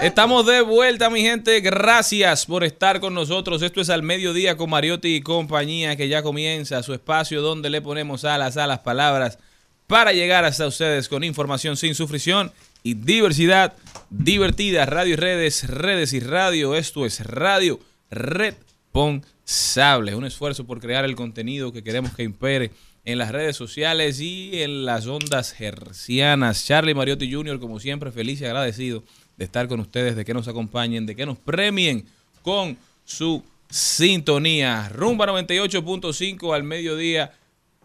[0.00, 1.60] Estamos de vuelta, mi gente.
[1.60, 3.60] Gracias por estar con nosotros.
[3.60, 7.82] Esto es al mediodía con Mariotti y compañía, que ya comienza su espacio donde le
[7.82, 9.38] ponemos alas a las palabras
[9.86, 12.50] para llegar hasta ustedes con información sin sufrición
[12.82, 13.74] y diversidad
[14.08, 14.86] divertida.
[14.86, 16.74] Radio y redes, redes y radio.
[16.74, 17.80] Esto es Radio
[18.10, 20.14] Responsable.
[20.14, 22.70] Un esfuerzo por crear el contenido que queremos que impere
[23.04, 26.64] en las redes sociales y en las ondas hercianas.
[26.64, 29.04] Charlie Mariotti Jr., como siempre, feliz y agradecido
[29.40, 32.04] de estar con ustedes, de que nos acompañen, de que nos premien
[32.42, 34.90] con su sintonía.
[34.90, 37.32] Rumba 98.5 al mediodía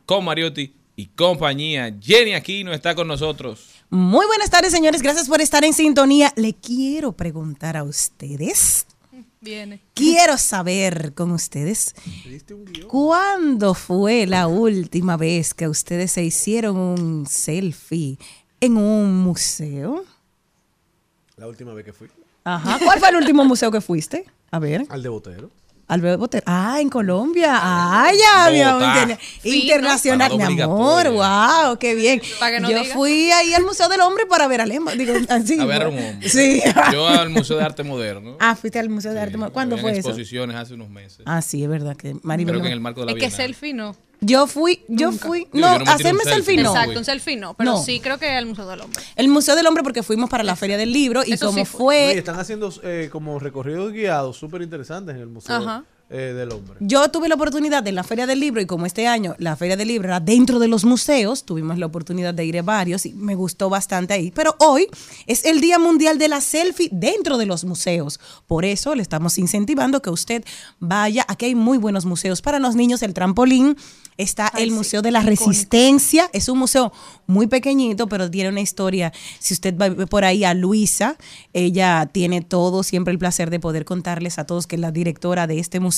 [0.06, 1.96] con Mariotti y compañía.
[2.02, 3.70] Jenny Aquino está con nosotros.
[3.90, 5.02] Muy buenas tardes, señores.
[5.02, 6.34] Gracias por estar en sintonía.
[6.36, 8.86] Le quiero preguntar a ustedes.
[9.40, 9.80] Viene.
[9.94, 11.96] Quiero saber con ustedes.
[12.90, 18.18] ¿Cuándo fue la última vez que ustedes se hicieron un selfie
[18.60, 20.04] en un museo?
[21.38, 22.08] La última vez que fui.
[22.44, 22.80] Ajá.
[22.84, 24.26] ¿Cuál fue el último museo que fuiste?
[24.52, 24.86] A ver.
[24.90, 25.50] Al de Botero.
[25.88, 26.44] Albert Botero.
[26.48, 27.52] Ah, en Colombia.
[27.54, 29.18] Ah, ya, mi amor.
[29.44, 30.36] Internacional.
[30.36, 32.22] Mi amor, wow, qué bien.
[32.40, 32.94] Para que no Yo diga.
[32.96, 34.94] fui ahí al Museo del Hombre para ver a Lema.
[34.96, 35.60] Digo, así.
[35.60, 36.28] A ver a un hombre.
[36.30, 36.62] Sí.
[36.92, 38.38] Yo al Museo de Arte Moderno.
[38.40, 39.38] Ah, fuiste al Museo de Arte.
[39.38, 39.54] Moderno.
[39.54, 40.00] ¿Cuándo fue eso?
[40.00, 41.22] exposiciones hace unos meses.
[41.26, 42.54] Ah, sí, es verdad que Maribel.
[42.54, 43.96] Creo no que en el marco de la Es que selfie no.
[44.26, 45.48] Yo fui, yo fui.
[45.54, 46.70] No, hacerme selfie, selfie, no.
[46.72, 47.54] Exacto, un selfie no.
[47.54, 47.84] Pero No.
[47.84, 49.02] sí creo que al Museo del Hombre.
[49.16, 51.66] El Museo del Hombre porque fuimos para la Feria del Libro y Eso como sí
[51.66, 51.98] fue.
[51.98, 55.84] Oye, fue, están haciendo eh, como recorridos guiados súper interesantes en el Museo Ajá.
[56.10, 56.76] Eh, del Hombre.
[56.80, 59.76] yo tuve la oportunidad de la Feria del Libro y como este año la Feria
[59.76, 63.14] del Libro era dentro de los museos, tuvimos la oportunidad de ir a varios y
[63.14, 64.32] me gustó bastante ahí.
[64.32, 64.88] Pero hoy
[65.26, 68.20] es el Día Mundial de la Selfie dentro de los museos.
[68.48, 70.44] Por eso le estamos incentivando que usted
[70.80, 71.26] vaya.
[71.28, 73.76] Aquí hay muy buenos museos para los niños, el trampolín.
[74.18, 75.50] Está Ay, el sí, Museo de la icónico.
[75.50, 76.30] Resistencia.
[76.32, 76.94] Es un museo
[77.28, 79.12] muy pequeñito, pero tiene una historia.
[79.40, 81.18] Si usted va por ahí a Luisa,
[81.52, 85.48] ella tiene todo, siempre el placer de poder contarles a todos que es la directora
[85.48, 85.95] de este museo,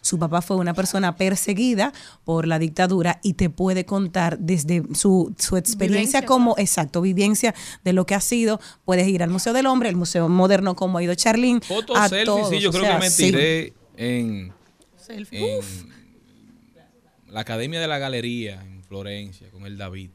[0.00, 1.92] su papá fue una persona perseguida
[2.24, 7.54] por la dictadura y te puede contar desde su, su experiencia Vivencia, como, exacto, vivencia
[7.84, 8.60] de lo que ha sido.
[8.84, 11.60] Puedes ir al Museo del Hombre, el Museo Moderno, como ha ido Charlene.
[11.60, 13.22] Fotos, a selfies, todos, sí, yo o creo sea, que me sí.
[13.26, 14.52] tiré en,
[14.96, 15.58] Selfie.
[15.58, 15.62] en
[17.28, 20.10] la Academia de la Galería en Florencia con el David.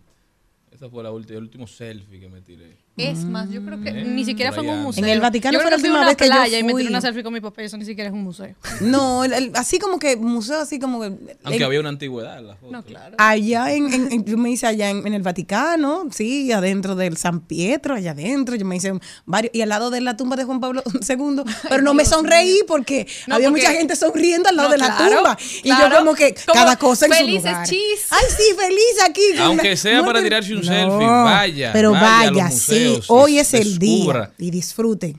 [0.72, 2.78] Ese fue la ulti- el último selfie que me tiré.
[2.98, 5.04] Es más, yo creo que Eh, ni siquiera fue en un museo.
[5.04, 6.60] En el Vaticano yo fue creo la que fui última una vez que yo playa
[6.60, 6.82] y me fui.
[6.82, 7.62] tiré una selfie con mi papá.
[7.64, 8.54] Eso ni siquiera es un museo.
[8.82, 11.06] No, el- el- así como que museo, así como que...
[11.08, 12.72] Aunque en- había una antigüedad en la foto.
[12.72, 13.16] No, claro.
[13.18, 17.18] Allá en, en- en- yo me hice allá en, en el Vaticano, sí, adentro del
[17.18, 18.94] San Pietro, allá adentro, yo me hice
[19.26, 22.60] varios, y al lado de la tumba de Juan Pablo II, pero no me sonreí
[22.68, 25.38] porque No, había porque- mucha gente sonriendo al lado No, de la claro, tumba.
[25.60, 25.90] Y claro.
[25.92, 27.68] yo como que Como cada cosa en su felices lugar.
[27.68, 28.08] chis.
[28.12, 29.22] Ay, sí, feliz aquí.
[29.40, 32.50] Aunque la sea para tirarse un No, selfie, vaya, Pero vaya a vaya,
[33.08, 35.16] hoy es el día y disfrute.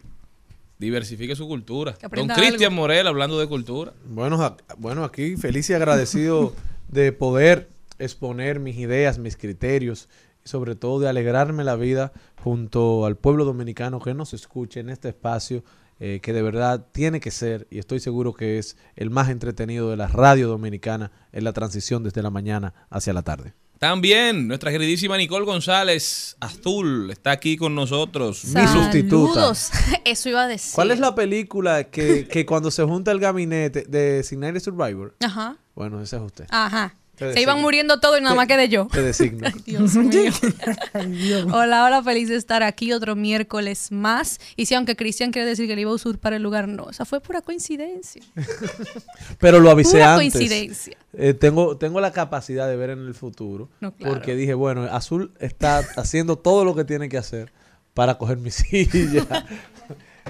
[0.78, 1.96] Diversifique su cultura.
[2.10, 2.74] Don Cristian.
[2.74, 3.92] Morel hablando de cultura.
[4.04, 6.54] Bueno, bueno, aquí feliz y agradecido
[6.88, 7.68] de poder
[7.98, 10.08] exponer mis ideas, mis criterios
[10.44, 12.12] y sobre todo de alegrarme la vida
[12.42, 15.62] junto al pueblo dominicano que nos escuche en este espacio
[16.04, 19.88] eh, que de verdad tiene que ser y estoy seguro que es el más entretenido
[19.88, 23.54] de la radio dominicana en la transición desde la mañana hacia la tarde.
[23.82, 28.44] También nuestra queridísima Nicole González Azul está aquí con nosotros.
[28.44, 29.34] Mi sustituta.
[29.34, 29.70] Saludos.
[30.04, 30.72] Eso iba a decir.
[30.72, 35.16] ¿Cuál es la película que, que cuando se junta el gabinete de Designated Survivor?
[35.18, 35.56] Ajá.
[35.74, 36.46] Bueno, ese es usted.
[36.50, 36.94] Ajá.
[37.18, 38.88] Se iban muriendo todos y nada más quedé yo.
[38.90, 39.46] Te designo.
[39.66, 41.46] Dios mío.
[41.52, 44.40] Hola, hola, feliz de estar aquí otro miércoles más.
[44.56, 47.04] Y si aunque Cristian quiere decir que le iba a usurpar el lugar, no, esa
[47.04, 48.22] fue pura coincidencia.
[49.38, 50.32] Pero lo avisé Pura antes.
[50.32, 50.96] coincidencia.
[51.12, 53.68] Eh, tengo, tengo la capacidad de ver en el futuro.
[53.80, 54.14] No, claro.
[54.14, 57.52] Porque dije, bueno, Azul está haciendo todo lo que tiene que hacer
[57.92, 59.26] para coger mi silla.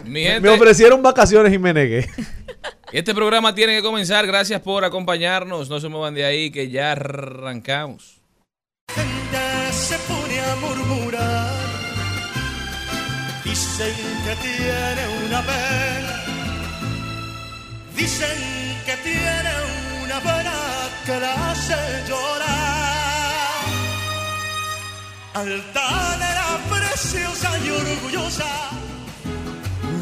[0.04, 2.08] Mi Me gente, ofrecieron vacaciones y me negué.
[2.92, 4.26] este programa tiene que comenzar.
[4.26, 5.68] Gracias por acompañarnos.
[5.68, 8.20] No se muevan de ahí que ya arrancamos.
[8.94, 11.50] gente se pone a murmurar.
[13.44, 13.94] Dicen
[14.24, 16.24] que tiene una pena.
[17.96, 18.38] Dicen
[18.86, 19.50] que tiene
[20.04, 20.52] una pena
[21.06, 21.74] que la hace
[22.08, 22.52] llorar.
[25.34, 28.46] Altanera, preciosa y orgullosa.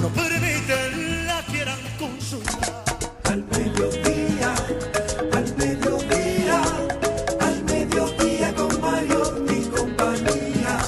[0.00, 2.84] No permiten la quieran consultar.
[3.24, 4.54] Al mediodía,
[5.32, 6.62] al mediodía,
[7.38, 10.78] al mediodía con Mario y compañía.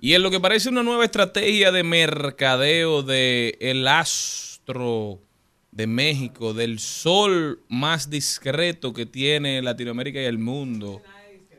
[0.00, 5.20] Y en lo que parece una nueva estrategia de mercadeo de el astro
[5.72, 11.02] de México, del sol más discreto que tiene Latinoamérica y el mundo,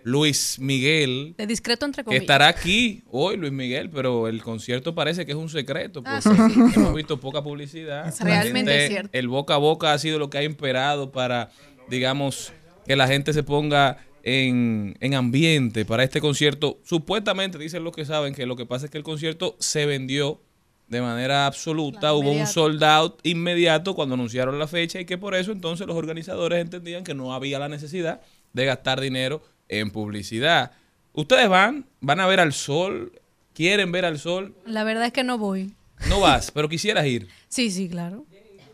[0.04, 5.26] Luis Miguel, De discreto entre que estará aquí hoy, Luis Miguel, pero el concierto parece
[5.26, 6.72] que es un secreto, Ah, porque sí, sí.
[6.80, 8.08] hemos visto poca publicidad.
[8.08, 9.10] Es realmente gente- cierto.
[9.18, 11.52] El boca a boca ha sido lo que ha imperado para,
[11.90, 12.52] digamos,
[12.86, 16.80] que la gente se ponga en, en ambiente para este concierto.
[16.84, 20.42] Supuestamente dicen los que saben que lo que pasa es que el concierto se vendió
[20.88, 25.18] de manera absoluta, Claro, hubo un sold out inmediato cuando anunciaron la fecha y que
[25.18, 28.22] por eso entonces los organizadores entendían que no había la necesidad
[28.52, 29.42] de gastar dinero
[29.80, 30.72] en publicidad.
[31.14, 33.12] Ustedes van, van a ver al sol,
[33.54, 35.74] quieren ver al sol, La verdad es que no voy.
[36.10, 37.28] no vas, pero quisieras ir.
[37.50, 38.26] Sí, sí, claro.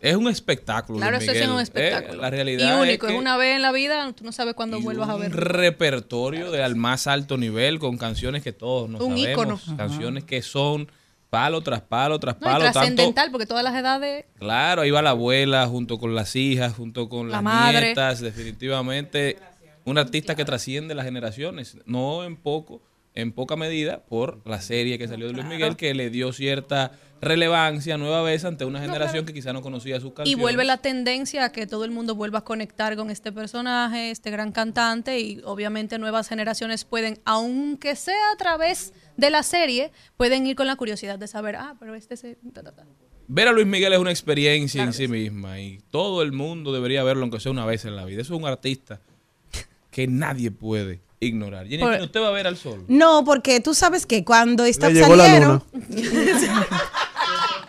[0.02, 1.00] Es un espectáculo.
[1.00, 1.64] Claro, eso sí es un ¿eh?
[1.64, 2.22] espectáculo.
[2.22, 5.10] La realidad Y único, es una vez en la vida, tú no sabes cuándo vuelvas
[5.10, 5.36] a un ver.
[5.36, 9.78] repertorio de al más alto nivel con canciones que todos nos Un sabemos, ícono.
[9.78, 10.90] canciones que son
[11.30, 14.24] palo tras palo tras No, palo, tanto trascendental, porque todas las edades.
[14.40, 17.88] Claro, ahí va la abuela junto con las hijas, junto con La las madre.
[17.88, 19.38] nietas, definitivamente
[19.86, 22.82] un artista que trasciende las generaciones, no en poco,
[23.16, 26.92] en poca medida por la serie que salió de Luis Miguel que le dio cierta
[27.22, 30.42] relevancia nueva vez ante una generación que quizá no conocía sus Y canciones.
[30.42, 34.32] vuelve la tendencia a que todo el mundo vuelva a conectar con este personaje, este
[34.32, 40.48] gran cantante, y obviamente nuevas generaciones pueden, aunque sea a través de la serie, pueden
[40.48, 42.38] ir con la curiosidad de saber, ah, pero este se...
[42.54, 42.86] ta, ta, ta.
[43.28, 47.04] Ver a Luis Miguel es una experiencia en sí misma y todo el mundo debería
[47.04, 48.22] verlo aunque sea una vez en la vida.
[48.22, 49.02] Eso es un artista
[50.00, 51.68] que nadie puede ignorar.
[51.68, 52.86] Jenny, Por- ¿usted va a ver al sol?
[52.88, 55.62] No, porque tú sabes que cuando está salieron.
[55.90, 55.90] luna.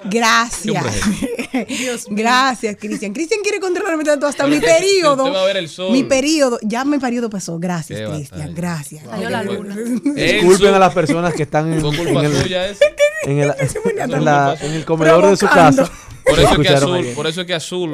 [0.05, 0.85] Gracias.
[1.53, 3.13] ¿Qué Gracias, Cristian.
[3.13, 5.25] Cristian quiere controlarme tanto hasta mi periodo.
[5.25, 5.93] usted va a ver el sol.
[5.93, 6.59] Mi periodo.
[6.63, 7.59] Ya mi periodo pasó.
[7.59, 8.55] Gracias, Cristian.
[8.55, 9.05] Gracias.
[9.05, 9.77] Salió la luna.
[10.15, 12.35] Disculpen a las personas que están en, en el,
[13.25, 13.55] en el-
[14.13, 15.91] en la- en el comedor de su casa.
[16.31, 17.91] Por eso es que azul, por eso es que azul.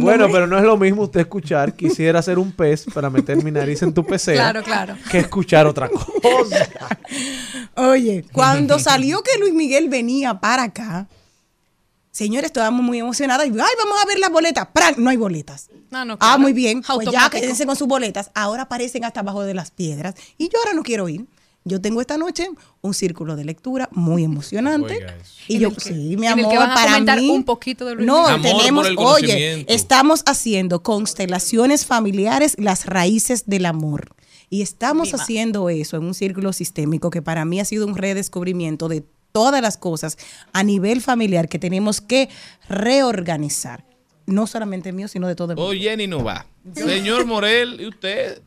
[0.00, 3.50] Bueno, pero no es lo mismo usted escuchar, quisiera ser un pez para meter mi
[3.50, 4.96] nariz en tu pecera, Claro, claro.
[5.10, 6.68] que escuchar otra cosa.
[7.76, 11.06] Oye, cuando salió que Luis Miguel venía para acá,
[12.10, 13.46] señores, estábamos muy emocionadas.
[13.46, 14.66] Y, ay, vamos a ver las boletas.
[14.72, 14.94] ¡Pran!
[14.98, 15.68] No hay boletas.
[15.92, 16.38] Ah, no, Ah, claro.
[16.40, 16.82] muy bien.
[16.82, 18.30] Pues ya quédense con sus boletas.
[18.34, 20.14] Ahora aparecen hasta abajo de las piedras.
[20.38, 21.26] Y yo ahora no quiero ir.
[21.68, 22.48] Yo tengo esta noche
[22.80, 24.94] un círculo de lectura muy emocionante.
[24.98, 25.18] Oiga.
[25.48, 27.28] Y yo, sí, mi en el amor, que van a para comentar mí.
[27.28, 28.24] un poquito de Luis No.
[28.24, 34.14] Amor tenemos, por el oye, estamos haciendo constelaciones familiares, las raíces del amor.
[34.48, 35.20] Y estamos Viva.
[35.20, 39.60] haciendo eso en un círculo sistémico que para mí ha sido un redescubrimiento de todas
[39.60, 40.18] las cosas
[40.52, 42.28] a nivel familiar que tenemos que
[42.68, 43.84] reorganizar.
[44.26, 45.72] No solamente mío, sino de todo el mundo.
[45.72, 46.46] Jenny no va.
[46.74, 48.40] Señor Morel, ¿y usted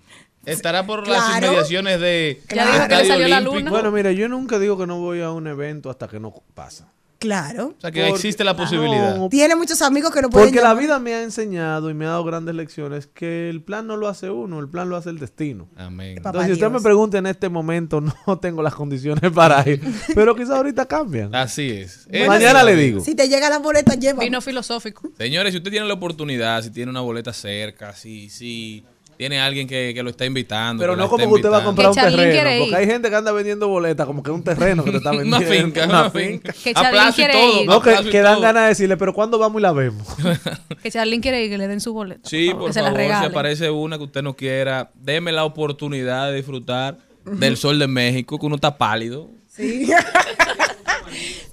[0.51, 1.47] estará por las Claro.
[1.47, 3.71] inmediaciones de Ya dijo que le Estadio salió la luna.
[3.71, 6.91] Bueno, mira, yo nunca digo que no voy a un evento hasta que no pasa.
[7.19, 7.75] Claro.
[7.77, 9.17] O sea que Porque- existe la posibilidad.
[9.17, 12.05] No, Tiene muchos amigos que lo pueden porque la vida me ha enseñado y me
[12.05, 15.09] ha dado grandes lecciones que el plan no lo hace uno, el plan lo hace
[15.09, 15.67] el destino.
[15.75, 16.15] Amén.
[16.15, 16.81] Papá Entonces, si usted Dios.
[16.81, 19.81] me pregunta en este momento, no tengo las condiciones para ir.
[20.15, 21.35] Pero quizás ahorita cambian.
[21.35, 22.07] Así es.
[22.25, 23.01] Mañana le digo.
[23.01, 24.23] Si te llega la boleta, lleva.
[24.23, 25.09] Vino filosófico.
[25.17, 28.85] Señores, si usted tiene la oportunidad, si tiene una boleta cerca, si, si
[29.19, 30.79] tiene alguien que, que lo está invitando.
[30.79, 32.63] Pero no como que usted va a comprar un terreno.
[32.63, 35.11] Porque hay gente que anda vendiendo boletas como que es un terreno que te está
[35.11, 35.35] vendiendo.
[35.39, 36.53] Una finca, una finca.
[36.53, 37.61] Que y quiere todo.
[37.61, 37.67] ir.
[37.67, 40.07] No, que, que dan ganas de decirle, pero ¿cuándo vamos y la vemos?
[40.81, 42.29] Que Charlene quiere ir, que le den su boleto.
[42.29, 45.33] Sí, favor, por que se la favor, si aparece una que usted no quiera, deme
[45.33, 49.29] la oportunidad de disfrutar del sol de México, que uno está pálido.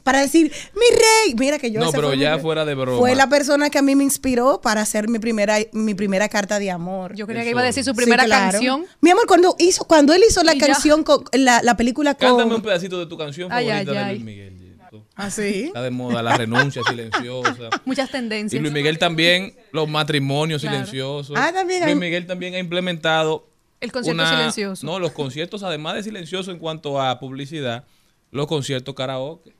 [0.02, 1.34] Para decir, mi rey.
[1.38, 1.80] Mira que yo.
[1.80, 2.98] No, pero mi ya fuera de broma.
[2.98, 6.58] Fue la persona que a mí me inspiró para hacer mi primera, mi primera carta
[6.58, 7.14] de amor.
[7.14, 8.52] Yo creía que iba a decir su Sí, primera claro.
[8.52, 8.86] canción.
[9.00, 12.28] Mi amor, cuando hizo, cuando él hizo la Y canción con la, la película con.
[12.28, 14.10] Cántame un pedacito de tu canción Ay, favorita ay, de.
[14.14, 14.52] Luis Miguel.
[15.14, 15.64] ¿Ah, sí?
[15.66, 17.70] Está de moda la renuncia silenciosa.
[17.84, 18.60] Muchas Y tendencias.
[18.62, 20.76] Luis Miguel también, los matrimonios Claro.
[20.76, 21.36] silenciosos.
[21.38, 23.46] Ah, también Luis Miguel también ha implementado.
[23.80, 24.86] El concierto silencioso.
[24.86, 27.84] No, los conciertos, además de silencioso en cuanto a publicidad,
[28.36, 29.54] los conciertos karaoke.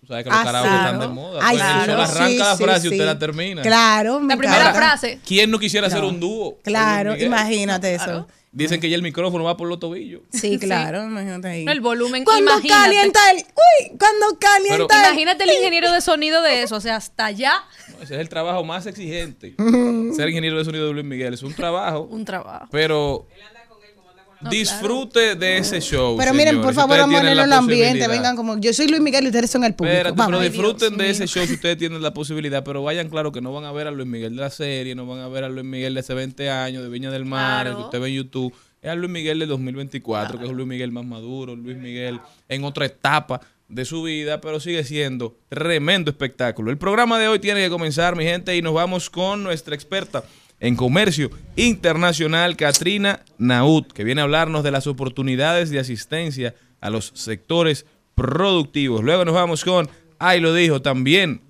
[0.00, 0.84] Tú sabes que los Ah, karaoke claro.
[0.94, 1.40] están de moda.
[1.42, 2.94] Ay, Pues, claro, solo arranca sí, la sí, frase y sí.
[2.96, 3.62] usted la termina.
[3.62, 5.20] Claro, La primera frase.
[5.26, 6.58] ¿Quién no quisiera hacer un dúo?
[6.62, 8.04] Claro, imagínate eso.
[8.04, 8.28] Claro.
[8.52, 10.22] Dicen que ya el micrófono va por los tobillos.
[10.32, 11.64] Sí, claro, imagínate ahí.
[11.66, 12.24] No, el volumen.
[12.24, 12.68] Cuando imagínate.
[12.84, 13.36] calienta el.
[13.38, 15.06] Uy, cuando calienta Pero- el.
[15.12, 16.76] Imagínate el ingeniero de sonido de eso.
[16.76, 17.52] O sea, hasta allá
[17.90, 19.54] No, ese es el trabajo más exigente.
[20.16, 22.66] Ser ingeniero de sonido de Luis Miguel es un trabajo, un trabajo.
[22.70, 23.26] pero
[24.50, 26.16] disfrute de ese show.
[26.16, 28.08] Pero miren, por favor, vamos a tienen ponerlo en el ambiente.
[28.08, 28.58] Vengan como.
[28.58, 29.94] Yo soy Luis Miguel y ustedes son el público.
[29.96, 30.38] Espérate, Vamos.
[30.40, 33.40] pero disfruten Dios de ese show si ustedes tienen la posibilidad, pero vayan claro que
[33.40, 35.48] no van a ver a Luis Miguel de la serie, no van a ver a
[35.48, 37.70] Luis Miguel de hace 20 años, de Viña del Mar, Claro.
[37.70, 38.54] el que usted ve en YouTube.
[38.82, 42.64] Es a Luis Miguel de 2024, que es Luis Miguel más maduro, Luis Miguel en
[42.64, 46.70] otra etapa de su vida, pero sigue siendo tremendo espectáculo.
[46.70, 50.22] El programa de hoy tiene que comenzar, mi gente, y nos vamos con nuestra experta
[50.60, 56.90] en comercio internacional, Katrina Naut, que viene a hablarnos de las oportunidades de asistencia a
[56.90, 59.02] los sectores productivos.
[59.02, 61.42] Luego nos vamos con, ahí lo dijo también,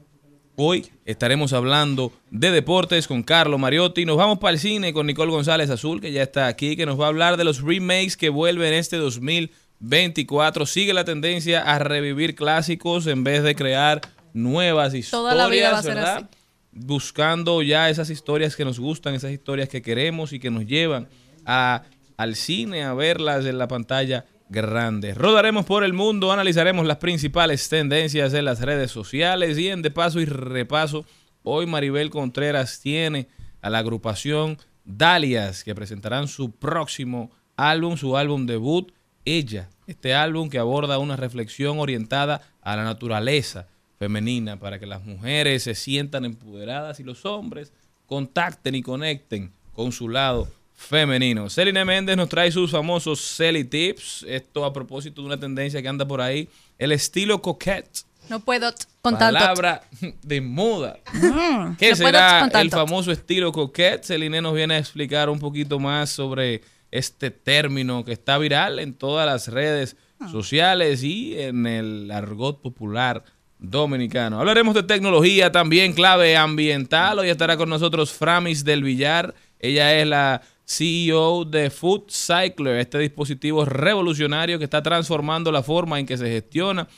[0.59, 4.07] Hoy estaremos hablando de deportes con Carlos Mariotti.
[4.07, 6.99] Nos vamos para el cine con Nicole González Azul, que ya está aquí, que nos
[6.99, 10.65] va a hablar de los remakes que vuelven este 2024.
[10.65, 14.01] Sigue la tendencia a revivir clásicos en vez de crear
[14.33, 16.17] nuevas historias, Toda la vida va a ser ¿verdad?
[16.17, 16.36] así.
[16.79, 21.09] Buscando ya esas historias que nos gustan, esas historias que queremos y que nos llevan
[21.47, 21.85] a,
[22.17, 25.15] al cine a verlas en la pantalla grande.
[25.15, 29.91] Rodaremos por el mundo, analizaremos las principales tendencias en las redes sociales y en de
[29.91, 31.05] paso y repaso,
[31.43, 33.29] hoy Maribel Contreras tiene
[33.63, 38.93] a la agrupación Dalias que presentarán su próximo álbum, su álbum debut,
[39.25, 39.69] Ella.
[39.87, 43.69] Este álbum que aborda una reflexión orientada a la naturaleza
[43.99, 47.73] femenina para que las mujeres se sientan empoderadas y los hombres
[48.07, 51.49] contacten y conecten con su lado femenino.
[51.49, 54.25] Celine Méndez nos trae sus famosos Celi Tips.
[54.29, 56.49] Esto a propósito de una tendencia que anda por ahí.
[56.79, 58.05] El estilo coquette.
[58.29, 58.73] No puedo
[59.03, 59.17] con.
[59.17, 59.83] Palabra
[60.23, 60.99] de moda.
[61.13, 64.05] ¿Qué No puedo será el famoso estilo coquette?
[64.05, 66.61] Celine nos viene a explicar un poquito más sobre
[66.91, 70.31] este término que está viral en todas las redes Ah.
[70.31, 73.23] sociales y en el argot popular
[73.59, 74.39] dominicano.
[74.39, 77.19] Hablaremos de tecnología también, clave ambiental.
[77.19, 79.35] Hoy estará con nosotros Framis del Villar.
[79.59, 85.99] Ella es la CEO de Food Cycler, este dispositivo revolucionario que está transformando la forma
[85.99, 86.89] en que se gestiona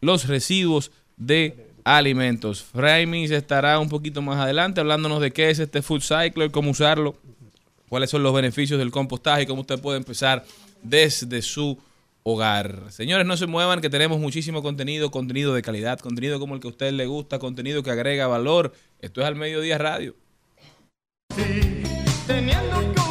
[0.00, 2.62] los residuos de alimentos.
[2.62, 7.16] Framis estará un poquito más adelante hablándonos de qué es este Food Cycler, cómo usarlo,
[7.88, 10.44] cuáles son los beneficios del compostaje y cómo usted puede empezar
[10.82, 11.78] desde su
[12.24, 12.90] hogar.
[12.90, 16.66] Señores, no se muevan que tenemos muchísimo contenido, contenido de calidad, contenido como el que
[16.66, 18.72] a usted le gusta, contenido que agrega valor.
[19.00, 20.16] Esto es al mediodía radio.
[22.26, 23.03] Teniendo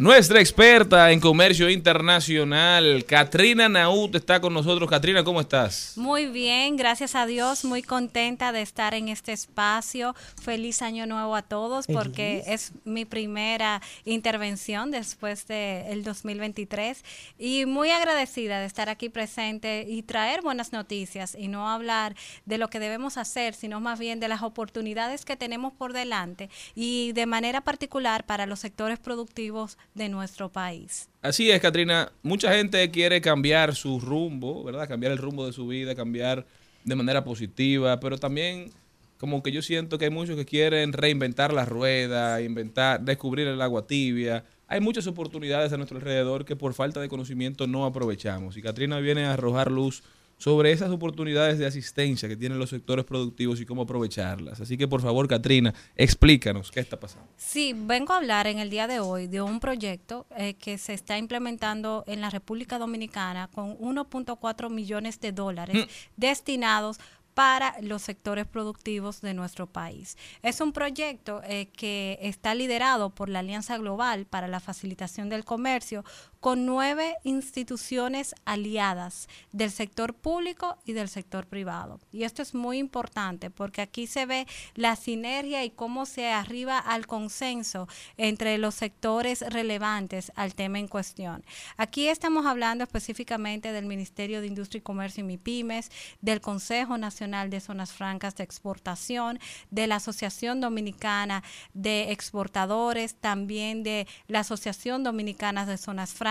[0.00, 4.88] Nuestra experta en comercio internacional, Katrina Naut, está con nosotros.
[4.88, 5.92] Katrina, ¿cómo estás?
[5.96, 10.16] Muy bien, gracias a Dios, muy contenta de estar en este espacio.
[10.42, 17.04] Feliz año nuevo a todos porque es mi primera intervención después del 2023
[17.38, 22.16] y muy agradecida de estar aquí presente y traer buenas noticias y no hablar
[22.46, 26.48] de lo que debemos hacer, sino más bien de las oportunidades que tenemos por delante
[26.74, 31.08] y de manera particular para los sectores productivos de nuestro país.
[31.22, 32.12] Así es, Katrina.
[32.22, 34.88] Mucha gente quiere cambiar su rumbo, ¿verdad?
[34.88, 36.46] Cambiar el rumbo de su vida, cambiar
[36.84, 38.70] de manera positiva, pero también
[39.18, 43.60] como que yo siento que hay muchos que quieren reinventar la rueda, inventar, descubrir el
[43.60, 44.44] agua tibia.
[44.66, 48.56] Hay muchas oportunidades a nuestro alrededor que por falta de conocimiento no aprovechamos.
[48.56, 50.02] Y Katrina viene a arrojar luz
[50.40, 54.58] sobre esas oportunidades de asistencia que tienen los sectores productivos y cómo aprovecharlas.
[54.58, 57.28] Así que por favor, Katrina, explícanos qué está pasando.
[57.36, 60.94] Sí, vengo a hablar en el día de hoy de un proyecto eh, que se
[60.94, 66.98] está implementando en la República Dominicana con 1.4 millones de dólares destinados
[67.34, 70.16] para los sectores productivos de nuestro país.
[70.42, 75.44] Es un proyecto eh, que está liderado por la Alianza Global para la Facilitación del
[75.44, 76.04] Comercio
[76.40, 82.00] con nueve instituciones aliadas del sector público y del sector privado.
[82.12, 86.78] Y esto es muy importante porque aquí se ve la sinergia y cómo se arriba
[86.78, 91.44] al consenso entre los sectores relevantes al tema en cuestión.
[91.76, 95.90] Aquí estamos hablando específicamente del Ministerio de Industria y Comercio y MIPIMES,
[96.22, 99.38] del Consejo Nacional de Zonas Francas de Exportación,
[99.70, 101.42] de la Asociación Dominicana
[101.74, 106.29] de Exportadores, también de la Asociación Dominicana de Zonas Francas,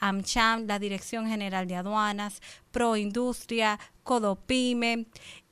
[0.00, 5.06] AmCham, la Dirección General de Aduanas, Proindustria, Codopime,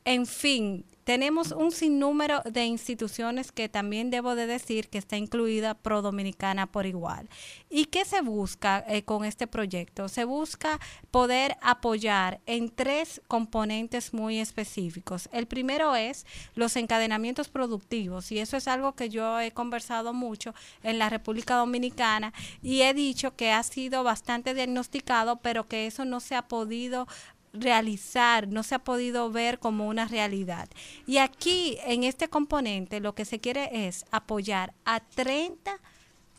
[0.07, 5.75] en fin, tenemos un sinnúmero de instituciones que también debo de decir que está incluida
[5.75, 7.29] Pro Dominicana por igual.
[7.71, 10.09] ¿Y qué se busca eh, con este proyecto?
[10.09, 10.81] Se busca
[11.13, 15.29] poder apoyar en tres componentes muy específicos.
[15.31, 20.57] El primero es los encadenamientos productivos y eso es algo que yo he conversado mucho
[20.83, 22.33] en la República Dominicana
[22.63, 27.07] y he dicho que ha sido bastante diagnosticado, pero que eso no se ha podido
[27.61, 30.69] realizar, no se ha podido ver como una realidad.
[31.07, 35.79] Y aquí, en este componente, lo que se quiere es apoyar a 30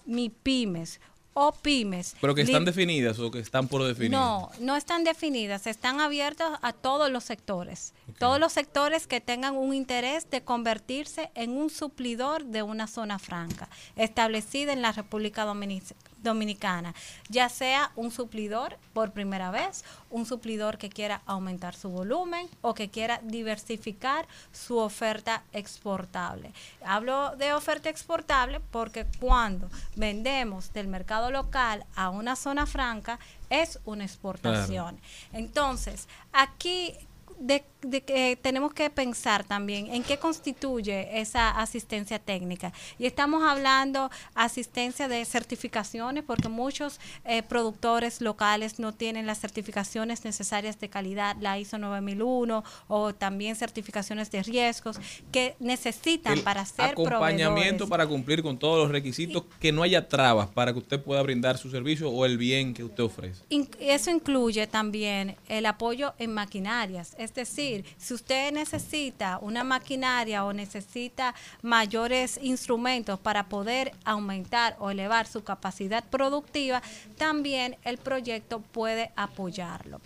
[0.05, 1.00] MIPIMES
[1.39, 2.15] o pymes.
[2.19, 4.12] Pero que están definidas o que están por definir.
[4.12, 7.93] no, no están definidas, están abiertas a todos los sectores.
[8.17, 13.19] Todos los sectores que tengan un interés de convertirse en un suplidor de una zona
[13.19, 15.93] franca establecida en la República Dominic-
[16.27, 16.93] Dominicana,
[17.29, 22.74] ya sea un suplidor por primera vez, un suplidor que quiera aumentar su volumen o
[22.74, 26.51] que quiera diversificar su oferta exportable.
[26.86, 33.19] Hablo de oferta exportable porque cuando vendemos del mercado local a una zona franca
[33.50, 35.00] es una exportación.
[35.34, 36.93] Entonces, aquí
[37.39, 42.74] de, de que tenemos que pensar también en qué constituye esa asistencia técnica.
[42.98, 50.26] Y estamos hablando asistencia de certificaciones, porque muchos eh, productores locales no tienen las certificaciones
[50.26, 55.00] necesarias de calidad, la ISO 9001 o también certificaciones de riesgos
[55.32, 57.89] que necesitan El para ser acompañamiento proveedores.
[57.89, 61.58] para cumplir con todos los requisitos, que no haya trabas para que usted pueda brindar
[61.58, 63.43] su servicio o el bien que usted ofrece.
[63.80, 70.53] Eso incluye también el apoyo en maquinarias, es decir, si usted necesita una maquinaria o
[70.53, 76.81] necesita mayores instrumentos para poder aumentar o elevar su capacidad productiva,
[77.17, 80.01] también el proyecto puede apoyarlo.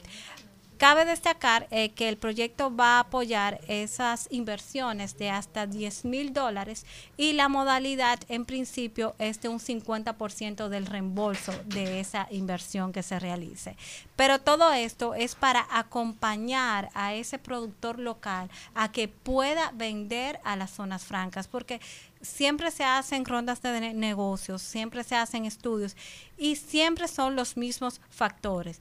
[0.81, 6.33] Cabe destacar eh, que el proyecto va a apoyar esas inversiones de hasta 10 mil
[6.33, 12.93] dólares y la modalidad en principio es de un 50% del reembolso de esa inversión
[12.93, 13.77] que se realice.
[14.15, 20.55] Pero todo esto es para acompañar a ese productor local a que pueda vender a
[20.55, 21.79] las zonas francas, porque
[22.21, 25.95] siempre se hacen rondas de ne- negocios, siempre se hacen estudios
[26.39, 28.79] y siempre son los mismos factores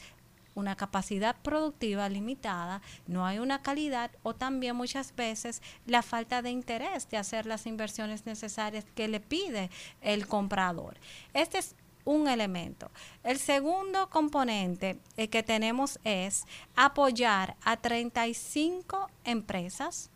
[0.55, 6.51] una capacidad productiva limitada, no hay una calidad o también muchas veces la falta de
[6.51, 10.97] interés de hacer las inversiones necesarias que le pide el comprador.
[11.33, 12.91] Este es un elemento.
[13.23, 20.11] El segundo componente eh, que tenemos es apoyar a 35 empresas,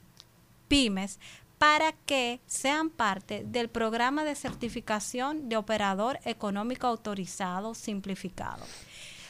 [0.69, 1.19] pymes,
[1.59, 8.65] para que sean parte del programa de certificación de operador económico autorizado simplificado.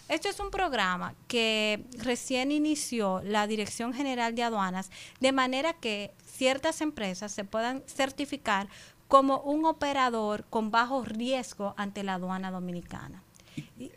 [0.08, 4.90] Esto es un programa que recién inició la Dirección General de Aduanas,
[5.20, 8.68] de manera que ciertas empresas se puedan certificar
[9.08, 13.22] como un operador con bajo riesgo ante la aduana dominicana.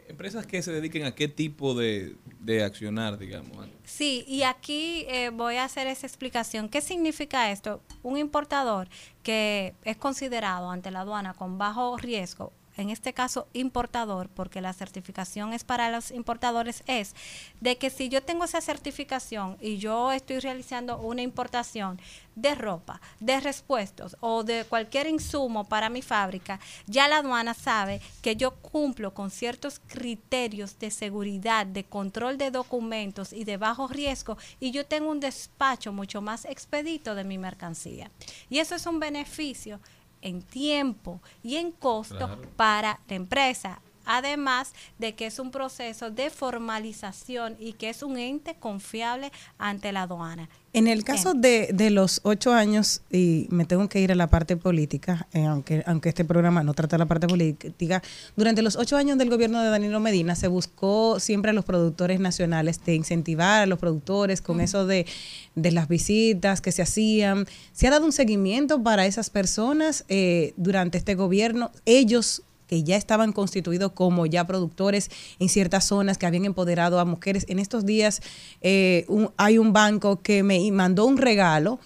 [0.08, 3.68] Empresas que se dediquen a qué tipo de, de accionar, digamos.
[3.84, 6.70] Sí, y aquí eh, voy a hacer esa explicación.
[6.70, 7.82] ¿Qué significa esto?
[8.04, 8.88] Un importador
[9.24, 14.74] que es considerado ante la aduana con bajo riesgo, en este caso importador, porque la
[14.74, 17.16] certificación es para los importadores, es
[17.60, 22.00] de que si yo tengo esa certificación y yo estoy realizando una importación
[22.36, 28.00] de ropa, de respuestos o de cualquier insumo para mi fábrica, ya la aduana sabe
[28.22, 33.88] que yo cumplo con ciertos criterios de seguridad, de control de documentos y de bajo
[33.88, 38.12] riesgo y yo tengo un despacho mucho más expedito de mi mercancía.
[38.50, 39.80] Y eso es un beneficio
[40.22, 42.42] en tiempo y en costo Claro.
[42.56, 43.82] para la empresa.
[44.08, 49.92] Además de que es un proceso de formalización y que es un ente confiable ante
[49.92, 50.50] la aduana.
[50.74, 54.28] En el caso de, de los ocho años, y me tengo que ir a la
[54.28, 58.04] parte política, eh, aunque, aunque este programa no trata la parte política,
[58.36, 62.20] durante los ocho años del gobierno de Danilo Medina se buscó siempre a los productores
[62.20, 65.08] nacionales de incentivar a los productores con eso de,
[65.56, 67.48] de las visitas que se hacían.
[67.72, 71.72] ¿Se ha dado un seguimiento para esas personas eh, durante este gobierno?
[71.86, 77.06] Ellos que ya estaban constituidos como ya productores en ciertas zonas que habían empoderado a
[77.06, 77.46] mujeres.
[77.50, 78.22] En estos días
[78.62, 81.80] eh, un- hay un banco que me mandó un regalo.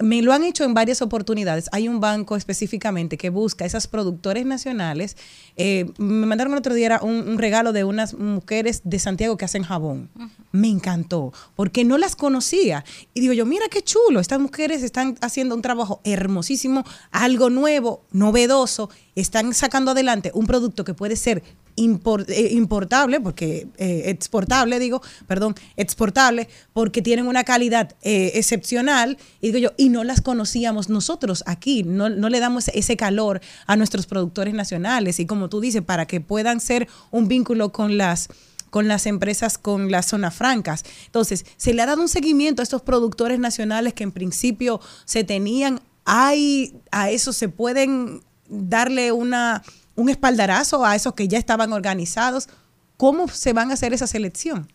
[0.00, 1.68] Me lo han hecho en varias oportunidades.
[1.72, 5.16] Hay un banco específicamente que busca esas productores nacionales.
[5.56, 9.62] Eh, me mandaron el otro día un regalo de unas mujeres de Santiago que hacen
[9.62, 10.08] jabón.
[10.52, 12.84] Me encantó, porque no las conocía.
[13.14, 18.04] Y digo yo, mira qué chulo, estas mujeres están haciendo un trabajo hermosísimo, algo nuevo,
[18.10, 21.42] novedoso, están sacando adelante un producto que puede ser
[21.76, 29.48] eh, importable, porque eh, exportable, digo, perdón, exportable, porque tienen una calidad eh, excepcional, y
[29.48, 33.76] digo yo, y no las conocíamos nosotros aquí, no, no le damos ese calor a
[33.76, 38.28] nuestros productores nacionales, y como tú dices, para que puedan ser un vínculo con las
[38.70, 40.84] con las empresas con las zonas francas.
[41.06, 45.24] Entonces, se le ha dado un seguimiento a estos productores nacionales que en principio se
[45.24, 49.62] tenían, hay a eso se pueden darle una
[50.00, 52.48] un espaldarazo a esos que ya estaban organizados.
[52.96, 54.66] ¿Cómo se van a hacer esa selección?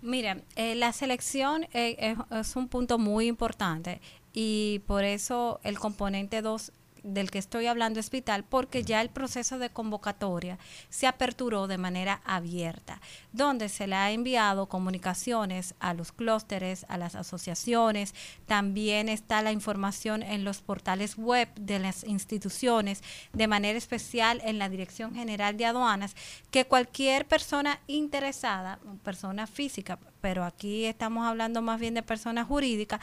[0.00, 4.00] Mira, eh, la selección eh, es, es un punto muy importante
[4.32, 6.72] y por eso el componente 2
[7.04, 11.78] del que estoy hablando es vital porque ya el proceso de convocatoria se aperturó de
[11.78, 13.00] manera abierta,
[13.32, 18.14] donde se le ha enviado comunicaciones a los clústeres, a las asociaciones,
[18.46, 24.58] también está la información en los portales web de las instituciones, de manera especial en
[24.58, 26.16] la Dirección General de Aduanas,
[26.50, 32.98] que cualquier persona interesada, persona física, pero aquí estamos hablando más bien de persona jurídica,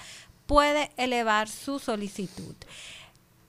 [0.47, 2.55] puede elevar su solicitud.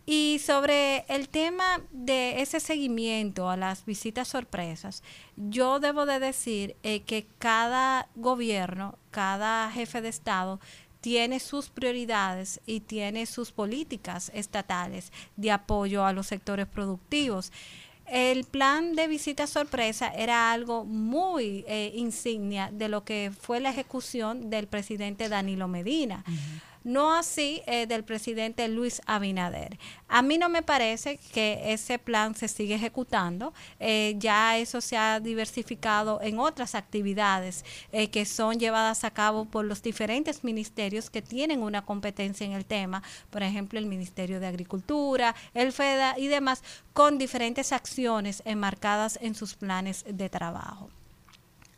[0.04, 5.02] Y sobre el tema de ese seguimiento a las visitas sorpresas,
[5.36, 10.58] yo debo de decir eh, que cada gobierno, cada jefe de Estado
[11.00, 17.52] tiene sus prioridades y tiene sus políticas estatales de apoyo a los sectores productivos.
[18.06, 23.70] El plan de visita sorpresa era algo muy eh, insignia de lo que fue la
[23.70, 26.24] ejecución del presidente Danilo Medina.
[26.84, 29.78] No así eh, del presidente Luis Abinader.
[30.08, 33.54] A mí no me parece que ese plan se sigue ejecutando.
[33.78, 39.44] Eh, ya eso se ha diversificado en otras actividades eh, que son llevadas a cabo
[39.44, 43.02] por los diferentes ministerios que tienen una competencia en el tema.
[43.30, 49.34] Por ejemplo, el Ministerio de Agricultura, el FEDA y demás, con diferentes acciones enmarcadas en
[49.34, 50.90] sus planes de trabajo.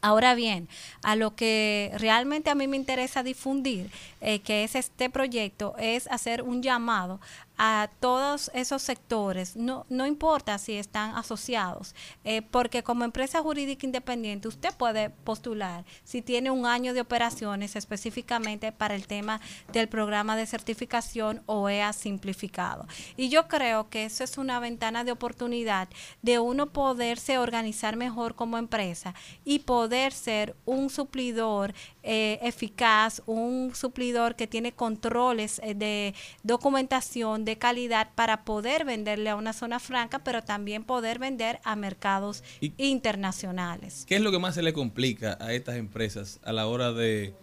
[0.04, 0.68] Ahora bien,
[1.02, 3.90] a lo que realmente a mí me interesa difundir,
[4.20, 7.20] eh, que es este proyecto, es hacer un llamado
[7.56, 13.86] a todos esos sectores, no, no importa si están asociados, eh, porque como empresa jurídica
[13.86, 19.40] independiente usted puede postular si tiene un año de operaciones específicamente para el tema
[19.72, 22.86] del programa de certificación OEA simplificado.
[23.16, 25.88] Y yo creo que eso es una ventana de oportunidad
[26.22, 29.14] de uno poderse organizar mejor como empresa
[29.44, 37.44] y poder ser un suplidor eh, eficaz, un suplidor que tiene controles eh, de documentación
[37.44, 42.44] de calidad para poder venderle a una zona franca, pero también poder vender a mercados
[42.60, 44.04] Y- internacionales.
[44.06, 47.34] ¿Qué es lo que más se le complica a estas empresas a la hora de,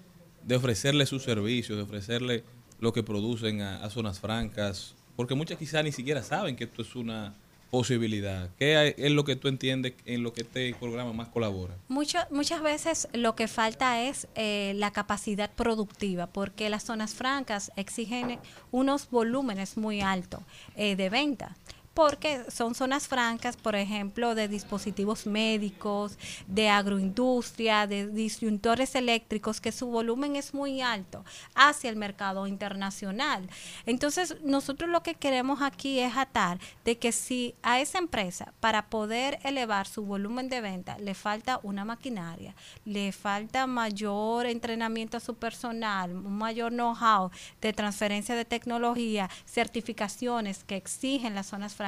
[0.44, 2.44] de ofrecerle sus servicios, de ofrecerle
[2.80, 4.96] lo que producen a, a zonas francas?
[5.16, 7.34] Porque muchas quizás ni siquiera saben que esto es una
[7.72, 8.50] posibilidad.
[8.60, 11.74] ¿Qué es lo que tú entiendes en lo que este programa más colabora?
[11.88, 17.72] Mucho- muchas veces lo que falta es eh, la capacidad productiva, porque las zonas francas
[17.78, 18.38] exigen
[18.72, 20.42] unos volúmenes muy altos
[20.76, 21.56] eh, de venta.
[21.94, 29.74] Porque son zonas francas, por ejemplo, de dispositivos médicos, de agroindustria, de disyuntores eléctricos, que
[29.74, 33.50] su volumen es muy alto hacia el mercado internacional.
[33.86, 38.88] Entonces, nosotros lo que queremos aquí es atar de que si a esa empresa, para
[38.90, 45.20] poder elevar su volumen de venta, le falta una maquinaria, le falta mayor entrenamiento a
[45.20, 51.81] su personal, un mayor know-how de transferencia de tecnología, certificaciones que exigen las zonas francas,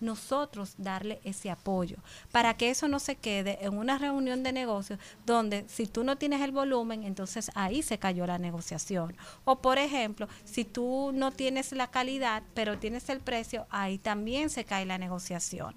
[0.00, 1.96] nosotros darle ese apoyo
[2.32, 6.16] para que eso no se quede en una reunión de negocios donde si tú no
[6.16, 9.16] tienes el volumen, entonces ahí se cayó la negociación.
[9.44, 14.50] O por ejemplo, si tú no tienes la calidad, pero tienes el precio, ahí también
[14.50, 15.74] se cae la negociación.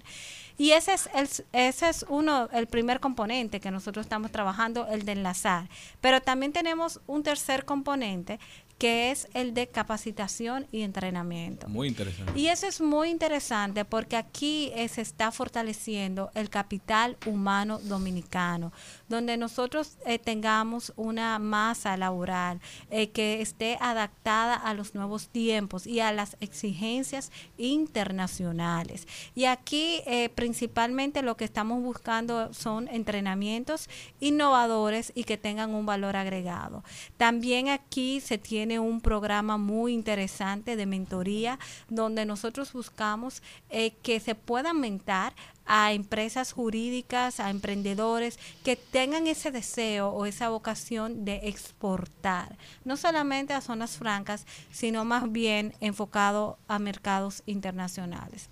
[0.56, 5.04] Y ese es el, ese es uno, el primer componente que nosotros estamos trabajando, el
[5.04, 5.68] de enlazar.
[6.00, 8.38] Pero también tenemos un tercer componente
[8.84, 11.70] que es el de capacitación y entrenamiento.
[11.70, 12.38] Muy interesante.
[12.38, 18.74] Y eso es muy interesante porque aquí eh, se está fortaleciendo el capital humano dominicano,
[19.08, 25.86] donde nosotros eh, tengamos una masa laboral eh, que esté adaptada a los nuevos tiempos
[25.86, 29.08] y a las exigencias internacionales.
[29.34, 30.02] Y aquí
[30.34, 33.88] principalmente lo que estamos buscando son entrenamientos
[34.20, 36.84] innovadores y que tengan un valor agregado.
[37.16, 41.58] También aquí se tiene un programa muy interesante de mentoría
[41.88, 45.34] donde nosotros buscamos eh, que se puedan mentar
[45.66, 52.96] a empresas jurídicas, a emprendedores que tengan ese deseo o esa vocación de exportar, no
[52.96, 58.48] solamente a zonas francas, sino más bien enfocado a mercados internacionales.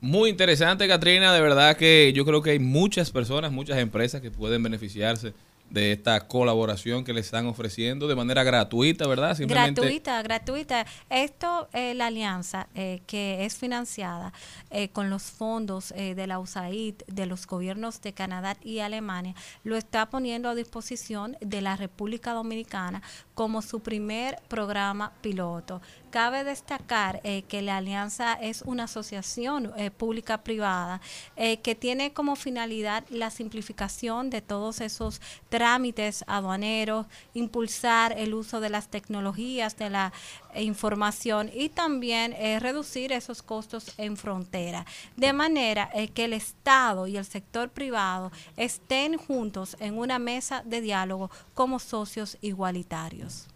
[0.00, 1.32] Muy interesante, Katrina.
[1.32, 5.34] De verdad que yo creo que hay muchas personas, muchas empresas que pueden beneficiarse
[5.70, 9.36] de esta colaboración que le están ofreciendo de manera gratuita, ¿verdad?
[9.38, 10.86] Gratuita, gratuita.
[11.10, 14.32] Esto, eh, la alianza eh, que es financiada
[14.70, 19.34] eh, con los fondos eh, de la USAID, de los gobiernos de Canadá y Alemania,
[19.64, 23.02] lo está poniendo a disposición de la República Dominicana
[23.38, 25.80] como su primer programa piloto.
[26.10, 31.00] Cabe destacar eh, que la alianza es una asociación eh, pública-privada
[31.36, 35.20] eh, que tiene como finalidad la simplificación de todos esos
[35.50, 40.12] trámites aduaneros, impulsar el uso de las tecnologías de la
[40.58, 44.84] eh, información y también eh, reducir esos costos en frontera,
[45.16, 50.62] de manera eh, que el Estado y el sector privado estén juntos en una mesa
[50.66, 53.46] de diálogo como socios igualitarios.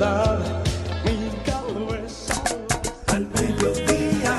[0.03, 0.63] Verdad,
[1.05, 2.43] mi cabeza.
[3.07, 4.37] Al mediodía,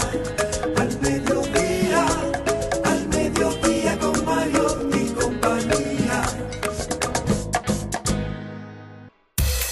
[0.77, 2.07] al mediodía,
[2.85, 6.23] al mediodía con Mario y compañía.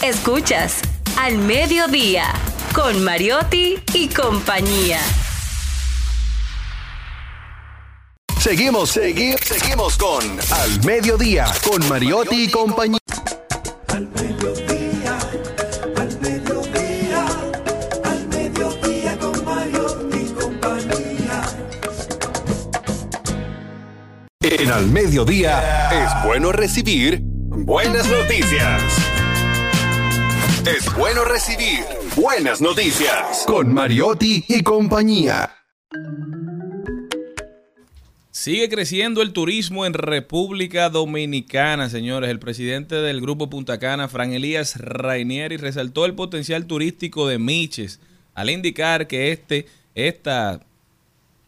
[0.02, 0.80] Escuchas
[1.18, 2.26] Al Mediodía
[2.74, 4.98] con Mariotti y compañía.
[8.40, 12.98] Seguimos, segui- seguimos con Al Mediodía, con Mariotti y compañía.
[13.88, 14.61] Al mediodía,
[24.72, 28.82] Al Mediodía es bueno recibir buenas noticias.
[30.66, 31.80] Es bueno recibir
[32.16, 35.54] buenas noticias con Mariotti y compañía.
[38.30, 42.30] Sigue creciendo el turismo en República Dominicana, señores.
[42.30, 48.00] El presidente del Grupo Punta Cana, Fran Elías Rainieri, resaltó el potencial turístico de Miches
[48.32, 50.60] al indicar que este, esta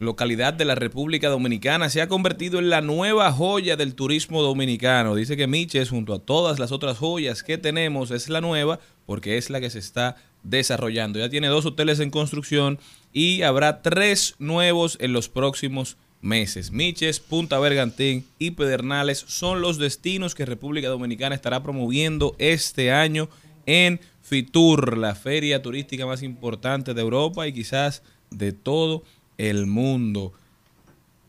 [0.04, 5.16] localidad de la República Dominicana se ha convertido en la nueva joya del turismo dominicano.
[5.16, 9.36] Dice que Miches, junto a todas las otras joyas que tenemos, es la nueva porque
[9.36, 11.18] es la que se está desarrollando.
[11.18, 12.78] Ya tiene dos hoteles en construcción
[13.12, 16.70] y habrá tres nuevos en los próximos meses.
[16.70, 23.28] Miches, Punta Bergantín y Pedernales son los destinos que República Dominicana estará promoviendo este año
[23.66, 29.04] en Fitur, la feria turística más importante de Europa y quizás de todo
[29.38, 30.32] el mundo.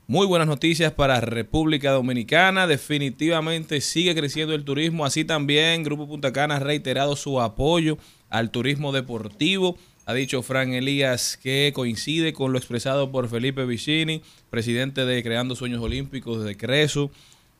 [0.07, 2.67] Muy buenas noticias para República Dominicana.
[2.67, 5.03] Definitivamente sigue creciendo el turismo.
[5.03, 7.97] Así también Grupo Punta Cana ha reiterado su apoyo
[8.29, 9.77] al turismo deportivo.
[10.05, 15.55] Ha dicho Fran Elías que coincide con lo expresado por Felipe Vicini, presidente de Creando
[15.55, 17.09] Sueños Olímpicos de Creso,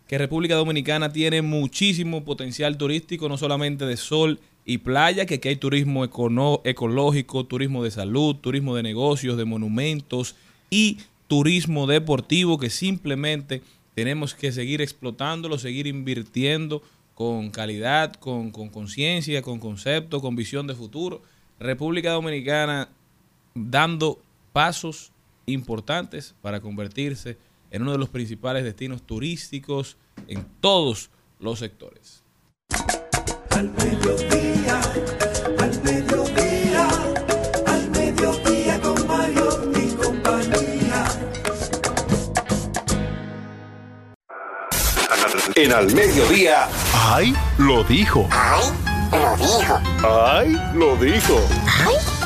[0.08, 5.50] que República Dominicana tiene muchísimo potencial turístico, no solamente de sol y playa, que aquí
[5.50, 10.36] hay turismo ecológico, turismo de salud, turismo de negocios, de monumentos
[10.72, 10.98] y
[11.28, 13.62] turismo deportivo que simplemente
[13.94, 16.82] tenemos que seguir explotándolo, seguir invirtiendo
[17.14, 21.22] con calidad, con conciencia, con concepto, con visión de futuro.
[21.60, 22.90] República Dominicana
[23.54, 24.20] dando
[24.52, 25.12] pasos
[25.46, 27.38] importantes para convertirse
[27.72, 29.96] en uno de los principales destinos turísticos
[30.28, 32.24] en todos los sectores.
[33.56, 34.82] Al mediodía,
[35.60, 36.88] al mediodía,
[37.66, 41.06] al mediodía con Mario y compañía.
[45.56, 46.68] En al mediodía.
[46.94, 47.34] ¡Ay!
[47.58, 48.28] Lo dijo.
[48.30, 48.68] ¡Ay!
[49.14, 49.80] Lo dijo.
[50.04, 50.58] ¡Ay!
[50.74, 51.40] Lo dijo.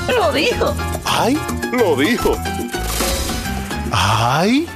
[0.07, 0.73] Lo dijo.
[1.05, 1.39] ¡Ay!
[1.71, 2.35] Lo dijo.
[3.91, 4.67] ¡Ay!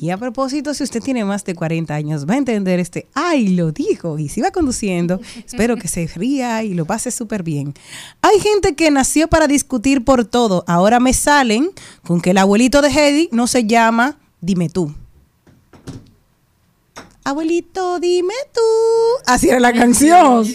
[0.00, 3.48] Y a propósito, si usted tiene más de 40 años, va a entender este, ay,
[3.48, 7.74] lo dijo, y si va conduciendo, espero que se ría y lo pase súper bien.
[8.22, 10.64] Hay gente que nació para discutir por todo.
[10.66, 11.68] Ahora me salen
[12.02, 14.94] con que el abuelito de Hedy no se llama Dime tú.
[17.24, 18.60] Abuelito, dime tú.
[19.26, 20.44] Así era la canción.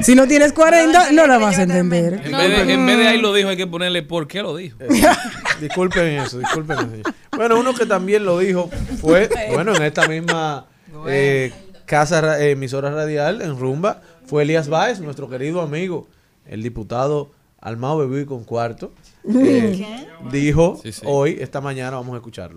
[0.00, 2.14] Si no tienes 40, no la vas a entender.
[2.24, 4.56] En, vez de, en vez de ahí lo dijo, hay que ponerle por qué lo
[4.56, 4.78] dijo.
[5.60, 6.88] Disculpen eso, disculpen eso.
[6.90, 7.14] señor.
[7.36, 8.68] Bueno, uno que también lo dijo
[9.00, 10.66] fue, bueno, en esta misma
[11.06, 11.52] eh,
[11.84, 16.08] casa, eh, emisora radial, en Rumba, fue Elías Báez, nuestro querido amigo,
[16.46, 18.92] el diputado Almao Bebí con cuarto.
[19.28, 21.02] eh, dijo Sí, sí.
[21.04, 22.56] hoy, esta mañana, vamos a escucharlo.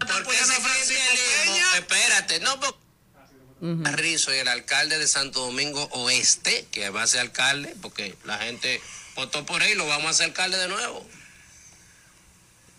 [3.62, 8.38] Rizo y el alcalde de Santo Domingo Oeste, que va a ser alcalde, porque la
[8.38, 8.82] gente
[9.16, 11.08] votó por él, lo vamos a hacer alcalde de nuevo.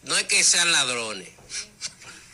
[0.03, 1.29] No es que sean ladrones,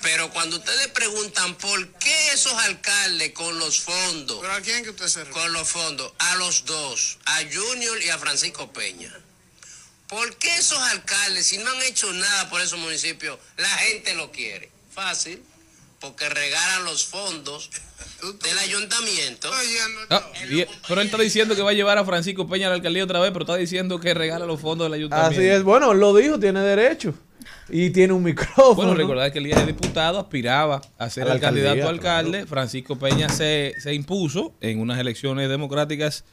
[0.03, 4.91] pero cuando ustedes preguntan por qué esos alcaldes con los fondos, ¿Pero a quién que
[4.91, 5.41] usted se refiere?
[5.41, 9.13] con los fondos, a los dos, a Junior y a Francisco Peña.
[10.09, 14.31] ¿Por qué esos alcaldes, si no han hecho nada por esos municipios, la gente lo
[14.31, 14.71] quiere?
[14.93, 15.43] Fácil,
[16.01, 17.71] porque regalan los fondos
[18.23, 19.51] del ayuntamiento.
[20.11, 22.77] Ah, y- pero él está diciendo que va a llevar a Francisco Peña a la
[22.77, 25.37] alcaldía otra vez, pero está diciendo que regala los fondos del ayuntamiento.
[25.41, 27.15] Así es, bueno, lo dijo, tiene derecho.
[27.69, 28.75] Y tiene un micrófono.
[28.75, 31.91] Bueno, recordar que el día de diputado aspiraba a ser A la el candidato a
[31.91, 32.47] alcalde.
[32.47, 36.25] Francisco Peña se, se impuso en unas elecciones democráticas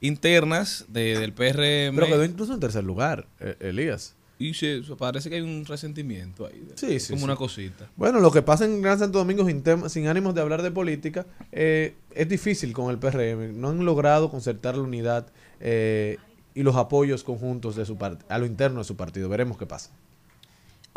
[0.00, 1.94] internas de- del PRM.
[1.96, 4.14] Pero quedó incluso en tercer lugar, eh, Elías.
[4.38, 6.66] Y se, parece que hay un resentimiento ahí.
[6.76, 7.24] Sí, sí, Como sí.
[7.24, 7.90] una cosita.
[7.96, 11.26] Bueno, lo que pasa en Gran Santo Domingo sin, sin ánimos de hablar de política
[11.52, 13.60] eh, es difícil con el PRM.
[13.60, 15.26] No han logrado concertar la unidad
[15.60, 16.18] eh,
[16.54, 19.28] y los apoyos conjuntos de su part- a lo interno de su partido.
[19.28, 19.90] Veremos qué pasa.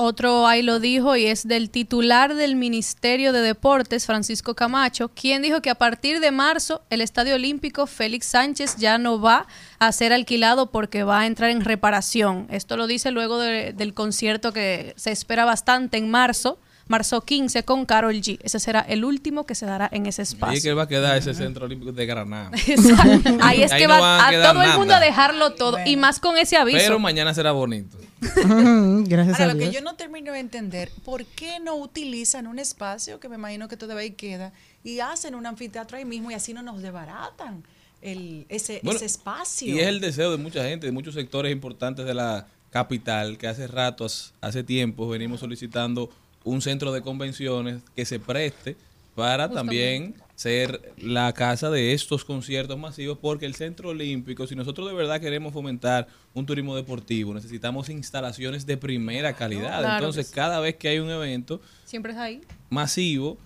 [0.04, 5.44] Otro ahí lo dijo y es del titular del Ministerio de Deportes, Francisco Camacho, quien
[5.44, 9.46] dijo que a partir de marzo el Estadio Olímpico Félix Sánchez ya no va
[9.78, 12.48] a ser alquilado porque va a entrar en reparación.
[12.50, 17.64] Esto lo dice luego de- del concierto que se espera bastante en marzo, marzo 15
[17.64, 18.40] con Carol G.
[18.44, 20.62] Ese será el último que se dará en ese Ahí es espacio.
[20.62, 22.52] que va a quedar ese centro olímpico de Granada.
[22.68, 23.38] Exacto.
[23.42, 26.20] Ahí es Ahí que no va a todo el mundo a dejarlo todo y más
[26.20, 26.80] con ese aviso.
[26.80, 27.98] Pero mañana será bonito.
[28.22, 29.76] Gracias Ahora, a lo que Dios.
[29.76, 33.78] yo no termino de entender, ¿por qué no utilizan un espacio que me imagino que
[33.78, 37.64] todavía ahí queda y hacen un anfiteatro ahí mismo y así no nos desbaratan
[38.02, 39.74] el, ese, Bueno, ese espacio?
[39.76, 43.48] Y es el deseo de mucha gente, de muchos sectores importantes de la capital, que
[43.48, 46.10] hace ratos, hace tiempo, venimos solicitando
[46.44, 48.76] un centro de convenciones que se preste
[49.16, 54.88] para también ser la casa de estos conciertos masivos, porque el Centro Olímpico, si nosotros
[54.88, 59.80] de verdad queremos fomentar un turismo deportivo, necesitamos instalaciones de primera calidad.
[59.80, 60.34] Claro Entonces, sí.
[60.34, 62.42] cada vez que hay un evento Siempre es ahí.
[62.70, 63.38] masivo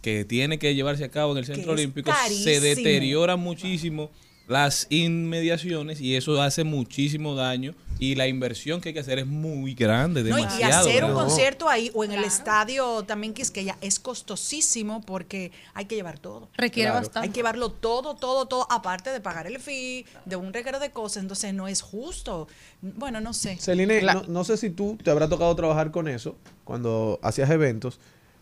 [0.00, 4.10] que tiene que llevarse a cabo en el Centro Olímpico, se deteriora muchísimo
[4.46, 9.26] las inmediaciones y eso hace muchísimo daño y la inversión que hay que hacer es
[9.26, 13.98] muy grande, No, y- hacer un concierto ahí o en el estadio también Quisqueya es
[13.98, 16.48] costosísimo porque hay que llevar todo.
[16.56, 17.04] Requiere Claro.
[17.04, 17.26] bastante.
[17.26, 20.90] Hay que llevarlo todo, todo, todo, aparte de pagar el fee, de un reguero de
[20.90, 22.46] cosas, entonces no es justo.
[22.82, 23.56] Bueno, no sé.
[23.58, 27.98] Celine, no, no sé si tú te habrá tocado trabajar con eso cuando hacías eventos,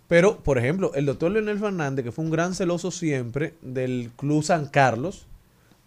[0.09, 4.45] Pero, por ejemplo, el doctor Leonel Fernández, que fue un gran celoso siempre del Club
[4.45, 5.27] San Carlos,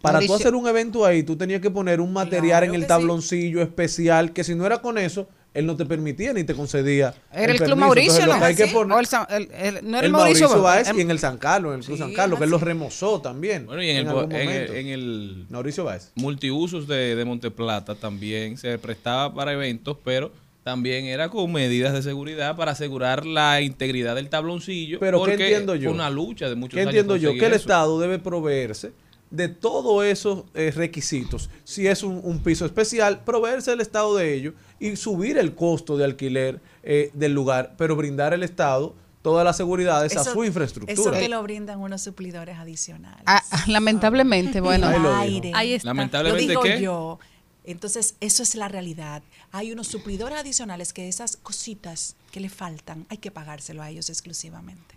[0.02, 3.62] para tú hacer un evento ahí, tú tenías que poner un material en el tabloncillo
[3.62, 7.14] especial, que si no era con eso, él no te permitía ni te concedía.
[7.34, 7.76] Era el, Club permiso.
[7.76, 8.46] Mauricio, Entonces, ¿no?
[8.46, 11.00] hay que poner- O el San- el- el- no era el Mauricio, Mauricio, Báez em-
[11.00, 13.66] y en el San Carlos, en el Club San Carlos, que él lo remozó también.
[13.66, 14.32] Bueno, y en en
[14.76, 16.12] en el Mauricio Báez.
[16.16, 20.32] multiusos de, de Monteplata también se prestaba para eventos, pero
[20.64, 25.00] también era con medidas de seguridad para asegurar la integridad del tabloncillo.
[25.00, 25.90] Pero ¿qué porque entiendo yo?
[25.90, 26.90] Fue una lucha de muchos ¿Qué años.
[26.94, 27.32] entiendo yo?
[27.34, 27.62] Que el eso.
[27.62, 28.92] Estado debe proveerse
[29.32, 31.50] de todos esos eh, requisitos.
[31.64, 35.98] Si es un, un piso especial, proveerse el Estado de ello y subir el costo
[35.98, 40.40] de alquiler eh, del lugar, pero brindar el Estado todas las seguridades a Eso- su
[40.40, 41.20] Eso infraestructura.
[41.20, 43.22] te lo brindan unos suplidores adicionales.
[43.26, 44.88] Ah, ah, lamentablemente, bueno.
[44.88, 45.56] Ahí lo.
[45.58, 45.88] Ahí está.
[45.90, 46.82] Lamentablemente, lo digo ¿qué?
[46.82, 47.20] yo.
[47.66, 49.22] Entonces, eso es la realidad.
[49.52, 54.10] Hay unos suplidores adicionales que esas cositas que le faltan, hay que pagárselo a ellos
[54.10, 54.96] exclusivamente.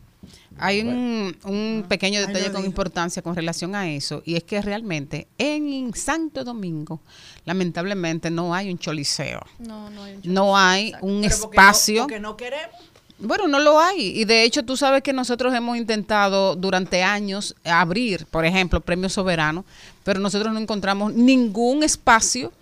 [0.59, 5.27] Hay un, un pequeño detalle con importancia con relación a eso, y es que realmente
[5.39, 7.01] en Santo Domingo,
[7.45, 9.41] lamentablemente, no hay un choliseo.
[9.59, 11.95] No, no hay un No hay un Pero porque espacio.
[11.95, 12.77] No, porque no queremos.
[13.19, 14.21] Bueno, no lo hay.
[14.21, 19.09] Y de hecho, tú sabes que nosotros hemos intentado durante años abrir, por ejemplo, Premio
[19.09, 19.65] Soberano,
[20.03, 22.53] pero nosotros no encontramos ningún espacio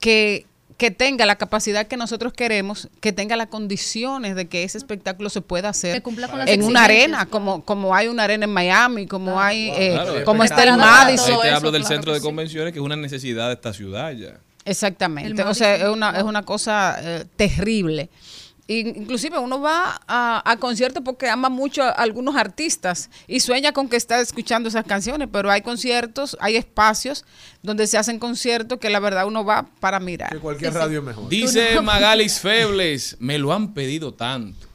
[0.00, 0.46] que,
[0.80, 5.28] que tenga la capacidad que nosotros queremos, que tenga las condiciones de que ese espectáculo
[5.28, 8.46] se pueda hacer Que cumpla con las en una arena, como, como hay una arena
[8.46, 11.38] en Miami, como hay, eh, Claro, como está el Ahí Madison.
[11.42, 14.38] te hablo del centro de convenciones, que es una necesidad de esta ciudad ya.
[14.64, 15.42] Exactamente.
[15.42, 18.08] O sea, es una, es una cosa eh, terrible.
[18.72, 23.88] Inclusive uno va a, a conciertos porque ama mucho a algunos artistas y sueña con
[23.88, 27.24] que está escuchando esas canciones, pero hay conciertos, hay espacios
[27.64, 30.30] donde se hacen conciertos que la verdad uno va para mirar.
[30.30, 31.28] Que cualquier radio es mejor.
[31.28, 34.68] Dice Magalis Febles, me lo han pedido tanto.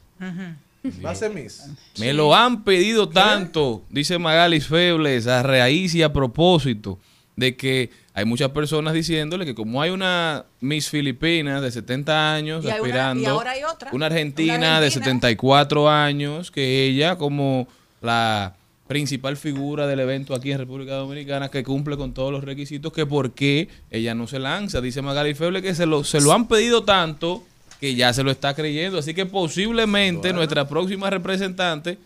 [1.02, 1.64] Va a ser Miss.
[1.98, 6.98] Me lo han pedido tanto, dice Magalis Febles, a raíz y a propósito
[7.34, 12.64] de que hay muchas personas diciéndole que como hay una Miss Filipinas de 70 años
[12.64, 15.04] Y hay una- aspirando, y ahora hay otra, una argentina, una de argentina.
[15.04, 17.68] 74 años, que ella como
[18.00, 18.54] la
[18.88, 23.04] principal figura del evento aquí en República Dominicana que cumple con todos los requisitos, que
[23.04, 24.80] por qué ella no se lanza.
[24.80, 27.44] Dice Magalis Febles que se lo, se lo han pedido tanto
[27.80, 28.98] que ya se lo está creyendo.
[28.98, 31.98] Así que posiblemente nuestra próxima representante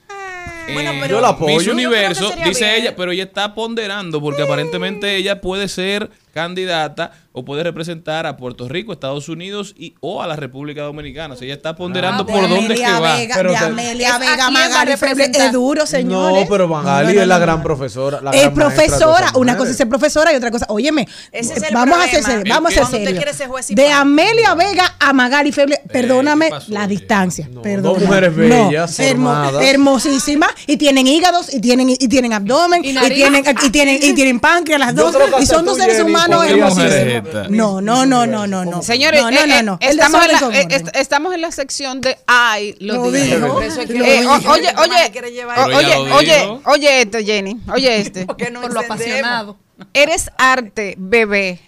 [0.72, 1.58] Bueno, eh, pero- Yo la apoyo.
[1.58, 2.82] Miss Universo, dice bien.
[2.82, 8.36] ella, pero ella está ponderando porque aparentemente ella puede ser candidata o puede representar a
[8.36, 11.34] Puerto Rico, Estados Unidos y o a la República Dominicana.
[11.34, 13.16] O sea, ella está ponderando De por dónde es que Amelia va.
[13.16, 16.42] Vega, Pero de Amelia ¿Es a Vega, a Magali es duro, señores.
[16.44, 17.62] No, pero Magali No, no, es la no, gran no.
[17.64, 18.20] profesora.
[18.20, 21.62] La Es gran profesora, una cosa es ser profesora y otra cosa, óyeme, Ese es
[21.64, 22.28] el vamos a problema.
[22.28, 23.12] hacer, vamos a ser serios.
[23.14, 23.92] quiere ser De.
[23.92, 27.98] Amelia Vega a Magali Feble, perdóname ¿qué pasó, la distancia, No, perdóname.
[27.98, 33.70] dos mujeres bellas, hermosísimas y tienen hígados y tienen y tienen abdomen Y tienen y
[33.70, 37.50] tienen y tienen páncreas las dos y son dos seres humanos hermosísimos.
[37.50, 38.82] No, no, no, no, no, no.
[38.82, 39.78] Señores, no, no, eh, no, eh, no.
[39.80, 43.36] El estamos, en la, eh, est- estamos en la sección de ay, lo, Lo dijo.
[43.36, 48.26] dijo, es que Eh, oye, oye, oye, oye, oye este, Jenny, oye este.
[48.50, 49.56] No por lo apasionado.
[49.94, 51.60] Eres arte, bebé,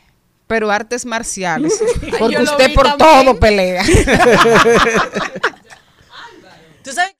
[0.46, 1.72] pero artes marciales.
[2.18, 3.24] Porque usted por también.
[3.24, 3.82] todo pelea.
[6.84, 7.14] ¿Tú sabes?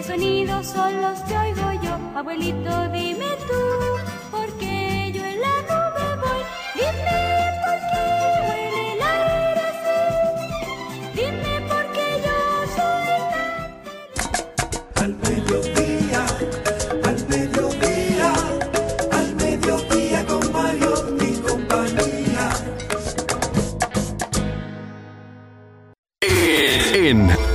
[0.00, 1.92] ¿Qué sonidos son los que oigo yo?
[2.18, 3.60] Abuelito, dime tú,
[4.30, 6.42] porque yo en la nube voy.
[6.74, 7.20] Dime
[7.60, 8.04] por qué
[8.46, 10.00] huele el aire así.
[11.16, 12.38] Dime por qué yo
[12.76, 13.12] soy
[14.94, 16.22] tan Al mediodía,
[17.04, 18.30] al mediodía,
[19.12, 22.46] al mediodía con Mario y compañía.
[26.22, 27.49] En, en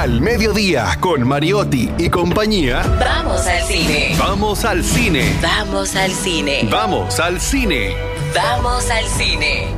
[0.00, 2.80] Al Mediodía con Mariotti y compañía.
[2.98, 4.16] Vamos al cine.
[4.18, 5.36] Vamos al cine.
[5.42, 6.68] Vamos al cine.
[6.70, 7.94] Vamos al cine.
[8.34, 9.68] Vamos al cine.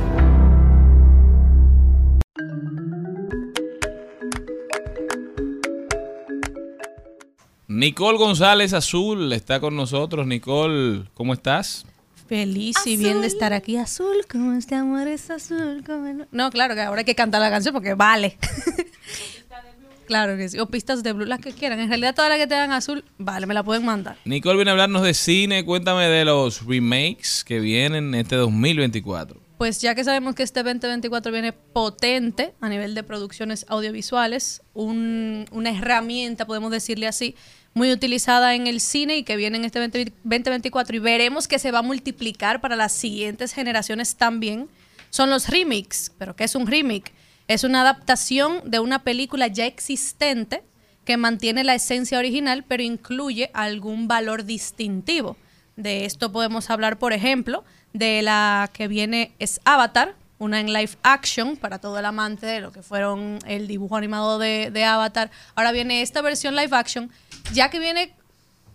[7.67, 10.27] Nicole González Azul está con nosotros.
[10.27, 11.85] Nicole, ¿cómo estás?
[12.27, 13.77] Feliz y bien de estar aquí.
[13.77, 15.83] Azul, como este amor es azul.
[15.85, 18.37] Como el- No, claro que ahora hay que cantar la canción porque vale.
[20.05, 20.59] claro que sí.
[20.59, 21.79] O pistas de blue, las que quieran.
[21.79, 24.17] En realidad, todas las que te dan azul, vale, me la pueden mandar.
[24.25, 25.65] Nicole viene a hablarnos de cine.
[25.65, 29.41] Cuéntame de los remakes que vienen este 2024.
[29.57, 35.45] Pues ya que sabemos que este 2024 viene potente a nivel de producciones audiovisuales, un-
[35.51, 37.35] una herramienta, podemos decirle así,
[37.73, 41.59] muy utilizada en el cine y que viene en este 20 2024 y veremos que
[41.59, 44.67] se va a multiplicar para las siguientes generaciones también,
[45.09, 46.11] son los remakes.
[46.17, 47.13] ¿Pero qué es un remake?
[47.47, 50.63] Es una adaptación de una película ya existente
[51.05, 55.35] que mantiene la esencia original, pero incluye algún valor distintivo.
[55.75, 57.63] De esto podemos hablar, por ejemplo,
[57.93, 62.59] de la que viene es Avatar, una en live action para todo el amante de
[62.59, 65.31] lo que fueron el dibujo animado de, Avatar.
[65.55, 67.11] Ahora viene esta versión live action,
[67.53, 68.13] ya que viene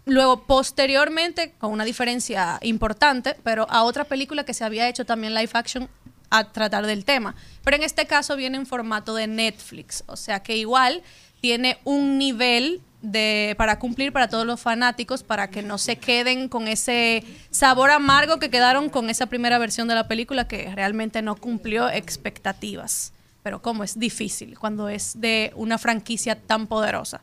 [0.05, 5.35] luego posteriormente con una diferencia importante, pero a otra película que se había hecho también
[5.35, 5.89] live action
[6.31, 7.35] a tratar del tema.
[7.65, 11.03] Pero en este caso viene en formato de Netflix, o sea que igual
[11.41, 16.49] tiene un nivel de para cumplir para todos los fanáticos para que no se queden
[16.49, 21.23] con ese sabor amargo que quedaron con esa primera versión de la película que realmente
[21.23, 23.13] no cumplió expectativas.
[23.43, 27.23] Pero como es difícil cuando es de una franquicia tan poderosa.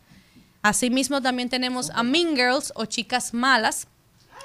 [0.61, 3.87] Asimismo también tenemos a Mean Girls o Chicas Malas,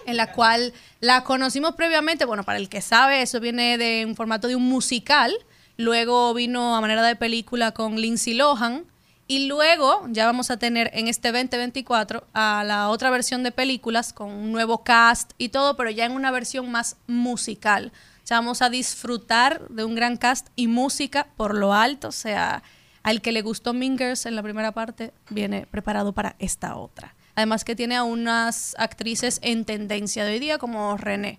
[0.07, 4.17] en la cual la conocimos previamente, bueno, para el que sabe, eso viene de un
[4.17, 5.35] formato de un musical,
[5.77, 8.85] luego vino a manera de película con Lindsay Lohan,
[9.31, 14.13] y luego ya vamos a tener en este 2024 a la otra versión de películas
[14.13, 17.93] con un nuevo cast y todo, pero ya en una versión más musical.
[18.25, 22.13] O sea, vamos a disfrutar de un gran cast y música por lo alto, o
[22.13, 22.65] sea,
[23.05, 27.15] al que le gustó Mean Girls en la primera parte, viene preparado para esta otra.
[27.41, 31.39] Además que tiene a unas actrices en tendencia de hoy día como René,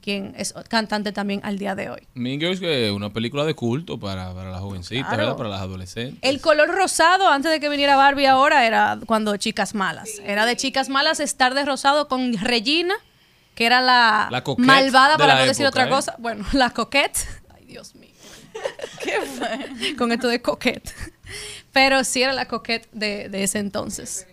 [0.00, 2.06] quien es cantante también al día de hoy.
[2.14, 5.22] Mean Girls que es una película de culto para, para las jovencitas, Claro.
[5.24, 5.36] ¿verdad?
[5.36, 6.20] Para las adolescentes.
[6.22, 10.10] El color rosado antes de que viniera Barbie ahora era cuando Chicas Malas.
[10.24, 12.94] Era de Chicas Malas estar de rosado con Regina,
[13.56, 15.88] que era la, La coquette malvada de para la no decir otra ¿eh?
[15.88, 16.14] cosa.
[16.20, 17.18] Bueno, la coquette.
[17.52, 18.10] Ay, Dios mío.
[19.02, 19.96] ¿Qué fue?
[19.96, 20.94] Con esto de coquette.
[21.72, 24.28] Pero sí era la coquette de, de ese entonces.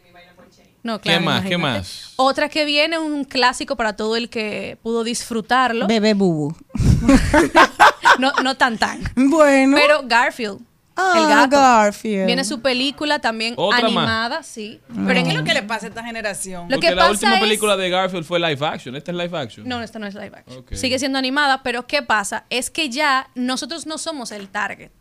[0.82, 1.42] No, ¿Qué claro, más?
[1.46, 1.80] ¿Qué imagínate.
[1.80, 2.14] más?
[2.16, 5.88] Otra que viene, un clásico para todo el que pudo disfrutarlo.
[5.88, 6.56] Bebé bubu.
[8.20, 9.00] No, no tan tan.
[9.16, 9.78] Bueno.
[9.80, 10.60] Pero Garfield.
[10.96, 11.56] Ah, el gato.
[11.56, 12.26] Garfield.
[12.26, 13.86] Viene su película también Otra más.
[13.86, 14.82] animada, sí.
[15.08, 16.64] Pero ¿qué es lo que le pasa a esta generación?
[16.64, 18.96] Lo Porque que la pasa última es- película de Garfield fue live action.
[18.98, 19.66] Esta es live action.
[19.68, 20.58] No, esta no es live action.
[20.60, 20.74] Ok.
[20.74, 22.44] Sigue siendo animada, pero ¿qué pasa?
[22.50, 24.92] Es que ya nosotros no somos el target.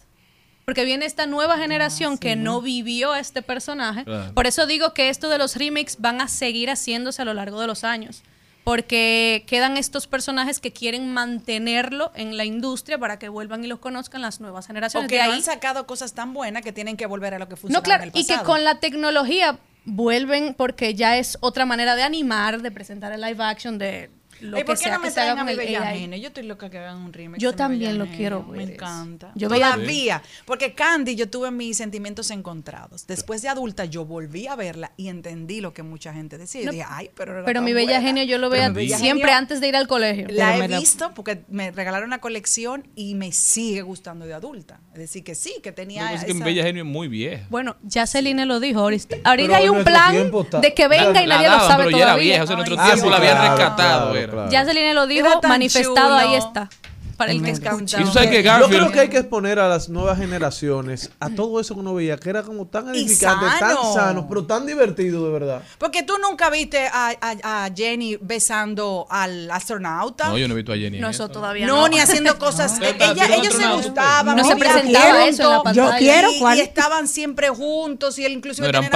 [0.68, 4.04] Porque viene esta nueva generación que no vivió a este personaje.
[4.04, 4.34] Claro.
[4.34, 7.58] Por eso digo que esto de los remakes van a seguir haciéndose a lo largo
[7.58, 8.22] de los años.
[8.64, 13.78] Porque quedan estos personajes que quieren mantenerlo en la industria para que vuelvan y los
[13.78, 15.06] conozcan las nuevas generaciones.
[15.06, 17.46] Porque De no ahí- han sacado cosas tan buenas que tienen que volver a lo
[17.48, 21.38] que no, funcionaba claro, en el y que con la tecnología vuelven porque ya es
[21.40, 24.10] otra manera de animar, de presentar el live action, de
[24.40, 26.20] lo ¿Y que sea no me que se haga con mi el AI.
[26.20, 27.40] Yo estoy loca que hagan un remake.
[27.40, 28.70] Yo mi también lo quiero Me ver.
[28.72, 29.32] encanta.
[29.34, 30.22] Yo veía- Todavía.
[30.44, 33.06] Porque Candy, yo tuve mis sentimientos encontrados.
[33.06, 36.64] Después de adulta, yo volví a verla y entendí lo que mucha gente decía.
[36.64, 38.06] No, dije, ay, pero era Pero mi bella buena".
[38.06, 40.26] genio yo lo mi Bella siempre Genio antes de ir al colegio.
[40.30, 44.26] La Pero he me la- visto porque me regalaron la colección y me sigue gustando
[44.26, 44.80] de adulta.
[44.92, 46.00] Es decir, que sí, que Lo tenía.
[46.08, 47.46] que pasa es que esa- Bella Genio es muy vieja.
[47.50, 48.80] Bueno, ya Celine lo dijo.
[48.80, 51.84] Ahorita, ahorita hay un nuestro plan de que venga y La nadie lo daban, sabe
[51.84, 52.24] pero ya era todavía.
[52.30, 52.42] vieja.
[52.44, 54.12] O sea, en nuestro Ay, tiempo la habían rescatado.
[54.30, 54.50] Claro.
[54.50, 56.68] Ya Celine lo dijo, manifestado, ahí está.
[57.16, 58.00] Para el que Me encanta.
[58.00, 61.28] Y tú sabes que Yo creo que hay que exponer a las nuevas generaciones a
[61.30, 64.28] todo eso que uno veía, que era como tan Y edificante, tan sano.
[64.28, 65.62] pero tan divertido de verdad.
[65.78, 70.28] Porque tú nunca viste a, a- a Jenny besando al astronauta.
[70.28, 70.98] No, yo no he visto a Jenny.
[70.98, 71.24] en No, eso.
[71.24, 71.88] eso todavía No, no.
[71.88, 72.78] ni haciendo cosas.
[72.78, 72.86] No.
[72.86, 74.36] Ella- ¿Vieron ellos se gustaban.
[74.36, 75.90] No se movían presentaba tanto, eso en la pantalla.
[75.90, 76.58] Yo quiero, y, ¿cuál?
[76.58, 78.92] y estaban siempre juntos y él inclusive No eran tenían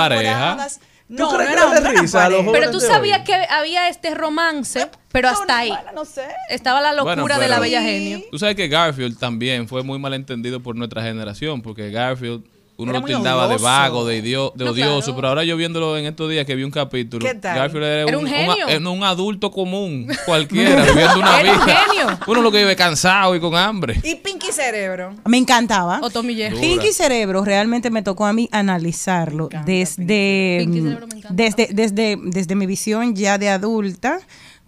[1.17, 1.53] pareja.
[1.53, 1.81] enamoradas.
[1.81, 2.29] ¿Tú No, que risa.
[2.53, 3.25] Pero tú sabías hoy?
[3.25, 5.69] que había este romance, pero hasta ahí.
[5.71, 6.25] Bueno, no sé.
[6.49, 8.21] Estaba la locura Bueno, de la bella genio.
[8.31, 12.45] Tú sabes que Garfield también fue muy malentendido por nuestra generación, porque Garfield
[12.79, 15.17] uno lo tildaba de vago, de, idio- de No, odioso, claro.
[15.17, 17.57] pero ahora yo viéndolo en estos días que vi un capítulo, ¿Qué tal?
[17.57, 18.67] Garfield era, Era un genio.
[18.69, 21.77] era un adulto común, cualquiera, viviendo una Era un vida.
[21.77, 22.19] genio.
[22.27, 24.01] Uno lo que vive cansado y con hambre.
[24.03, 25.15] Y Pinky Cerebro.
[25.27, 26.01] Me encantaba.
[26.03, 26.35] O Tommy.
[26.61, 31.29] Pinky Cerebro realmente me tocó a mí analizarlo desde, Pinky Cerebro me encanta.
[31.31, 34.19] desde, desde, desde mi visión ya de adulta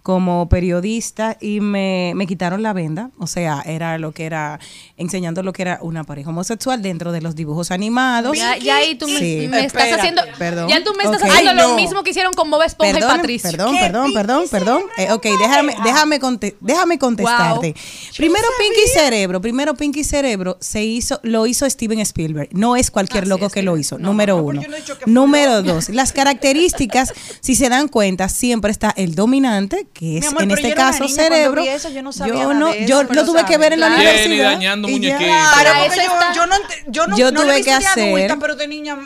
[0.05, 4.59] como periodista y me, me quitaron la venda, o sea, era lo que era,
[4.97, 8.37] enseñando lo que era una pareja homosexual dentro de los dibujos animados.
[8.37, 9.47] Ya, ya ahí tú me, Sí.
[9.49, 10.21] me estás Espérate, haciendo.
[10.37, 10.69] perdón.
[10.69, 13.17] Ya tú me estás haciendo Ay, lo mismo que hicieron con Bob Esponja y Perdón,
[13.17, 13.49] Patricio.
[13.49, 14.81] perdón, ¿Qué perdón, perdón, Pinky perdón.
[14.97, 17.73] Eh, ok, déjame, déjame, conte- déjame contestarte.
[18.15, 22.49] Primero Pinky Cerebro, primero Pinky Cerebro se hizo, lo hizo Steven Spielberg.
[22.51, 23.97] No es cualquier Ah, sí, loco es que lo hizo.
[23.97, 24.61] no, número no, uno.
[24.61, 30.27] he Número dos, las características, si se dan cuenta, siempre está el dominante, que es
[30.27, 31.61] amor, en este caso niña cerebro.
[31.63, 33.57] vi eso, yo no sabía yo nada no, de eso, yo pero lo tuve que
[33.57, 34.01] ver en la claro.
[34.03, 34.51] Universidad.
[34.51, 34.97] dañando y ya.
[34.97, 35.25] muñequitos.
[35.25, 36.55] Claro, Para porque eso yo, está- yo no,
[36.87, 38.97] yo no, Yo no tuve que hacer- adulta, pero de niña.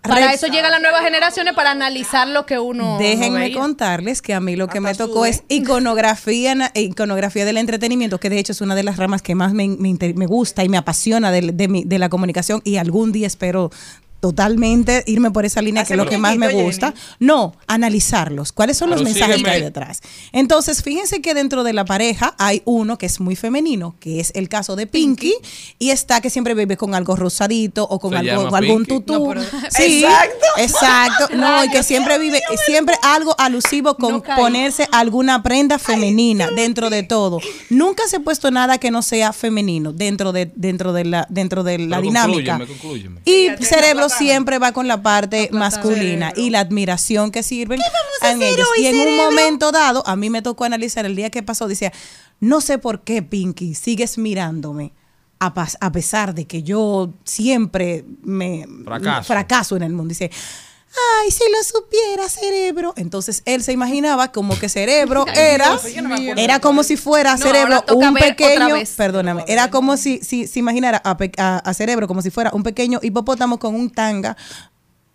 [0.00, 2.94] Para Rex- eso llegan las nuevas generaciones para analizar lo que uno.
[2.94, 8.18] no Déjenme contarles que a mí lo que me tocó es iconografía, iconografía del entretenimiento,
[8.18, 10.76] que de hecho es una de las ramas que más me, me gusta y me
[10.76, 13.70] apasiona de, de mi- de la comunicación y algún día espero
[14.22, 16.62] totalmente irme por esa línea que es lo que más me Jenny.
[16.62, 16.94] gusta.
[17.18, 18.52] No, analizarlos.
[18.52, 20.00] ¿Cuáles son los mensajes que hay detrás?
[20.30, 24.30] Entonces, fíjense que dentro de la pareja hay uno que es muy femenino, que es
[24.36, 25.34] el caso de Pinky,
[25.80, 29.12] y está que siempre vive con algo rosadito o con algo, llama algún tutú.
[29.34, 30.46] No, pero- sí, Exacto.
[30.58, 31.36] exacto.
[31.36, 36.90] No, y que siempre vive, siempre algo alusivo con No ponerse alguna prenda femenina dentro
[36.90, 37.40] de todo.
[37.70, 41.64] Nunca se ha puesto nada que no sea femenino dentro de, dentro de la, dentro
[41.64, 42.60] de la Pero.
[43.24, 46.42] Y Sí, cerebro la siempre va con la parte masculina Cerebro.
[46.42, 47.80] y la admiración que sirven
[48.20, 48.66] a ellos.
[48.76, 51.68] hoy, Y en un momento dado, a mí me tocó analizar el día que pasó,
[51.68, 51.92] decía,
[52.40, 54.92] no sé por qué, Pinky, sigues mirándome.
[55.38, 59.24] A, pas- a pesar de que yo siempre me Fracaso.
[59.26, 60.10] fracaso en el mundo.
[60.10, 60.30] Dice,
[61.22, 62.92] ay, si lo supiera, cerebro.
[62.96, 65.78] Entonces él se imaginaba como que cerebro era,
[66.36, 71.16] era como si fuera cerebro un pequeño, perdóname, era como si, si se imaginara a,
[71.38, 74.36] a- a cerebro como si fuera un pequeño hipopótamo con un tanga,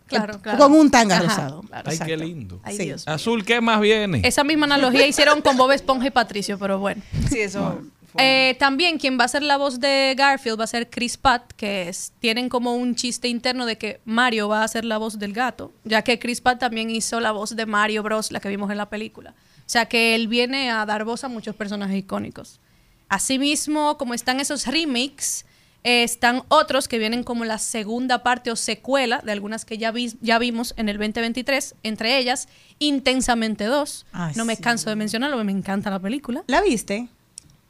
[0.07, 0.57] Claro, claro.
[0.57, 1.61] con un tanga Ajá, rosado.
[1.63, 1.89] claro.
[1.91, 2.61] Ay, qué lindo.
[2.63, 2.83] Ay, Sí.
[2.85, 3.05] Dios.
[3.09, 4.21] Azul, ¿qué más viene?
[4.23, 7.01] Esa misma analogía hicieron con Bob Esponja y Patricio, pero bueno.
[7.29, 7.81] Sí, eso.
[8.17, 11.51] Eh, también quien va a ser la voz de Garfield va a ser Chris Pratt,
[11.53, 15.19] que es, tienen como un chiste interno de que Mario va a ser la voz
[15.19, 18.49] del gato, ya que Chris Pratt también hizo la voz de Mario Bros, la que
[18.49, 19.31] vimos en la película.
[19.59, 22.59] O sea que él viene a dar voz a muchos personajes icónicos.
[23.09, 25.45] Asimismo, como están esos remakes,
[25.83, 29.91] eh, están otros que vienen como la segunda parte o secuela de algunas que ya,
[29.91, 32.47] vi- ya vimos en el 2023, entre ellas
[32.79, 34.05] Intensamente 2.
[34.11, 34.61] Ay, no me sí.
[34.61, 36.43] canso de mencionarlo, me encanta la película.
[36.47, 37.07] ¿La viste?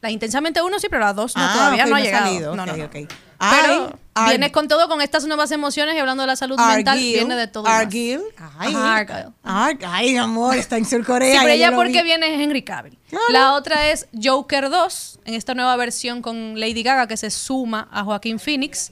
[0.02, 2.26] La Intensamente 1 sí, pero la 2 no, Ah, todavía no ha llegado.
[2.28, 2.56] salido.
[2.56, 2.86] No, no, Ok, no.
[2.86, 2.92] ok.
[2.94, 4.30] Pero Ay, ay.
[4.30, 7.48] viene con todo, con estas nuevas emociones y hablando de la salud mental, viene de
[7.48, 7.68] todo.
[7.68, 8.22] Argyle.
[8.58, 9.28] Ay, Ajá, Argyle.
[9.44, 11.32] Ar- ay, amor, está en Surcorea.
[11.34, 12.04] Sí, pero ella porque vi.
[12.04, 12.98] viene es Henry Cavill.
[13.30, 17.88] La otra es Joker 2, en esta nueva versión con Lady Gaga que se suma
[17.92, 18.92] a Joaquín Phoenix,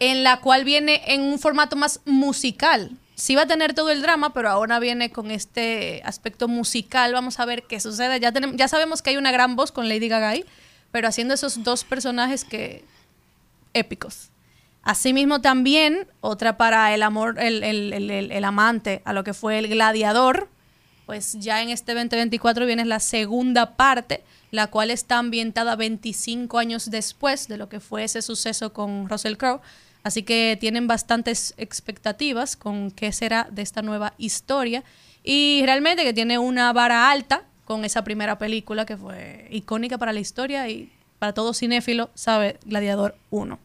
[0.00, 2.92] en la cual viene en un formato más musical.
[3.18, 7.12] Sí va a tener todo el drama, pero ahora viene con este aspecto musical.
[7.12, 8.20] Vamos a ver qué sucede.
[8.20, 10.34] Ya, tenemos, ya sabemos que hay una gran voz con Lady Gaga
[10.92, 12.84] pero haciendo esos dos personajes que
[13.74, 14.30] épicos.
[14.82, 19.34] Asimismo también, otra para el amor, el, el- el- el- el amante a lo que
[19.34, 20.48] fue el gladiador,
[21.04, 26.90] pues ya en este 2024 viene la segunda parte, la cual está ambientada 25 años
[26.90, 29.60] después de lo que fue ese suceso con Russell Crowe.
[30.02, 34.84] Así que tienen bastantes expectativas con qué será de esta nueva historia.
[35.22, 40.12] Y realmente que tiene una vara alta con esa primera película que fue icónica para
[40.12, 43.58] la historia y para todo cinéfilo sabe Gladiador 1.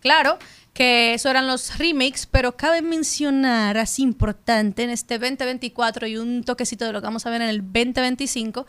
[0.00, 0.38] Claro
[0.72, 6.42] que eso eran los remakes, pero cabe mencionar, así importante, en este 2024 y un
[6.44, 8.66] toquecito de lo que vamos a ver en el 2025,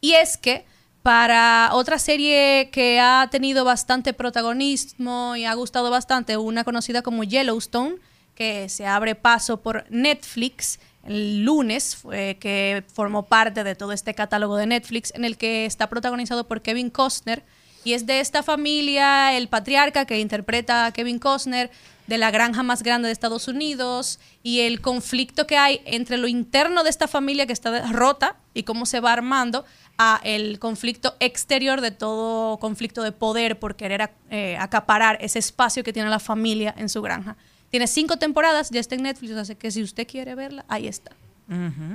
[0.00, 0.64] y es que
[1.02, 7.24] para otra serie que ha tenido bastante protagonismo y ha gustado bastante, una conocida como
[7.24, 7.96] Yellowstone,
[8.34, 14.14] que se abre paso por Netflix el lunes, fue que formó parte de todo este
[14.14, 17.42] catálogo de Netflix, en el que está protagonizado por Kevin Costner,
[17.84, 21.70] y es de esta familia, el patriarca que interpreta a Kevin Costner,
[22.06, 26.28] de la granja más grande de Estados Unidos, y el conflicto que hay entre lo
[26.28, 29.64] interno de esta familia que está rota y cómo se va armando
[29.98, 35.84] a el conflicto exterior de todo conflicto de poder por querer eh, acaparar ese espacio
[35.84, 37.36] que tiene la familia en su granja.
[37.70, 41.12] Tiene cinco temporadas, ya está en Netflix, así que si usted quiere verla, ahí está.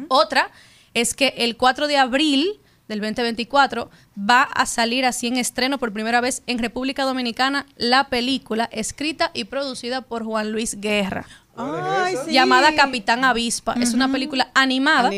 [0.08, 0.52] Otra
[0.94, 5.94] es que el 4 de abril del 2024 va a salir así en estreno por
[5.94, 11.26] primera vez en República Dominicana la película escrita y producida por Juan Luis Guerra.
[11.58, 12.32] Ay, sí.
[12.32, 13.74] Llamada Capitán Avispa.
[13.82, 15.10] Es una película animada,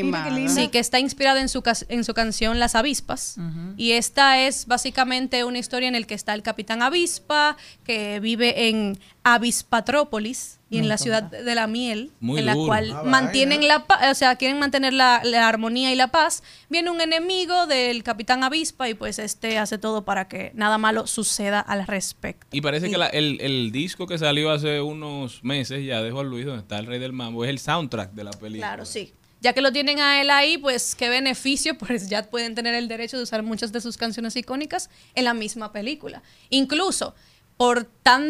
[0.48, 3.36] sí, que está inspirada en su, en su canción Las Avispas.
[3.78, 8.70] Y esta es básicamente una historia en la que está el Capitán Avispa, que vive
[8.70, 12.68] en Avispatrópolis y en la ciudad de la miel, Muy en la duro.
[12.68, 16.44] cual Ah, mantienen la o sea, quieren mantener la, la armonía y la paz.
[16.70, 21.08] Viene un enemigo del Capitán Avispa y pues este hace todo para que nada malo
[21.08, 22.46] suceda al respecto.
[22.52, 26.28] Y parece que la- el, el disco que salió hace unos meses ya de Juan
[26.30, 28.67] Luis, donde está el Rey del Mambo, es el soundtrack de la película.
[28.67, 29.13] Claro, sí.
[29.41, 32.88] Ya que lo tienen a él ahí, pues qué beneficio, pues ya pueden tener el
[32.88, 36.21] derecho de usar muchas de sus canciones icónicas en la misma película.
[36.49, 37.15] Incluso
[37.57, 37.86] por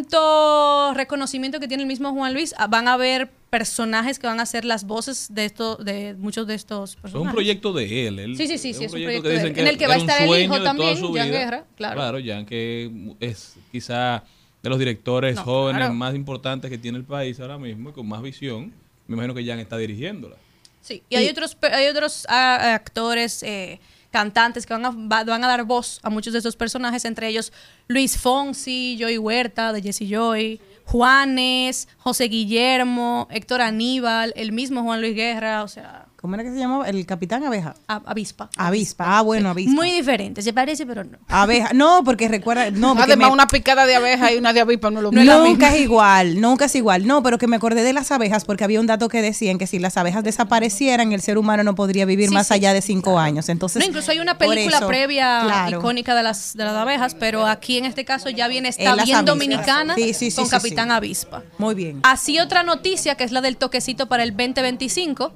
[0.10, 4.40] tanto reconocimiento que tiene el mismo Juan Luis, ah, van a haber personajes que van
[4.40, 7.28] a hacer las voces de esto, de muchos de estos Es personajes.
[7.30, 8.20] un proyecto de él.
[8.20, 9.48] él- Sí, sí, sí, sí, es un proyecto de él.
[9.58, 11.32] En el que va a estar el hijo también, Jan.
[11.32, 11.96] Guerra, claro.
[11.96, 14.24] Claro, Jan, que es quizá
[14.62, 15.94] de los directores No, jóvenes claro.
[15.94, 18.74] más importantes que tiene el país ahora mismo y con más visión.
[19.08, 20.36] Me imagino que Jan está dirigiéndola.
[20.82, 23.80] Sí, y, hay otros, hay otros ah, actores, eh,
[24.12, 27.28] cantantes que van a, va- van a dar voz a muchos de estos personajes, entre
[27.28, 27.54] ellos
[27.88, 35.02] Luis Fonsi, Joey Huerta de Jesse Joy, Juanes, José Guillermo, Héctor Aníbal, el mismo Juan
[35.02, 36.90] Luis Guerra, o sea, ¿Cómo era que se llamaba?
[36.90, 37.76] El capitán abeja.
[37.88, 38.50] a- avispa.
[38.58, 39.18] Avispa.
[39.18, 39.72] Ah, bueno, avispa.
[39.72, 41.18] Muy diferente, se parece, pero no.
[41.30, 41.72] Abeja.
[41.74, 42.72] No, porque recuerda.
[42.72, 45.34] No, porque Además, me- una picada de abeja y una de avispa no lo mismo.
[45.46, 47.08] Nunca es igual, nunca es igual.
[47.08, 49.66] No, pero que me acordé de las abejas porque había un dato que decían que
[49.66, 52.82] si las abejas desaparecieran, el ser humano no podría vivir Sí, más sí, allá de
[52.82, 53.48] cinco años.
[53.48, 55.80] Entonces, No, incluso hay una película eso, previa claro.
[55.80, 58.90] icónica de las, de las abejas, pero aquí en este caso ya viene, las bien
[59.00, 59.26] avispas.
[59.26, 60.94] dominicana Sí, sí, sí, con sí, Capitán sí.
[60.96, 61.44] Avispa.
[61.58, 62.02] Muy bien.
[62.04, 65.34] Así otra noticia que es la del toquecito para el 2025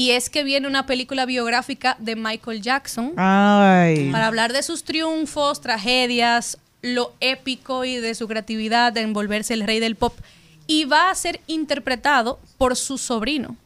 [0.00, 4.10] y es que viene una película biográfica de Michael Jackson Ay.
[4.10, 9.62] para hablar de sus triunfos, tragedias, lo épico y de su creatividad de envolverse el
[9.66, 10.14] rey del pop
[10.66, 13.56] y va a ser interpretado por su sobrino.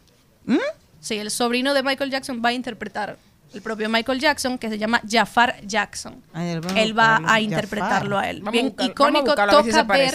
[0.47, 0.57] ¿Mm?
[1.01, 3.17] Sí, el sobrino de Michael Jackson va a interpretar
[3.53, 6.17] el propio Michael Jackson que se llama Jafar Jackson.
[6.33, 8.25] Ay, él va a interpretarlo Jafar.
[8.25, 8.39] a él.
[8.41, 10.15] Vamos a Bien buscar- vamos a icónico, buscarlo a ver si se toca ver.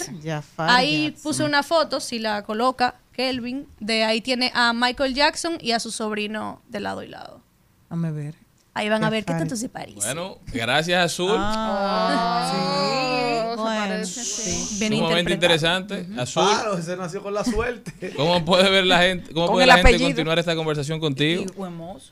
[0.70, 1.24] Ahí Jackson.
[1.24, 5.82] puse una foto, si la coloca Kelvin, de ahí tiene a Michael Jackson y a
[5.82, 7.42] su sobrino de lado y lado.
[7.90, 8.36] Dame ver.
[8.74, 9.98] Ahí van a ver qué tanto se parece.
[9.98, 11.36] Bueno, gracias Azul.
[11.38, 14.80] Ah, se bueno, parece, sí.
[14.80, 16.08] Bien Sumamente interesante.
[16.18, 16.44] Azul.
[16.44, 18.14] Claro, ese nació con la suerte.
[18.16, 21.46] ¿Cómo puede ver la gente, cómo puede la gente continuar esta conversación contigo?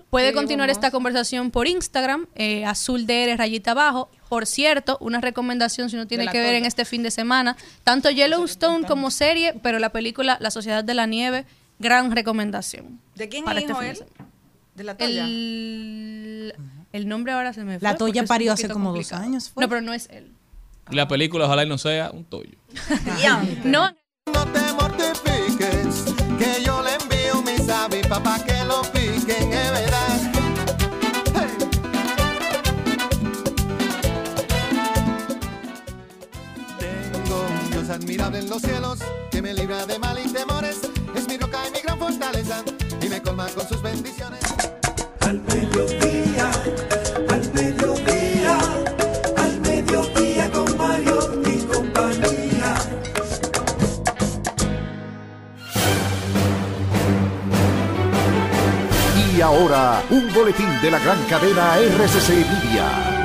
[0.09, 4.09] Puede continuar esta conversación por Instagram, eh, azul DR rayita abajo.
[4.29, 8.09] Por cierto, una recomendación si uno tiene que ver en este fin de semana, tanto
[8.09, 11.45] Yellowstone como serie, pero la película La Sociedad de la Nieve,
[11.79, 12.99] gran recomendación.
[13.15, 14.05] ¿De quién es este él?
[14.77, 15.25] ¿De la toalla?
[15.25, 16.53] El,
[16.93, 17.83] el nombre ahora se me fue.
[17.89, 19.23] La Toya parió hace como dos complicado.
[19.23, 19.61] años, ¿fue?
[19.63, 20.31] No, pero no es él.
[20.91, 22.57] Y la película ojalá y no sea un toyo.
[23.65, 23.91] No,
[24.31, 30.31] No te mortifiques, que yo le envío mis avispas pa' que lo piquen, es verdad.
[36.79, 38.99] Tengo un Dios admirable en los cielos,
[39.31, 40.81] que me libra de mal y temores.
[41.15, 42.63] Es mi roca y mi gran fortaleza,
[43.07, 44.39] y me colma con sus bendiciones.
[45.21, 46.51] Al mediodía,
[47.29, 48.57] al mediodía,
[49.37, 52.75] al mediodía con Mario y compañía.
[59.35, 63.17] Y ahora, un boletín de la gran cadena RCC Media.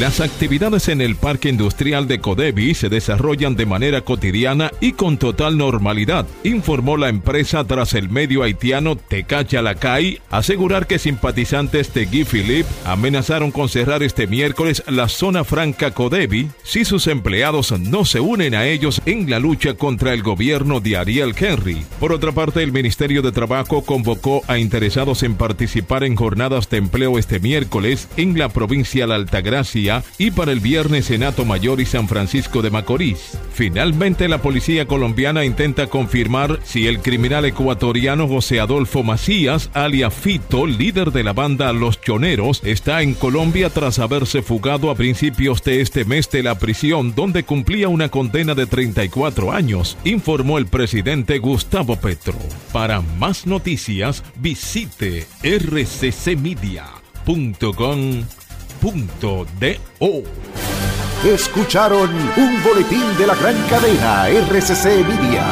[0.00, 5.18] Las actividades en el Parque Industrial de Codevi se desarrollan de manera cotidiana y con
[5.18, 12.06] total normalidad, informó la empresa tras el medio haitiano Tecacha Lacay asegurar que simpatizantes de
[12.06, 18.06] Guy Philippe amenazaron con cerrar este miércoles la zona franca Codevi si sus empleados no
[18.06, 21.84] se unen a ellos en la lucha contra el gobierno de Ariel Henry.
[22.00, 26.78] Por otra parte, el Ministerio de Trabajo convocó a interesados en participar en jornadas de
[26.78, 29.81] empleo este miércoles en la provincia de Altagracia
[30.18, 33.38] y para el viernes en Mayor y San Francisco de Macorís.
[33.54, 40.66] Finalmente, la policía colombiana intenta confirmar si el criminal ecuatoriano José Adolfo Macías, alias Fito,
[40.66, 45.80] líder de la banda Los Choneros, está en Colombia tras haberse fugado a principios de
[45.80, 51.38] este mes de la prisión donde cumplía una condena de 34 años, informó el presidente
[51.38, 52.38] Gustavo Petro.
[52.72, 56.82] Para más noticias, visite rccmedia.com
[58.82, 60.24] punto de o.
[61.24, 65.44] Escucharon un boletín de la gran cadena RCC Media.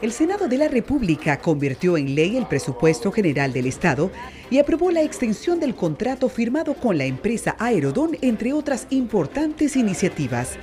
[0.00, 4.10] El Senado de la República convirtió en ley el presupuesto general del Estado
[4.48, 10.56] y aprobó la extensión del contrato firmado con la empresa Aerodón, entre otras importantes iniciativas.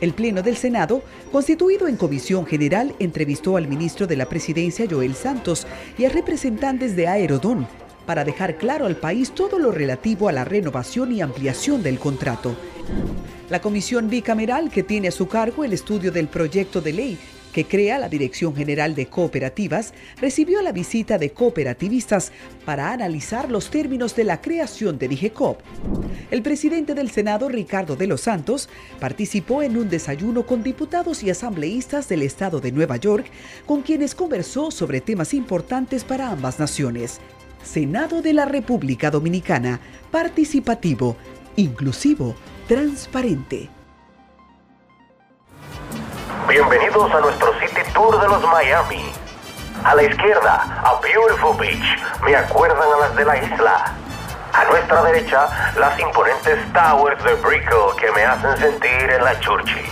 [0.00, 5.14] El Pleno del Senado, constituido en comisión general, entrevistó al ministro de la Presidencia, Joel
[5.14, 5.66] Santos,
[5.98, 7.66] y a representantes de Aerodón
[8.06, 12.56] para dejar claro al país todo lo relativo a la renovación y ampliación del contrato.
[13.50, 17.18] La comisión bicameral que tiene a su cargo el estudio del proyecto de ley
[17.52, 22.32] que crea la Dirección General de Cooperativas, recibió la visita de cooperativistas
[22.64, 25.60] para analizar los términos de la creación de DIGECOP.
[26.30, 31.30] El presidente del Senado, Ricardo de los Santos, participó en un desayuno con diputados y
[31.30, 33.26] asambleístas del estado de Nueva York,
[33.66, 37.20] con quienes conversó sobre temas importantes para ambas naciones.
[37.62, 39.80] Senado de la República Dominicana,
[40.10, 41.16] participativo,
[41.56, 42.34] inclusivo,
[42.66, 43.79] transparente.
[46.50, 49.12] Bienvenidos a nuestro City Tour de los Miami.
[49.84, 53.94] A la izquierda, a Beautiful Beach, me acuerdan a las de la isla.
[54.52, 55.46] A nuestra derecha,
[55.78, 59.86] las imponentes towers de Brickell que me hacen sentir en la Churchill.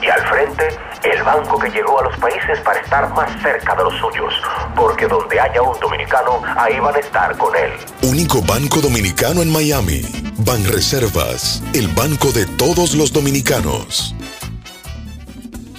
[0.00, 0.68] Y al frente,
[1.02, 4.32] el banco que llegó a los países para estar más cerca de los suyos,
[4.76, 7.72] porque donde haya un dominicano, ahí van a estar con él.
[8.02, 10.02] Único banco dominicano en Miami.
[10.38, 14.14] Banreservas, el banco de todos los dominicanos.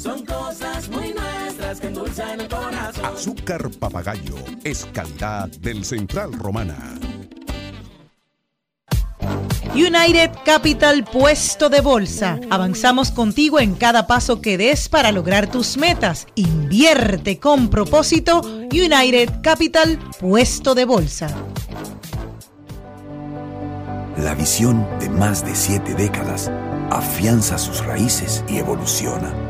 [0.00, 3.04] Son cosas muy nuestras que endulzan el corazón.
[3.04, 4.34] Azúcar papagayo
[4.64, 6.98] es calidad del Central Romana.
[9.74, 12.40] United Capital Puesto de Bolsa.
[12.48, 16.26] Avanzamos contigo en cada paso que des para lograr tus metas.
[16.34, 18.40] Invierte con propósito.
[18.72, 21.28] United Capital Puesto de Bolsa.
[24.16, 26.50] La visión de más de siete décadas
[26.88, 29.49] afianza sus raíces y evoluciona.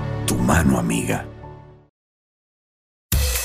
[0.25, 1.25] tu mano amiga.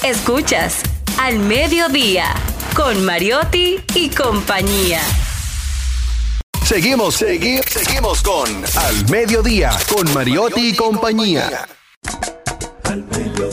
[0.03, 0.83] Escuchas
[1.19, 2.27] Al Mediodía
[2.75, 5.01] con Mariotti y compañía.
[6.65, 11.67] Seguimos, segui- seguimos con Al Mediodía, con Mariotti y compañía.
[12.85, 13.46] Al mediodía,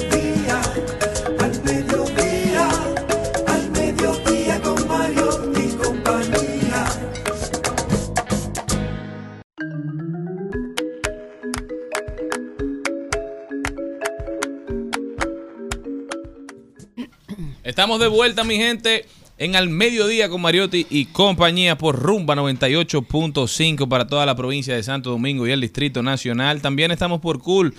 [17.74, 19.08] Estamos de vuelta, mi gente,
[19.40, 24.84] en Al Mediodía con Mariotti y compañía por Rumba 98.5 para toda la provincia de
[24.84, 26.62] Santo Domingo y el Distrito Nacional.
[26.62, 27.74] También estamos por Cool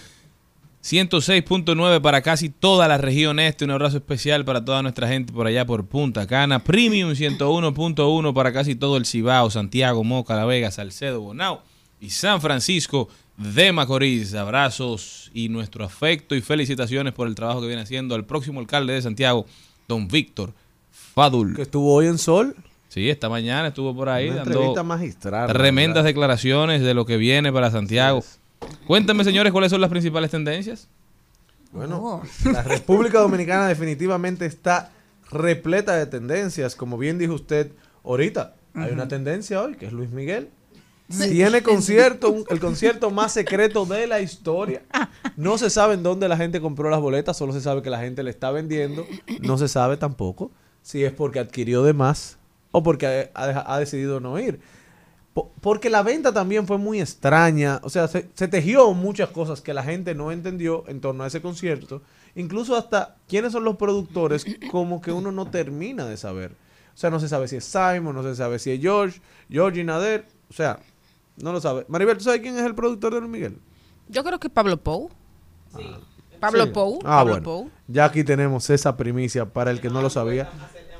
[0.82, 3.64] 106.9 para casi toda la región este.
[3.64, 6.58] Un abrazo especial para toda nuestra gente por allá por Punta Cana.
[6.58, 11.62] Premium 101.1 para casi todo el Cibao, Santiago, Moca, La Vega, Salcedo, Bonao
[12.00, 14.34] y San Francisco de Macorís.
[14.34, 18.94] Abrazos y nuestro afecto y felicitaciones por el trabajo que viene haciendo el próximo alcalde
[18.94, 19.46] de Santiago,
[19.88, 20.52] don Víctor
[20.90, 21.54] Fadul.
[21.54, 22.54] Que estuvo hoy en Sol.
[22.88, 26.08] Sí, esta mañana estuvo por ahí Una dando entrevista magistral, tremendas verdad.
[26.10, 28.22] declaraciones de lo que viene para Santiago.
[28.86, 30.88] Cuéntame, señores, cuáles son las principales tendencias.
[31.72, 34.92] Bueno, la República Dominicana definitivamente está
[35.30, 36.76] repleta de tendencias.
[36.76, 37.72] Como bien dijo usted
[38.04, 40.48] ahorita, hay una tendencia hoy que es Luis Miguel.
[41.08, 44.82] Tiene concierto, un- el concierto más secreto de la historia.
[45.36, 48.00] No se sabe en dónde la gente compró las boletas, solo se sabe que la
[48.00, 49.06] gente le está vendiendo.
[49.40, 50.50] No se sabe tampoco
[50.82, 52.38] si es porque adquirió de más
[52.72, 54.60] o porque ha, decidido no ir.
[55.32, 57.80] Po- Porque la venta también fue muy extraña.
[57.82, 61.26] O sea, se, se tejió muchas cosas que la gente no entendió en torno a
[61.26, 62.02] ese concierto.
[62.36, 66.52] Incluso hasta quiénes son los productores, como que uno no termina de saber.
[66.94, 69.80] O sea, no se sabe si es Simon, no se sabe si es George, George
[69.80, 70.26] y Nader.
[70.48, 70.78] O sea,
[71.36, 71.84] no lo sabe.
[71.88, 73.58] Maribel, ¿tú sabes quién es el productor de Luis Miguel?
[74.08, 75.10] Yo creo que Pablo Pou.
[76.40, 76.70] Pablo Sí.
[76.72, 76.98] Pou.
[77.04, 77.44] Ah, Pablo bueno.
[77.44, 77.70] Pou.
[77.88, 80.50] Ya aquí tenemos esa primicia para el que no lo sabía.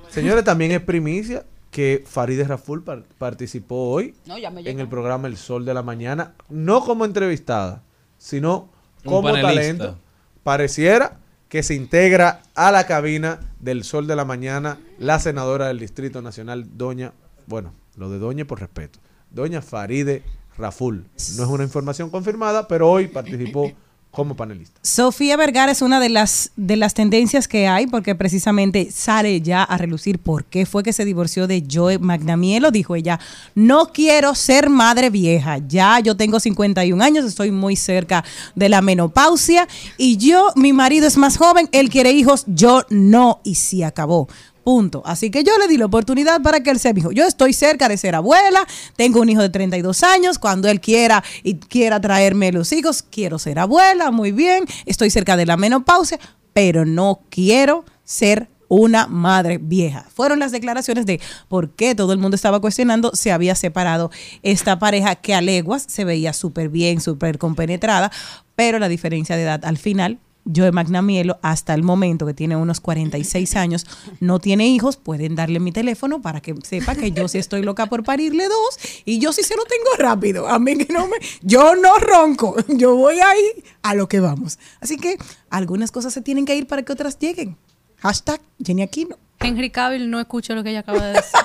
[0.08, 5.36] Señores, también es primicia que Farideh Raful par- participó hoy No, en el programa El
[5.36, 7.82] Sol de la Mañana, no como entrevistada,
[8.16, 8.68] sino
[9.04, 9.98] como talento.
[10.44, 11.18] Pareciera
[11.48, 16.22] que se integra a la cabina del Sol de la Mañana la senadora del Distrito
[16.22, 17.12] Nacional, doña,
[17.46, 18.98] bueno, lo de doña por respeto,
[19.34, 20.22] doña Faride
[20.56, 21.04] Raful.
[21.36, 23.72] No es una información confirmada, pero hoy participó
[24.14, 24.78] como panelista.
[24.82, 29.64] Sofía Vergara es una de las, de las tendencias que hay porque precisamente sale ya
[29.64, 32.70] a relucir por qué fue que se divorció de Joe Magnamielo.
[32.70, 33.18] Dijo ella,
[33.56, 38.24] no quiero ser madre vieja, ya yo tengo 51 años, estoy muy cerca
[38.54, 39.66] de la menopausia
[39.98, 44.28] y yo, mi marido es más joven, él quiere hijos, yo no y se acabó.
[44.64, 45.02] Punto.
[45.04, 47.12] Así que yo le di la oportunidad para que él sea mi hijo.
[47.12, 51.22] Yo estoy cerca de ser abuela, tengo un hijo de 32 años, cuando él quiera
[51.42, 56.18] y quiera traerme los hijos, quiero ser abuela, muy bien, estoy cerca de la menopausia,
[56.54, 60.06] pero no quiero ser una madre vieja.
[60.12, 64.10] Fueron las declaraciones de por qué todo el mundo estaba cuestionando se había separado
[64.42, 68.10] esta pareja que a leguas se veía súper bien, súper compenetrada,
[68.56, 70.18] pero la diferencia de edad al final,
[70.52, 73.86] Joe Magnamielo, hasta el momento que tiene unos 46 años,
[74.20, 77.86] no tiene hijos, pueden darle mi teléfono para que sepa que yo sí estoy loca
[77.86, 80.46] por parirle dos y yo sí se lo tengo rápido.
[80.46, 84.58] A mí que no me, yo no ronco, yo voy ahí a lo que vamos.
[84.80, 85.16] Así que
[85.50, 87.56] algunas cosas se tienen que ir para que otras lleguen.
[87.98, 89.16] Hashtag Jenny Aquino.
[89.40, 91.40] Henry Cavill no escucho lo que ella acaba de decir.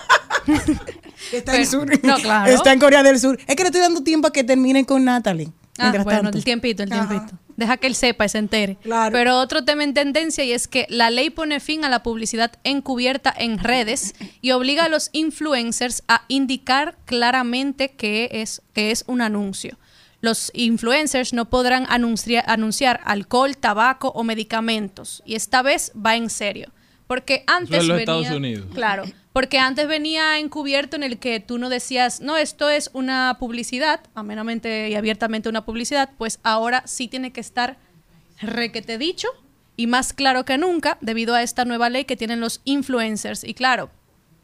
[1.32, 2.04] Está en, Pero- sur.
[2.06, 2.52] No, claro.
[2.52, 3.38] Está en Corea del Sur.
[3.48, 5.52] Es que le estoy dando tiempo a que terminen con Natalie.
[5.80, 6.38] Ah, Mientras bueno, tanto.
[6.38, 7.08] el tiempito, el Ajá.
[7.08, 7.38] tiempito.
[7.58, 8.78] Deja que él sepa y se entere.
[9.12, 12.54] Pero otro tema en tendencia y es que la ley pone fin a la publicidad
[12.64, 19.04] encubierta en redes y obliga a los influencers a indicar claramente que es, que es
[19.08, 19.78] un anuncio.
[20.22, 25.22] Los influencers no podrán anunciar, anunciar alcohol, tabaco o medicamentos.
[25.26, 26.72] Y esta vez va en serio.
[27.08, 28.68] Porque antes en los venía- Estados Unidos.
[28.74, 29.04] Claro,
[29.40, 34.02] porque antes venía encubierto en el que tú no decías, no, esto es una publicidad,
[34.14, 37.78] amenamente y abiertamente una publicidad, pues ahora sí tiene que estar
[38.42, 39.30] requete dicho
[39.78, 43.46] y más claro que nunca debido a esta nueva ley que tienen los influencers.
[43.46, 43.92] Y claro,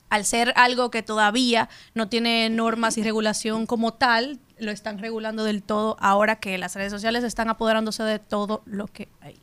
[0.09, 5.43] al ser algo que todavía no tiene normas y regulación como tal, lo están regulando
[5.43, 9.35] del todo ahora que las redes sociales están apoderándose de todo lo que hay.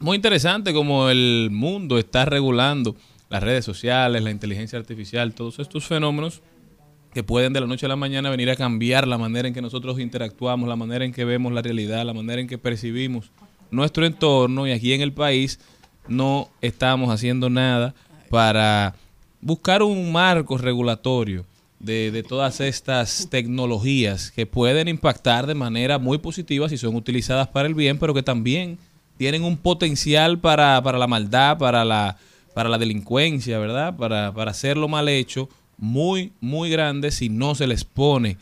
[0.00, 2.96] Muy interesante como el mundo está regulando
[3.32, 6.42] las redes sociales, la inteligencia artificial, todos estos fenómenos
[7.14, 9.62] que pueden de la noche a la mañana venir a cambiar la manera en que
[9.62, 13.30] nosotros interactuamos, la manera en que vemos la realidad, la manera en que percibimos
[13.70, 15.60] nuestro entorno y aquí en el país
[16.08, 17.94] no estamos haciendo nada
[18.28, 18.96] para
[19.40, 21.46] buscar un marco regulatorio
[21.80, 27.48] de, de todas estas tecnologías que pueden impactar de manera muy positiva si son utilizadas
[27.48, 28.76] para el bien, pero que también
[29.16, 32.18] tienen un potencial para, para la maldad, para la,
[32.54, 33.96] para la delincuencia, ¿verdad?
[33.96, 35.48] Para, para hacerlo mal hecho
[35.78, 38.36] muy, muy grande si no se les pone,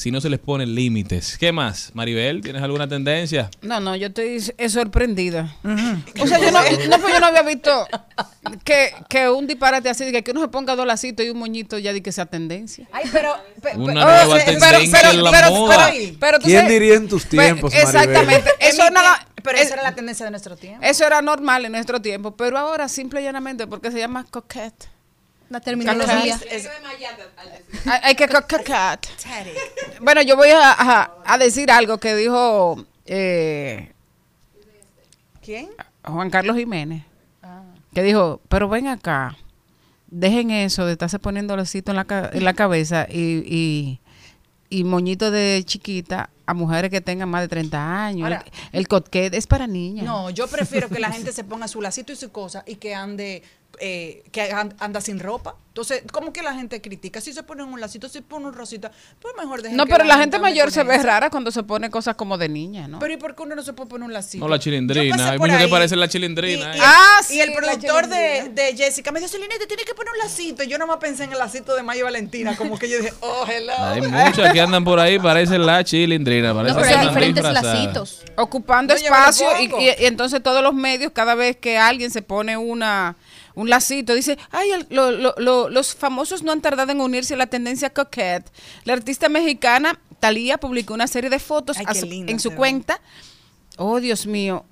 [0.00, 1.36] si no se les ponen límites.
[1.38, 1.90] ¿Qué más?
[1.92, 3.50] Maribel, ¿tienes alguna tendencia?
[3.60, 4.40] No, no, yo estoy
[4.70, 5.54] sorprendida.
[6.18, 7.86] O sea, yo no, no, pues yo no había visto
[8.64, 11.38] que, que un disparate así, de que, que uno se ponga dos lacitos y un
[11.38, 12.88] moñito ya de que sea tendencia.
[12.92, 13.34] Ay, pero.
[13.60, 15.92] pe- Una pe- nueva tendencia en la moda.
[16.18, 17.94] pero tú ¿Quién sabes- diría en tus Pe- tiempos, Maribel?
[17.94, 18.50] Exactamente.
[18.58, 18.82] Eso,
[19.42, 20.80] pero es- esa era la tendencia de nuestro tiempo.
[20.82, 24.88] eso era normal en nuestro tiempo, pero ahora simple y llanamente porque se llama coquette.
[25.50, 26.34] La terminología.
[26.50, 26.64] Es-
[27.86, 28.26] Hay, hay que.
[30.00, 33.92] Bueno, yo voy a, a- a decir algo que dijo eh,
[35.42, 35.68] ¿Quién?
[36.04, 37.04] Juan Carlos Jiménez,
[37.92, 39.36] que dijo, pero ven acá,
[40.08, 44.00] dejen eso de estarse poniendo lacito en la, en la cabeza y, y,
[44.70, 48.24] y moñito de chiquita a mujeres que tengan más de 30 años.
[48.24, 50.04] Ahora- el, el coquette es para niñas.
[50.04, 52.94] No, yo prefiero que la gente se ponga su lacito y su cosa y que
[52.94, 53.42] ande
[53.78, 55.54] eh, que an- anda sin ropa.
[55.68, 57.20] Entonces, ¿cómo que la gente critica?
[57.20, 58.90] Si se ponen un lacito, si ponen un rosita,
[59.20, 61.04] pues mejor dejen No, que pero la gente mayor se ve eso.
[61.04, 62.98] rara cuando se pone cosas como de niña, ¿no?
[62.98, 64.44] Pero ¿y por qué uno no se puede poner un lacito?
[64.44, 65.30] No, la chilindrina.
[65.30, 66.74] Hay muchos que parecen la chilindrina.
[66.74, 66.82] Y, ¿eh?
[66.84, 70.12] Ah, y el sí, productor de, de Jessica me dijo, Celina, te tienes que poner
[70.12, 70.64] un lacito.
[70.64, 73.46] Y yo nomás pensé en el lacito de Mayo Valentina, como que yo dije, oh,
[73.48, 73.72] hello.
[73.78, 76.52] Hay muchas que andan por ahí, parecen la chilindrina.
[76.52, 77.74] parecen pero hay diferentes disfrazadas.
[77.74, 78.22] lacitos.
[78.36, 79.82] ocupando No, espacio y, pongo.
[79.82, 83.16] y- y entonces todos los medios cada vez que alguien se pone una
[83.60, 87.34] un lacito dice ay el- lo- lo- lo- los famosos no han tardado en unirse
[87.34, 88.50] a la tendencia coquette
[88.84, 92.56] la artista mexicana Talía publicó una serie de fotos Ay, su- en su ve.
[92.56, 93.00] cuenta
[93.76, 94.64] oh Dios mío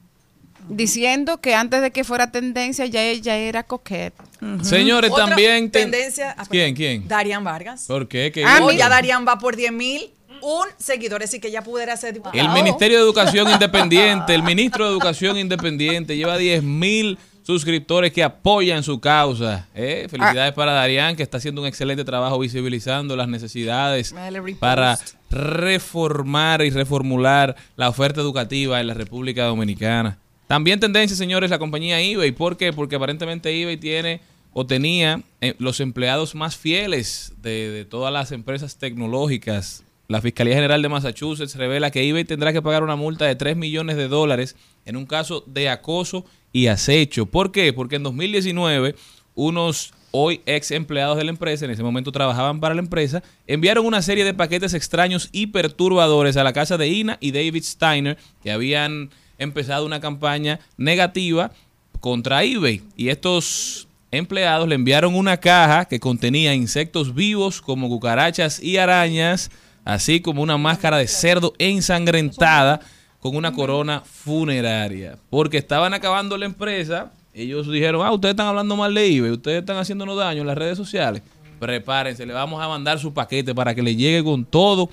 [0.69, 4.15] diciendo que antes de que fuera tendencia ya ella era coquette
[4.63, 5.69] Señores, Otra también.
[5.71, 6.33] ten- tendencia.
[6.39, 6.73] ah, ¿Quién?
[6.77, 7.09] ¿Quién?
[7.09, 7.87] Darian Vargas.
[7.89, 8.31] ¿Por qué?
[8.33, 10.13] ¿Qué Ah, ya Darian va por 10 mil.
[10.41, 12.39] Un seguidor, así que ya pudiera ser diputado.
[12.39, 17.19] El Ministerio de Educación Independiente, el ministro de Educación Independiente, lleva 10 mil
[17.49, 19.67] suscriptores que apoyan su causa.
[19.75, 20.07] ¿eh?
[20.11, 24.15] Felicidades para Darían, que está haciendo un excelente trabajo visibilizando las necesidades
[24.61, 24.99] para
[25.31, 30.19] reformar y reformular la oferta educativa en la República Dominicana.
[30.47, 32.33] También tendencia, señores, la compañía eBay.
[32.33, 32.75] ¿Por qué?
[32.75, 34.21] Porque aparentemente eBay tiene
[34.53, 39.85] o tenía eh, los empleados más fieles de, de todas las empresas tecnológicas.
[40.11, 43.59] La Fiscalía General de Massachusetts revela que eBay tendrá que pagar una multa de 3
[43.59, 44.57] millones de dólares
[44.87, 47.27] en un caso de acoso y acecho.
[47.27, 47.75] ¿Por qué?
[47.75, 48.95] Porque en 2019
[49.35, 53.85] unos hoy ex empleados de la empresa, en ese momento trabajaban para la empresa, enviaron
[53.85, 58.17] una serie de paquetes extraños y perturbadores a la casa de Ina y David Steiner,
[58.43, 61.53] que habían empezado una campaña negativa
[62.01, 62.81] contra eBay.
[62.97, 69.51] Y estos empleados le enviaron una caja que contenía insectos vivos como cucarachas y arañas,
[69.89, 72.81] así como una máscara de cerdo ensangrentada
[73.21, 75.17] con una corona funeraria.
[75.31, 79.61] Porque estaban acabando la empresa, ellos dijeron, ah, ustedes están hablando mal de eBay, ustedes
[79.61, 81.23] están haciéndonos daño en las redes sociales.
[81.59, 84.91] Prepárense, le vamos a mandar su paquete para que le llegue con todo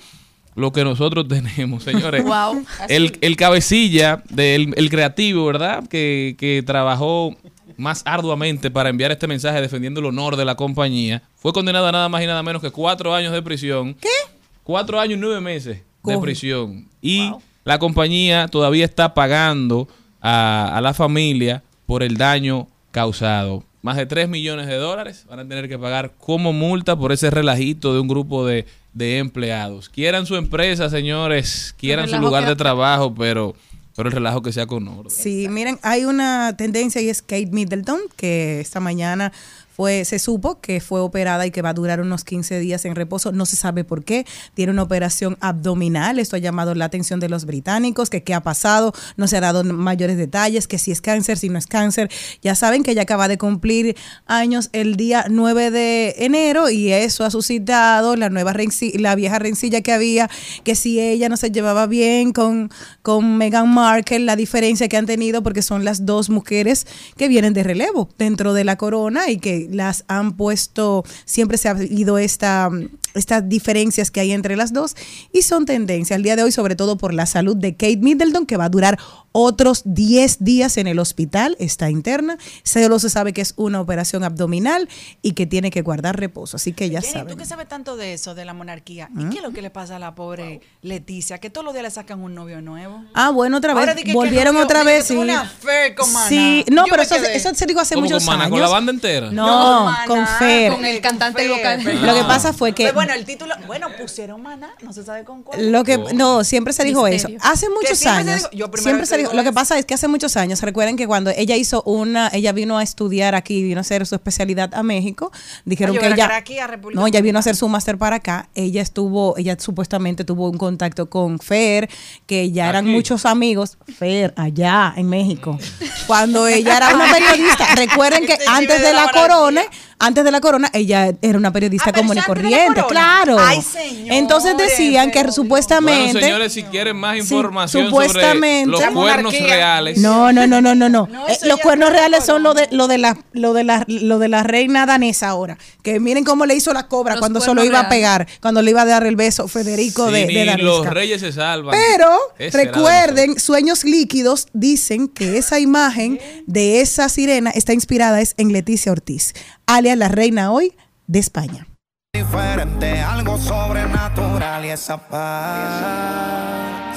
[0.54, 2.24] lo que nosotros tenemos, señores.
[2.24, 2.64] Wow.
[2.88, 5.86] El, el cabecilla del el creativo, ¿verdad?
[5.88, 7.36] Que, que trabajó
[7.76, 11.92] más arduamente para enviar este mensaje defendiendo el honor de la compañía, fue condenado a
[11.92, 13.92] nada más y nada menos que cuatro años de prisión.
[13.92, 14.35] ¿Qué?
[14.66, 16.88] Cuatro años y nueve meses de prisión.
[17.00, 17.30] Y
[17.62, 19.86] la compañía todavía está pagando
[20.20, 23.62] a, a la familia por el daño causado.
[23.82, 27.30] Más de 3 millones de dólares van a tener que pagar como multa por ese
[27.30, 29.88] relajito de un grupo de, de empleados.
[29.88, 33.54] Quieran su empresa, señores, quieran su lugar de trabajo, pero,
[33.94, 35.10] pero el relajo que sea con orden.
[35.10, 39.32] Sí, miren, hay una tendencia y es Kate Middleton, que esta mañana
[39.76, 42.94] fue, se supo que fue operada y que va a durar unos 15 días en
[42.94, 43.30] reposo.
[43.30, 44.24] No se sabe por qué.
[44.54, 46.18] Tiene una operación abdominal.
[46.18, 48.94] Esto ha llamado la atención de los británicos, que qué ha pasado.
[49.18, 52.10] No se ha dado mayores detalles, que si es cáncer, si no es cáncer.
[52.40, 57.24] Ya saben que ella acaba de cumplir años el día 9 de enero y eso
[57.26, 58.54] ha suscitado la nueva
[58.94, 60.30] la vieja rencilla que había,
[60.64, 62.70] que si ella no se llevaba bien con,
[63.02, 66.86] con Meghan Markle, la diferencia que han tenido porque son las dos mujeres
[67.18, 71.68] que vienen de relevo dentro de la corona y que las han puesto, siempre se
[71.68, 72.70] ha habido esta,
[73.16, 74.94] estas diferencias que hay entre las dos
[75.32, 78.46] y son tendencias al día de hoy, sobre todo por la salud de Kate Middleton,
[78.46, 78.98] que va a durar
[79.32, 84.24] otros 10 días en el hospital, está interna, solo se sabe que es una operación
[84.24, 84.88] abdominal
[85.20, 87.28] y que tiene que guardar reposo, así que ya Jenny, saben.
[87.34, 89.28] tú que sabes tanto de eso, de la monarquía, ¿y ¿Ah?
[89.30, 91.38] qué es lo que le pasa a la pobre Leticia?
[91.38, 93.04] Que todos los días le sacan un novio nuevo.
[93.12, 93.94] Ah, bueno, otra vez.
[94.02, 95.06] que Volvieron novio- otra vez.
[95.06, 96.28] Sí, una affair con Maná.
[96.28, 96.64] sí.
[96.70, 98.44] no, Yo pero eso, eso se dijo hace ¿Cómo muchos con Maná?
[98.44, 98.52] años.
[98.52, 99.30] ¿Con la banda entera?
[99.30, 100.72] No, Maná, con Fer.
[100.72, 101.82] con el cantante local.
[101.84, 105.42] Lo que pasa fue que bueno, el título, bueno, pusieron maná, no se sabe con
[105.42, 105.70] cuál.
[105.72, 107.38] Lo que no, siempre se dijo Misterio.
[107.38, 107.46] eso.
[107.48, 108.36] Hace muchos siempre se años.
[108.42, 109.30] dijo- yo primera siempre vez se que dijo.
[109.30, 109.54] digo Lo que eso.
[109.54, 112.82] pasa es que hace muchos años, recuerden que cuando ella hizo una, ella vino a
[112.82, 115.30] estudiar aquí, vino a hacer su especialidad a México,
[115.64, 117.68] dijeron Ah, yo que era que ella a República No, ella vino a hacer su
[117.68, 118.48] máster para acá.
[118.54, 121.88] Ella estuvo, ella supuestamente tuvo un contacto con Fer,
[122.26, 122.94] que ya eran Aquí.
[122.94, 123.78] muchos amigos.
[123.98, 125.58] Fer, allá en México.
[126.06, 129.62] Cuando ella era una periodista, recuerden que Este antes de la corona,
[129.98, 133.36] antes de la corona, ella era una periodista Ah, común y corriente, claro.
[133.40, 138.70] Ay, señores, Entonces decían que Bueno, supuestamente señores, si quieren más Sí, información sobre supuestamente-
[138.70, 141.08] los cuernos reales, no, no, no, no, no, no.
[141.28, 144.28] Eh, los cuernos reales son lo de lo de la lo de la lo de
[144.28, 147.64] la reina danesa ahora, que miren cómo le hizo la cobra Los cuando se lo
[147.64, 150.90] iba a pegar, cuando le iba a dar el beso Federico de, de los Danesca.
[150.90, 151.74] reyes se salvan.
[151.74, 158.34] Pero Ese recuerden, Sueños Líquidos dicen que esa imagen de esa sirena está inspirada es
[158.36, 159.34] en Leticia Ortiz,
[159.66, 160.74] alias la reina hoy
[161.06, 161.66] de España.
[162.12, 166.96] diferente, algo sobrenatural y esa paz,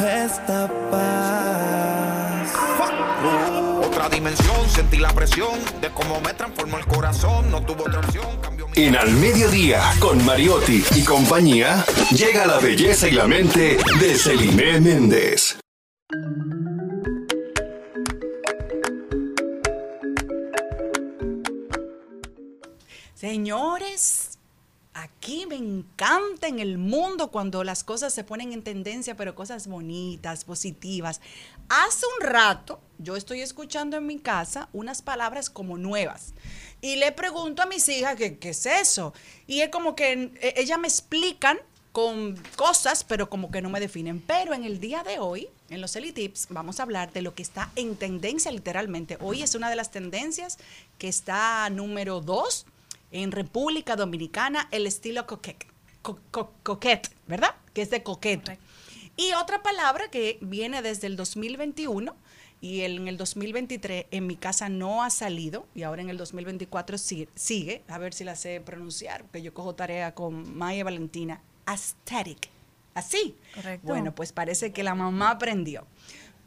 [0.00, 2.52] esta paz.
[3.84, 8.26] Otra dimensión, sentí la presión de cómo me transformó el corazón, no tuvo otra opción,
[8.40, 13.78] cambió mi En Al Mediodía, con Mariotti y compañía, llega la belleza y la mente
[14.00, 15.58] de Celine Méndez.
[23.14, 24.38] Señores,
[24.92, 29.68] aquí me encanta en el mundo cuando las cosas se ponen en tendencia, pero cosas
[29.68, 31.20] bonitas, positivas.
[31.68, 36.34] Hace un rato yo estoy escuchando en mi casa unas palabras como nuevas
[36.80, 39.14] y le pregunto a mis hijas qué es eso.
[39.46, 41.58] Y es como que eh, ellas me explican
[41.92, 44.20] con cosas, pero como que no me definen.
[44.20, 47.42] Pero en el día de hoy, en los Tips, vamos a hablar de lo que
[47.42, 49.16] está en tendencia literalmente.
[49.20, 50.58] Hoy es una de las tendencias
[50.98, 52.66] que está número dos
[53.14, 55.66] en República Dominicana, el estilo coquette,
[56.02, 56.52] co- co-
[57.28, 57.54] ¿verdad?
[57.72, 58.58] Que es de coquete.
[59.16, 62.16] Y otra palabra que viene desde el 2021
[62.60, 66.98] y en el 2023 en mi casa no ha salido y ahora en el 2024
[66.98, 71.40] sí- sigue, a ver si la sé pronunciar, porque yo cojo tarea con Maya Valentina,
[71.66, 72.48] aesthetic.
[72.94, 73.36] Así.
[73.54, 73.86] Correcto.
[73.86, 75.86] Bueno, pues parece que la mamá aprendió.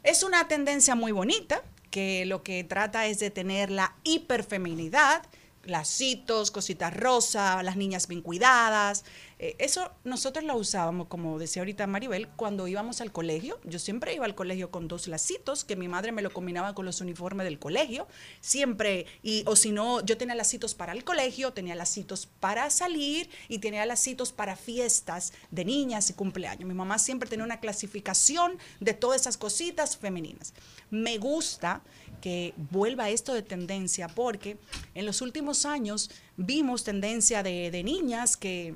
[0.02, 5.22] Es una tendencia muy bonita que lo que trata es de tener la hiperfeminidad,
[5.68, 9.04] lacitos, cositas rosas, las niñas bien cuidadas.
[9.40, 13.60] Eh, eso nosotros lo usábamos, como decía ahorita Maribel, cuando íbamos al colegio.
[13.64, 16.86] Yo siempre iba al colegio con dos lacitos, que mi madre me lo combinaba con
[16.86, 18.08] los uniformes del colegio.
[18.40, 23.30] Siempre, y, o si no, yo tenía lacitos para el colegio, tenía lacitos para salir
[23.48, 26.66] y tenía lacitos para fiestas de niñas y cumpleaños.
[26.66, 30.52] Mi mamá siempre tenía una clasificación de todas esas cositas femeninas.
[30.90, 31.82] Me gusta
[32.20, 34.58] que vuelva esto de tendencia porque
[34.94, 38.74] en los últimos años vimos tendencia de, de niñas que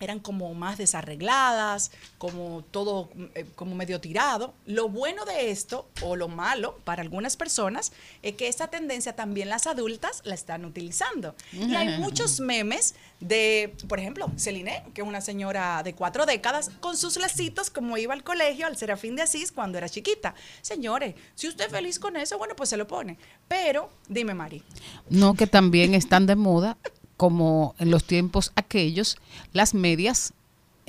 [0.00, 4.54] eran como más desarregladas, como todo eh, como medio tirado.
[4.66, 7.92] Lo bueno de esto, o lo malo para algunas personas,
[8.22, 11.34] es que esta tendencia también las adultas la están utilizando.
[11.52, 16.70] Y hay muchos memes de, por ejemplo, Celine, que es una señora de cuatro décadas,
[16.80, 20.34] con sus lacitos como iba al colegio al Serafín de Asís cuando era chiquita.
[20.60, 23.18] Señores, si usted es feliz con eso, bueno, pues se lo pone.
[23.48, 24.62] Pero, dime, Mari.
[25.08, 26.76] No, que también están de moda,
[27.22, 29.16] como en los tiempos aquellos,
[29.52, 30.32] las medias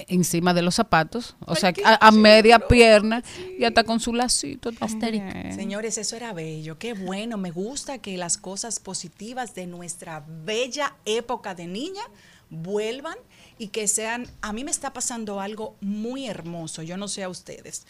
[0.07, 3.23] encima de los zapatos, o sea, a, a media pierna
[3.59, 5.53] y hasta con su lacito también.
[5.53, 6.79] Señores, eso era bello.
[6.79, 7.37] Qué bueno.
[7.37, 12.01] Me gusta que las cosas positivas de nuestra bella época de niña
[12.49, 13.17] vuelvan
[13.59, 14.27] y que sean.
[14.41, 16.81] A mí me está pasando algo muy hermoso.
[16.81, 17.85] Yo no sé a ustedes.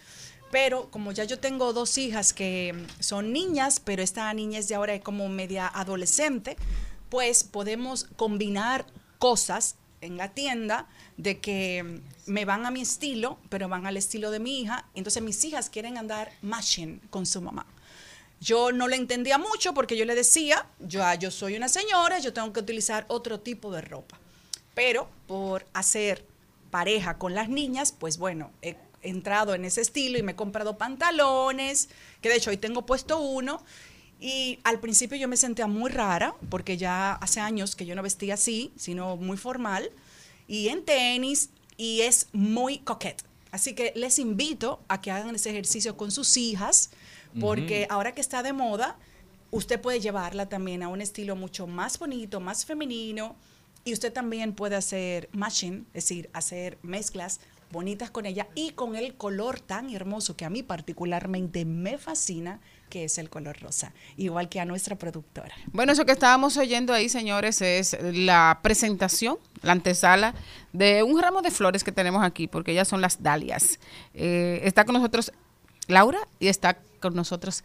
[0.51, 4.75] Pero como ya yo tengo dos hijas que son niñas, pero esta niña es de
[4.75, 6.57] ahora como media adolescente,
[7.13, 8.87] pues podemos combinar
[9.19, 14.31] cosas en la tienda de que me van a mi estilo, pero van al estilo
[14.31, 14.87] de mi hija.
[14.95, 17.67] Entonces mis hijas quieren andar matching con su mamá.
[18.41, 22.33] Yo no le entendía mucho porque yo le decía, yo, yo soy una señora, yo
[22.33, 24.17] tengo que utilizar otro tipo de ropa.
[24.73, 26.25] Pero por hacer
[26.71, 30.79] pareja con las niñas, pues bueno, he entrado en ese estilo y me he comprado
[30.79, 31.89] pantalones,
[32.21, 33.63] que de hecho hoy tengo puesto uno.
[34.23, 38.01] Y al principio yo me sentía muy rara, porque ya hace años que yo no
[38.01, 39.91] vestía así, sino muy formal,
[40.47, 43.21] y en tenis, y es muy coquette.
[43.51, 46.91] Así que les invito a que hagan ese ejercicio con sus hijas,
[47.37, 48.97] porque ahora que está de moda,
[49.51, 53.35] usted puede llevarla también a un estilo mucho más bonito, más femenino,
[53.83, 57.41] y usted también puede hacer matching, es decir, hacer mezclas
[57.73, 62.61] bonitas con ella y con el color tan hermoso que a mí particularmente me fascina,
[62.93, 65.55] que es el color rosa, igual que a nuestra productora.
[65.71, 70.35] Bueno, eso que estábamos oyendo ahí, señores, es la presentación, la antesala
[70.73, 73.79] de un ramo de flores que tenemos aquí, porque ellas son las dalias.
[74.13, 75.31] Eh, está con nosotros
[75.87, 77.63] Laura y está con nosotros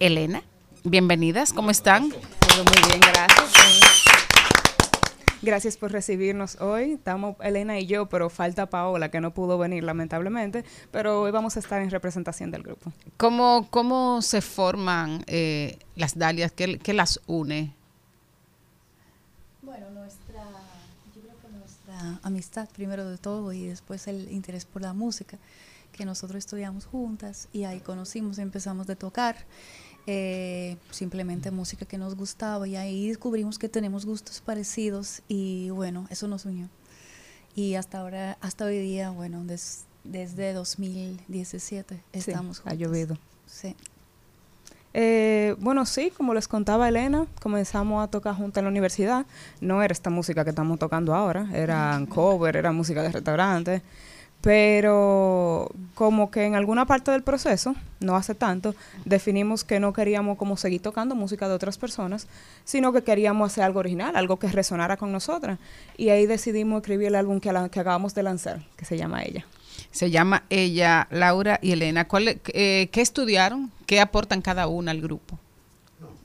[0.00, 0.42] Elena.
[0.82, 2.10] Bienvenidas, ¿cómo están?
[2.10, 4.13] Todo muy bien, gracias.
[5.44, 6.92] Gracias por recibirnos hoy.
[6.92, 11.56] Estamos Elena y yo, pero falta Paola, que no pudo venir lamentablemente, pero hoy vamos
[11.56, 12.90] a estar en representación del grupo.
[13.18, 16.50] ¿Cómo, cómo se forman eh, las dalias?
[16.50, 17.74] ¿Qué, qué las une?
[19.60, 20.44] Bueno, nuestra,
[21.14, 25.36] yo creo que nuestra amistad primero de todo y después el interés por la música,
[25.92, 29.36] que nosotros estudiamos juntas y ahí conocimos, empezamos de tocar,
[30.06, 36.06] eh, simplemente música que nos gustaba y ahí descubrimos que tenemos gustos parecidos y bueno,
[36.10, 36.68] eso nos unió.
[37.56, 42.78] Y hasta ahora, hasta hoy día, bueno, des- desde 2017 estamos ha juntas.
[42.78, 43.18] llovido.
[43.46, 43.74] Sí.
[44.96, 49.26] Eh, bueno, sí, como les contaba Elena, comenzamos a tocar juntas en la universidad.
[49.60, 53.82] No era esta música que estamos tocando ahora, eran cover, era música de restaurante.
[54.44, 58.74] Pero como que en alguna parte del proceso, no hace tanto,
[59.06, 62.28] definimos que no queríamos como seguir tocando música de otras personas,
[62.62, 65.58] sino que queríamos hacer algo original, algo que resonara con nosotras.
[65.96, 69.46] Y ahí decidimos escribir el álbum que, que acabamos de lanzar, que se llama Ella.
[69.90, 72.06] Se llama ella, Laura y Elena.
[72.06, 73.72] ¿Cuál, eh, ¿Qué estudiaron?
[73.86, 75.38] ¿Qué aportan cada una al grupo?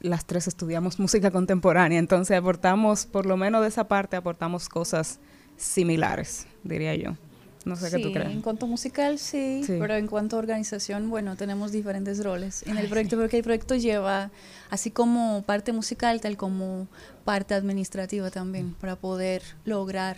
[0.01, 5.19] las tres estudiamos música contemporánea, entonces aportamos, por lo menos de esa parte, aportamos cosas
[5.57, 7.17] similares, diría yo.
[7.65, 8.31] No sé qué tú Sí, crees.
[8.31, 9.77] En cuanto musical, sí, Sí.
[9.79, 13.75] pero en cuanto a organización, bueno, tenemos diferentes roles en el proyecto, porque el proyecto
[13.75, 14.31] lleva,
[14.69, 16.87] así como parte musical, tal como
[17.25, 20.17] parte administrativa también, para poder lograr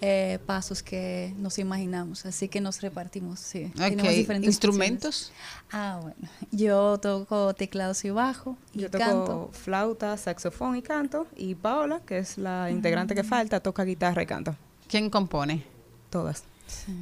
[0.00, 2.24] eh, pasos que nos imaginamos.
[2.24, 3.72] Así que nos repartimos, sí.
[3.76, 5.32] Tenemos diferentes ¿instrumentos?
[5.32, 5.72] funciones.
[5.72, 6.16] Ah, bueno.
[6.52, 9.50] Yo toco teclados y bajo y Yo toco canto.
[9.52, 14.26] flauta, saxofón y canto, y Paola, que es la integrante que falta, toca guitarra y
[14.26, 14.56] canta.
[14.86, 15.64] ¿Quién compone?
[16.10, 16.44] Todas.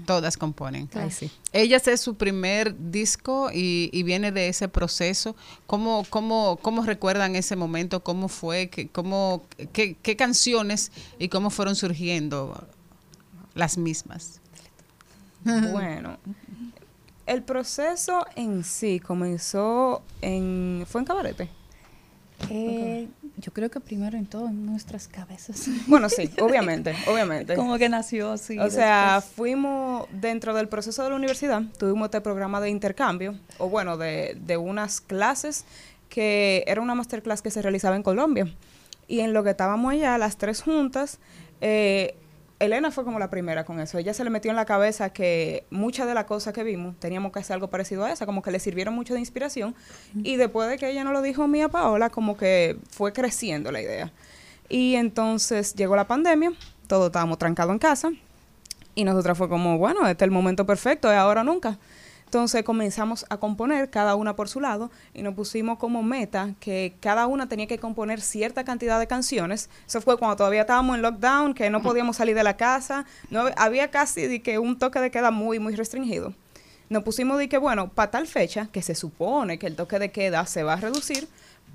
[0.07, 0.89] Todas componen.
[0.95, 1.31] Ay, sí.
[1.53, 5.37] Ellas es su primer disco y, y viene de ese proceso.
[5.67, 8.03] ¿Cómo, cómo, cómo recuerdan ese momento?
[8.03, 8.69] ¿Cómo fue?
[8.69, 12.67] ¿Qué, cómo, qué, qué canciones y cómo fueron surgiendo
[13.55, 14.41] las mismas?
[15.45, 16.19] Bueno,
[17.27, 20.85] el proceso en sí comenzó en...
[20.89, 21.49] ¿Fue en Cabarete?
[22.51, 23.09] Eh,
[23.39, 25.69] yo creo que primero en todo en nuestras cabezas.
[25.87, 27.55] Bueno, sí, obviamente, obviamente.
[27.55, 28.59] Como que nació así.
[28.59, 29.35] O sea, después.
[29.35, 34.37] fuimos dentro del proceso de la universidad, tuvimos este programa de intercambio, o bueno, de,
[34.41, 35.65] de unas clases
[36.09, 38.47] que era una masterclass que se realizaba en Colombia.
[39.09, 41.19] Y en lo que estábamos allá, las tres juntas,
[41.61, 42.17] eh,
[42.59, 43.99] Elena fue como la primera con eso.
[43.99, 47.33] Ella se le metió en la cabeza que muchas de las cosas que vimos teníamos
[47.33, 49.75] que hacer algo parecido a esa, como que le sirvieron mucho de inspiración.
[50.15, 53.83] Y después de que ella nos lo dijo mía Paola, como que fue creciendo la
[53.83, 54.11] idea.
[54.69, 56.53] Y entonces llegó la pandemia,
[56.87, 58.11] todos estábamos trancados en casa.
[58.95, 61.79] Y nosotras fue como, bueno, este es el momento perfecto, es ahora o nunca.
[62.27, 66.95] Entonces comenzamos a componer cada una por su lado y nos pusimos como meta que
[67.01, 69.71] cada una tenía que componer cierta cantidad de canciones.
[69.87, 73.07] Eso fue cuando todavía estábamos en lockdown, que no podíamos salir de la casa.
[73.31, 76.35] No, había casi de que un toque de queda muy, muy restringido.
[76.89, 80.11] Nos pusimos de que, bueno, para tal fecha, que se supone que el toque de
[80.11, 81.29] queda se va a reducir,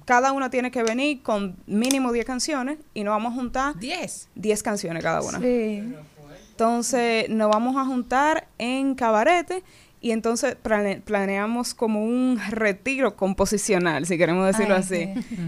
[0.06, 4.30] cada una tiene que venir con mínimo 10 canciones y nos vamos a juntar 10.
[4.36, 5.40] 10 canciones cada una.
[5.42, 9.64] Entonces nos vamos a juntar en cabarete
[10.02, 14.96] y entonces plane- planeamos como un retiro composicional, si queremos decirlo Ay, así.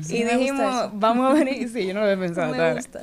[0.04, 0.14] sí.
[0.16, 2.54] Y Sí, dijimos, vamos a venir, sí, yo no lo había pensado.
[2.56, 3.02] Me gusta.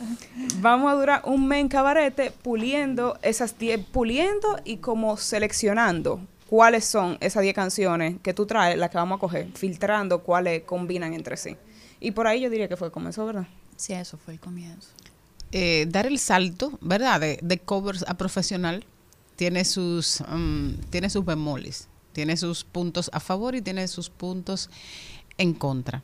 [0.60, 6.85] Vamos a durar un mes en cabarete puliendo esas 10, puliendo y como seleccionando cuáles
[6.85, 11.14] son esas 10 canciones que tú traes, las que vamos a coger, filtrando cuáles combinan
[11.14, 11.56] entre sí.
[12.01, 13.47] Y por ahí yo diría que fue como eso, ¿verdad?
[13.77, 14.89] Sí, eso fue el comienzo.
[15.52, 17.20] eh, dar el salto, ¿verdad?
[17.20, 18.85] De, de covers a profesional
[19.40, 24.68] tiene sus, mm, tiene sus bemoles, tiene sus puntos a favor y tiene sus puntos
[25.38, 26.02] en contra.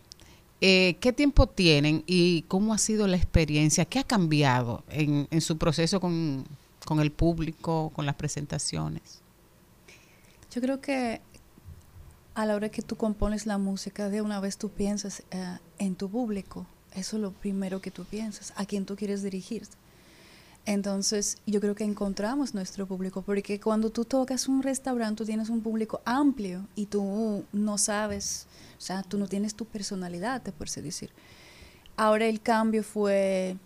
[0.62, 3.84] Eh, ¿Qué tiempo tienen y cómo ha sido la experiencia?
[3.84, 6.46] ¿Qué ha cambiado en, en su proceso con,
[6.86, 9.20] con el público, con las presentaciones?
[10.50, 11.20] Yo creo que
[12.34, 15.94] a la hora que tú compones la música, de una vez tú piensas eh, en
[15.94, 16.64] tu público.
[16.94, 19.76] Eso es lo primero que tú piensas, a quién tú quieres dirigirte.
[20.66, 25.48] Entonces, yo creo que encontramos nuestro público, porque cuando tú tocas un restaurante, tú tienes
[25.48, 30.50] un público amplio y tú no sabes, o sea, tú no tienes tu personalidad, te
[30.50, 31.10] puedes decir.
[31.96, 33.56] Ahora el cambio fue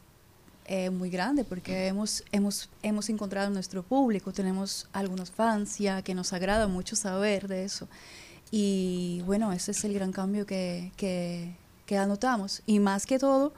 [0.66, 6.14] eh, muy grande porque hemos, hemos, hemos encontrado nuestro público, tenemos algunos fans ya que
[6.14, 7.88] nos agrada mucho saber de eso.
[8.50, 11.56] Y bueno, ese es el gran cambio que, que,
[11.86, 12.62] que anotamos.
[12.66, 13.54] Y más que todo,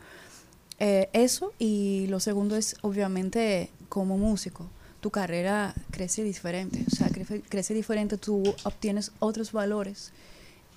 [0.79, 4.69] eh, eso y lo segundo es obviamente como músico.
[5.01, 10.13] Tu carrera crece diferente, o sea, crece, crece diferente, tú obtienes otros valores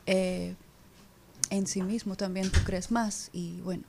[0.07, 0.55] eh,
[1.49, 3.83] en sí mismo, también tú crees más y bueno,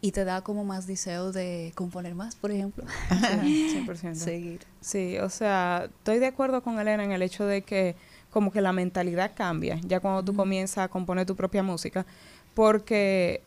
[0.00, 2.84] y te da como más deseo de componer más, por ejemplo.
[3.42, 4.14] Sí, 100%.
[4.14, 4.60] Seguir.
[4.80, 7.96] Sí, o sea, estoy de acuerdo con Elena en el hecho de que
[8.30, 12.06] como que la mentalidad cambia ya cuando tú comienzas a componer tu propia música,
[12.54, 13.42] porque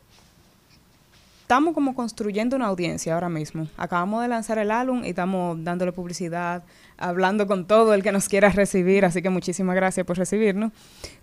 [1.46, 3.68] estamos como construyendo una audiencia ahora mismo.
[3.78, 6.64] Acabamos de lanzar el álbum y estamos dándole publicidad,
[6.98, 10.72] hablando con todo el que nos quiera recibir, así que muchísimas gracias por recibirnos,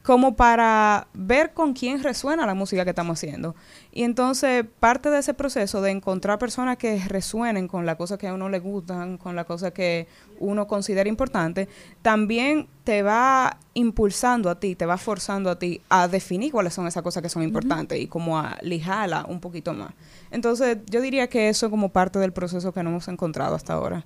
[0.03, 3.55] como para ver con quién resuena la música que estamos haciendo.
[3.93, 8.29] Y entonces parte de ese proceso de encontrar personas que resuenen con la cosa que
[8.29, 10.07] a uno le gustan, con la cosa que
[10.39, 11.69] uno considera importante,
[12.03, 16.87] también te va impulsando a ti, te va forzando a ti a definir cuáles son
[16.87, 19.93] esas cosas que son importantes y como a lijarla un poquito más.
[20.31, 24.05] Entonces yo diría que eso como parte del proceso que no hemos encontrado hasta ahora.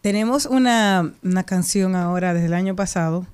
[0.00, 3.26] Tenemos una, una canción ahora desde el año pasado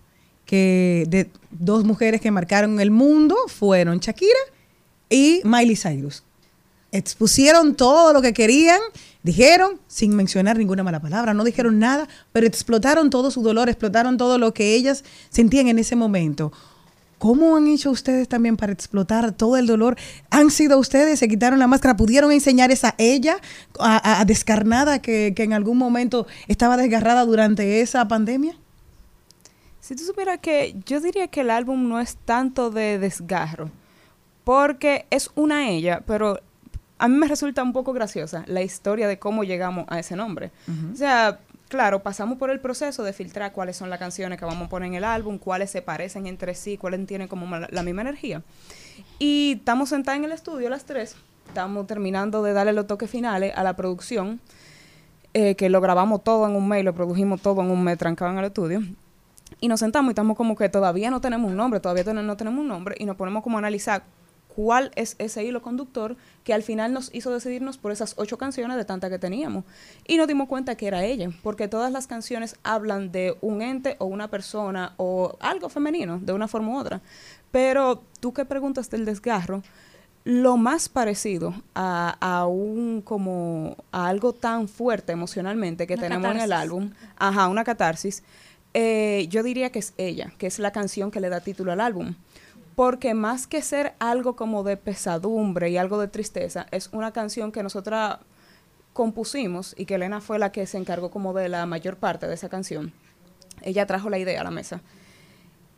[0.47, 4.38] que de dos mujeres que marcaron el mundo fueron Shakira
[5.10, 6.22] y Miley Cyrus.
[6.93, 8.80] Expusieron todo lo que querían,
[9.22, 14.16] dijeron, sin mencionar ninguna mala palabra, no dijeron nada, pero explotaron todo su dolor, explotaron
[14.16, 16.52] todo lo que ellas sentían en ese momento.
[17.18, 19.97] ¿Cómo han hecho ustedes también para explotar todo el dolor?
[20.30, 21.18] ¿Han sido ustedes?
[21.18, 21.97] ¿Se quitaron la máscara?
[21.97, 23.38] ¿Pudieron enseñar esa ella,
[23.78, 28.56] a, a- descarnada, que, que en algún momento estaba desgarrada durante esa pandemia?
[29.80, 33.70] Si tú supieras que yo diría que el álbum no es tanto de desgarro,
[34.44, 36.40] porque es una ella, pero
[36.98, 40.51] a mí me resulta un poco graciosa la historia de cómo llegamos a ese nombre.
[40.93, 41.38] O sea,
[41.68, 44.88] claro, pasamos por el proceso de filtrar cuáles son las canciones que vamos a poner
[44.88, 48.43] en el álbum, cuáles se parecen entre sí, cuáles tienen como la, misma energía.
[49.18, 51.16] Y estamos sentadas en el estudio las tres,
[51.48, 54.40] estamos terminando de darle los toques finales a la producción,
[55.34, 58.32] eh, que lo grabamos todo en un mes, lo produjimos todo en un mes trancado
[58.32, 58.82] en el estudio.
[59.60, 62.60] Y nos sentamos y estamos como que todavía no tenemos un nombre, todavía no tenemos
[62.60, 64.02] un nombre, y nos ponemos como a analizar
[64.56, 68.78] cuál es ese hilo conductor que al final nos hizo decidirnos por esas ocho canciones
[68.78, 69.64] de tantas que teníamos.
[70.08, 73.96] Y nos dimos cuenta que era ella, porque todas las canciones hablan de un ente
[73.98, 77.02] o una persona o algo femenino, de una forma u otra.
[77.50, 79.62] Pero tú que preguntas del desgarro,
[80.24, 86.30] lo más parecido a, a un como a algo tan fuerte emocionalmente que Una tenemos
[86.30, 88.22] en el álbum, ajá, una catarsis,
[88.72, 91.80] eh, yo diría que es ella, que es la canción que le da título al
[91.80, 92.14] álbum.
[92.77, 97.51] Porque más que ser algo como de pesadumbre y algo de tristeza, es una canción
[97.51, 98.19] que nosotras
[98.93, 102.35] compusimos y que Elena fue la que se encargó como de la mayor parte de
[102.35, 102.93] esa canción.
[103.62, 104.81] Ella trajo la idea a la mesa.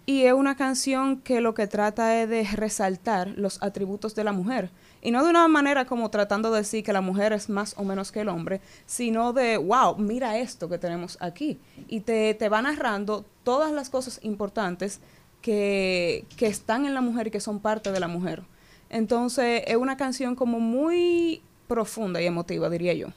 [0.07, 4.33] Y es una canción que lo que trata es de resaltar los atributos de la
[4.33, 4.71] mujer.
[5.03, 7.85] Y no de una manera como tratando de decir que la mujer es más o
[7.85, 11.61] menos que el hombre, sino de, wow, mira esto que tenemos aquí.
[11.89, 15.01] Y te, te va narrando todas las cosas importantes
[15.43, 18.43] que, que están en la mujer y que son parte de la mujer.
[18.91, 23.09] Entonces es una canción como muy profunda y emotiva, diría yo.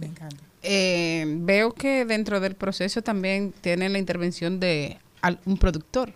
[0.00, 0.36] Me encanta.
[0.62, 6.12] Eh, veo que dentro del proceso también tienen la intervención de al- un productor.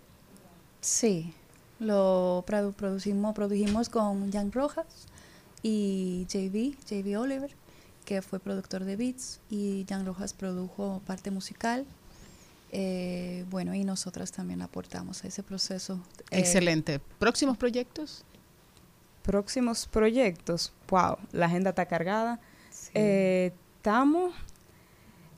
[0.80, 1.32] Sí,
[1.80, 4.86] lo produ- producimos, produjimos con Jan Rojas
[5.62, 7.50] y JB, JB Oliver,
[8.04, 11.84] que fue productor de beats, y Jan Rojas produjo parte musical.
[12.72, 16.00] Eh, bueno, y nosotras también aportamos a ese proceso.
[16.30, 17.00] Eh, Excelente.
[17.18, 18.24] ¿Próximos proyectos?
[19.22, 20.72] Próximos proyectos.
[20.88, 22.40] Wow, la agenda está cargada.
[22.94, 24.34] Eh, estamos,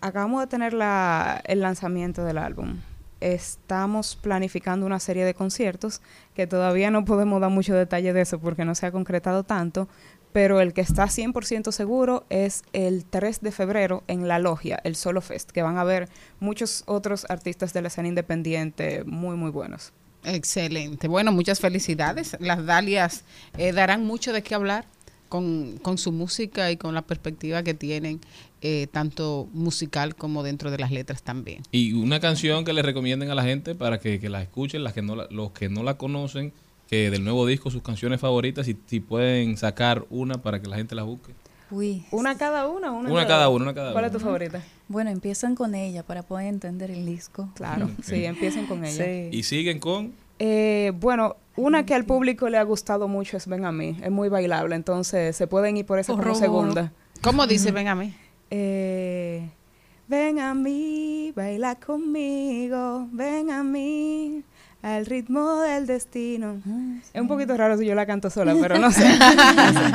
[0.00, 2.80] acabamos de tener la, el lanzamiento del álbum.
[3.20, 6.00] Estamos planificando una serie de conciertos
[6.34, 9.88] que todavía no podemos dar mucho detalle de eso porque no se ha concretado tanto,
[10.32, 14.94] pero el que está 100% seguro es el 3 de febrero en La Logia, el
[14.96, 16.08] Solo Fest, que van a ver
[16.40, 19.92] muchos otros artistas de la escena independiente muy, muy buenos.
[20.24, 21.08] Excelente.
[21.08, 22.36] Bueno, muchas felicidades.
[22.40, 23.24] Las Dalias
[23.56, 24.84] eh, darán mucho de qué hablar
[25.28, 28.20] con, con su música y con la perspectiva que tienen,
[28.60, 31.62] eh, tanto musical como dentro de las letras también.
[31.70, 34.92] Y una canción que le recomienden a la gente para que, que la escuchen, las
[34.92, 36.52] que no la- los que no la conocen,
[36.88, 40.76] que del nuevo disco, sus canciones favoritas, y si pueden sacar una para que la
[40.76, 41.32] gente la busque.
[41.70, 42.04] Uy.
[42.10, 42.90] ¿Una cada una?
[42.90, 44.06] Una, Una cada una, una cada ¿Cuál una.
[44.06, 44.62] es tu favorita?
[44.88, 47.50] Bueno, empiezan con ella para poder entender el disco.
[47.54, 49.04] Claro, sí, empiecen con ella.
[49.04, 49.28] Sí.
[49.36, 50.14] Y siguen con...
[50.38, 53.98] Eh, bueno, una que al público le ha gustado mucho es Ven a mí.
[54.02, 56.92] Es muy bailable, entonces se pueden ir por esa como segunda.
[57.20, 58.14] ¿Cómo dice Ven a mí?
[58.50, 59.46] Eh,
[60.06, 64.42] ven a mí, baila conmigo, ven a mí,
[64.82, 66.60] al ritmo del destino.
[67.12, 69.02] Es un poquito raro si yo la canto sola, pero no sé.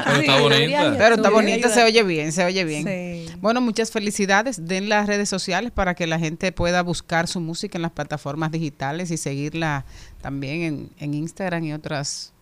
[0.06, 0.96] Pero está bonita.
[0.98, 2.84] Pero está bonita, se oye bien, se oye bien.
[2.84, 3.34] Sí.
[3.40, 4.66] Bueno, muchas felicidades.
[4.66, 8.52] Den las redes sociales para que la gente pueda buscar su música en las plataformas
[8.52, 9.86] digitales y seguirla
[10.22, 12.33] también en, en Instagram y otras.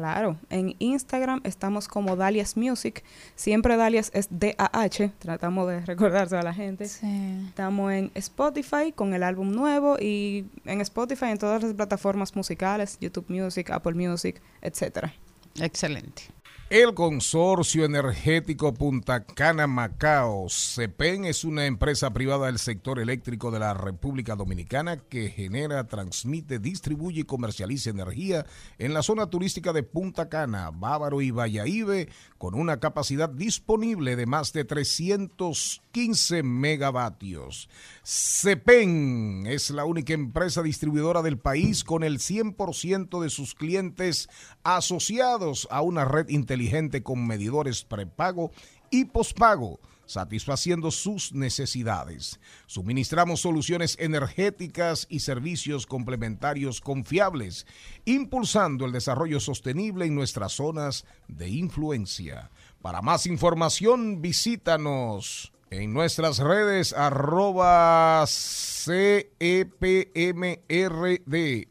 [0.00, 3.04] Claro, en Instagram estamos como Dalias Music.
[3.34, 5.12] Siempre Dalias es D-A-H.
[5.18, 6.84] Tratamos de recordárselo a la gente.
[6.84, 12.96] Estamos en Spotify con el álbum nuevo y en Spotify en todas las plataformas musicales,
[12.98, 15.12] YouTube Music, Apple Music, etcétera.
[15.60, 16.22] Excelente.
[16.70, 23.58] El Consorcio Energético Punta Cana Macao, CEPEN, es una empresa privada del sector eléctrico de
[23.58, 28.46] la República Dominicana que genera, transmite, distribuye y comercializa energía
[28.78, 32.08] en la zona turística de Punta Cana, Bávaro y Valladolid,
[32.40, 37.68] con una capacidad disponible de más de 315 megavatios.
[38.02, 44.30] CEPEN es la única empresa distribuidora del país con el 100% de sus clientes
[44.62, 48.52] asociados a una red inteligente con medidores prepago
[48.88, 49.78] y pospago
[50.10, 52.40] satisfaciendo sus necesidades.
[52.66, 57.66] Suministramos soluciones energéticas y servicios complementarios confiables,
[58.04, 62.50] impulsando el desarrollo sostenible en nuestras zonas de influencia.
[62.82, 69.28] Para más información, visítanos en nuestras redes arroba CEPMRD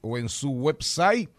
[0.01, 1.29] o en su website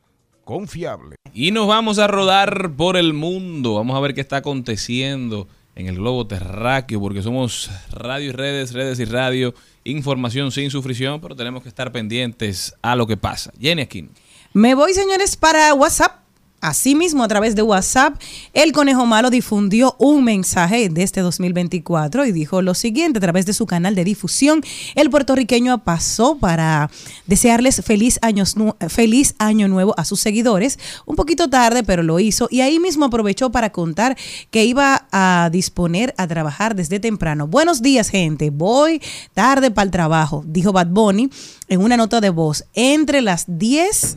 [0.44, 1.16] confiable.
[1.34, 3.74] Y nos vamos a rodar por el mundo.
[3.74, 8.72] Vamos a ver qué está aconteciendo en el globo terráqueo, porque somos radio y redes,
[8.72, 13.52] redes y radio, información sin sufrición, pero tenemos que estar pendientes a lo que pasa.
[13.60, 14.09] Jenny Aquino.
[14.52, 16.27] Me voy, señores, para WhatsApp.
[16.60, 18.20] Asimismo, a través de WhatsApp,
[18.52, 23.47] el Conejo Malo difundió un mensaje de este 2024 y dijo lo siguiente a través
[23.47, 24.62] de su canal de difusión.
[24.97, 26.90] El puertorriqueño pasó para
[27.26, 28.56] desearles feliz, años
[28.89, 30.80] feliz año nuevo a sus seguidores.
[31.06, 32.48] Un poquito tarde, pero lo hizo.
[32.51, 34.16] Y ahí mismo aprovechó para contar
[34.51, 37.47] que iba a disponer a trabajar desde temprano.
[37.47, 38.51] Buenos días, gente.
[38.51, 39.01] Voy
[39.32, 41.30] tarde para el trabajo, dijo Bad Bunny
[41.68, 42.64] en una nota de voz.
[42.74, 44.16] Entre las 10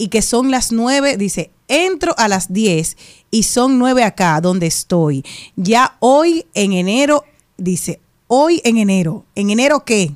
[0.00, 2.96] y que son las 9, dice, entro a las 10
[3.30, 5.22] y son 9 acá donde estoy.
[5.56, 7.24] Ya hoy en enero,
[7.58, 9.26] dice, hoy en enero.
[9.34, 10.12] ¿En enero qué?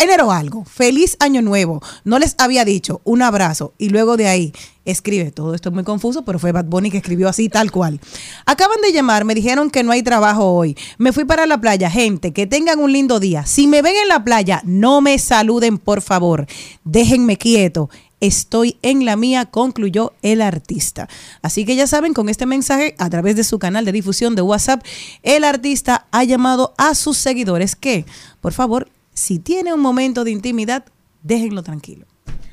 [0.00, 0.64] Enero algo.
[0.64, 1.80] Feliz año nuevo.
[2.02, 4.52] No les había dicho un abrazo y luego de ahí
[4.84, 5.30] escribe.
[5.30, 8.00] Todo esto es muy confuso, pero fue Bad Bunny que escribió así tal cual.
[8.46, 10.76] Acaban de llamar, me dijeron que no hay trabajo hoy.
[10.98, 11.88] Me fui para la playa.
[11.88, 13.46] Gente, que tengan un lindo día.
[13.46, 16.46] Si me ven en la playa, no me saluden, por favor.
[16.82, 17.90] Déjenme quieto.
[18.20, 21.08] Estoy en la mía, concluyó el artista.
[21.42, 24.42] Así que ya saben, con este mensaje a través de su canal de difusión de
[24.42, 24.84] WhatsApp,
[25.22, 28.04] el artista ha llamado a sus seguidores que,
[28.40, 30.84] por favor, si tiene un momento de intimidad,
[31.22, 32.06] déjenlo tranquilo.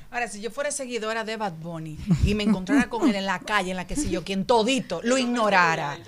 [0.10, 3.40] Ahora, si yo fuera seguidora de Bad Bunny y me encontrara con él en la
[3.40, 6.00] calle, en la que si yo, quien todito lo ignorara.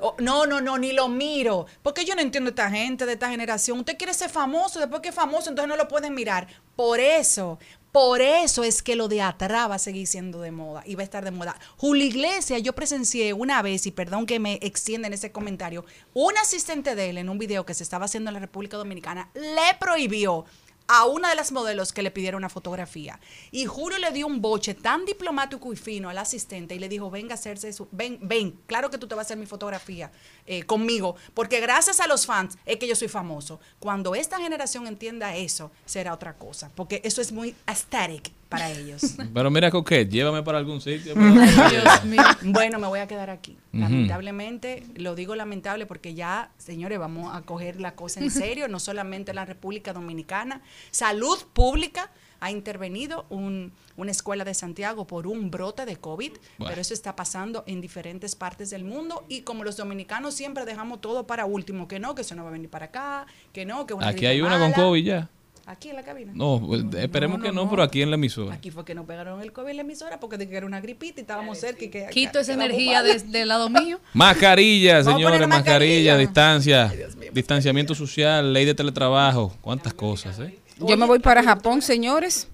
[0.00, 1.64] O- no, no, no, ni lo miro.
[1.82, 3.78] Porque yo no entiendo esta gente de esta generación.
[3.78, 6.46] Usted quiere ser famoso, después que es famoso, entonces no lo pueden mirar.
[6.76, 7.58] Por eso,
[7.94, 11.02] por eso es que lo de atrás va a seguir siendo de moda y va
[11.02, 11.56] a estar de moda.
[11.76, 16.36] Julio Iglesias, yo presencié una vez, y perdón que me extienda en ese comentario, un
[16.38, 19.78] asistente de él en un video que se estaba haciendo en la República Dominicana le
[19.78, 20.44] prohibió
[20.86, 23.18] a una de las modelos que le pidiera una fotografía.
[23.50, 27.10] Y Julio le dio un boche tan diplomático y fino al asistente y le dijo,
[27.10, 30.10] venga a hacerse su, ven, ven, claro que tú te vas a hacer mi fotografía
[30.46, 33.60] eh, conmigo, porque gracias a los fans es que yo soy famoso.
[33.78, 39.02] Cuando esta generación entienda eso, será otra cosa, porque eso es muy aesthetic para ellos.
[39.34, 41.14] Pero mira, Coquet, llévame para algún sitio.
[42.42, 43.56] Bueno, me voy a quedar aquí.
[43.72, 48.78] Lamentablemente, lo digo lamentable porque ya, señores, vamos a coger la cosa en serio, no
[48.78, 50.62] solamente en la República Dominicana.
[50.90, 52.10] Salud Pública
[52.40, 56.68] ha intervenido un- una escuela de Santiago por un brote de COVID, Bueno.
[56.70, 61.00] pero eso está pasando en diferentes partes del mundo y como los dominicanos siempre dejamos
[61.00, 63.86] todo para último, que no, que eso no va a venir para acá, que no,
[63.86, 64.72] que una Aquí hay una con.
[64.72, 65.30] COVID ya.
[65.66, 66.32] Aquí en la cabina.
[66.34, 68.54] No, pues, esperemos que no, pero aquí en la emisora.
[68.54, 70.80] Aquí fue que nos pegaron el COVID en la emisora porque de que era una
[70.80, 73.06] gripita y estábamos cerca y que Quito esa energía mal.
[73.06, 73.98] de- del lado mío.
[74.12, 76.18] Mascarilla, señores, mascarilla.
[76.18, 76.92] distancia,
[77.32, 80.58] distanciamiento social, ley de teletrabajo, cuántas cosas, ¿eh?
[80.80, 82.48] Yo me voy para Japón, señores,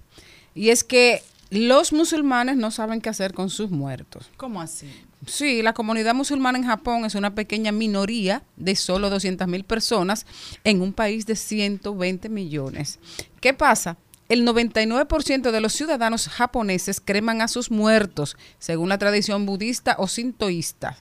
[0.55, 4.31] y es que los musulmanes no saben qué hacer con sus muertos.
[4.37, 4.89] ¿Cómo así?
[5.26, 10.24] Sí, la comunidad musulmana en Japón es una pequeña minoría de solo 200 mil personas
[10.64, 12.98] en un país de 120 millones.
[13.40, 13.98] ¿Qué pasa?
[14.30, 20.06] El 99% de los ciudadanos japoneses creman a sus muertos, según la tradición budista o
[20.06, 20.97] sintoísta,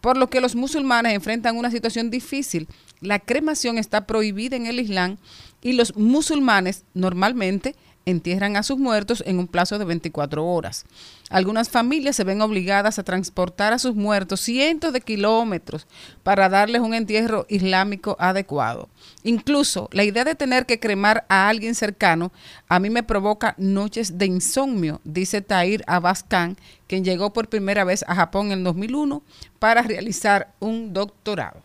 [0.00, 2.68] por lo que los musulmanes enfrentan una situación difícil.
[3.00, 5.18] La cremación está prohibida en el Islam
[5.60, 7.74] y los musulmanes normalmente
[8.06, 10.86] entierran a sus muertos en un plazo de 24 horas.
[11.30, 15.86] Algunas familias se ven obligadas a transportar a sus muertos cientos de kilómetros
[16.22, 18.88] para darles un entierro islámico adecuado.
[19.24, 22.32] Incluso la idea de tener que cremar a alguien cercano
[22.68, 26.56] a mí me provoca noches de insomnio, dice Tahir Abbas Khan,
[26.86, 29.22] quien llegó por primera vez a Japón en 2001
[29.58, 31.60] para realizar un doctorado.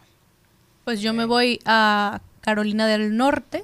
[0.84, 3.64] Pues yo me voy a Carolina del Norte,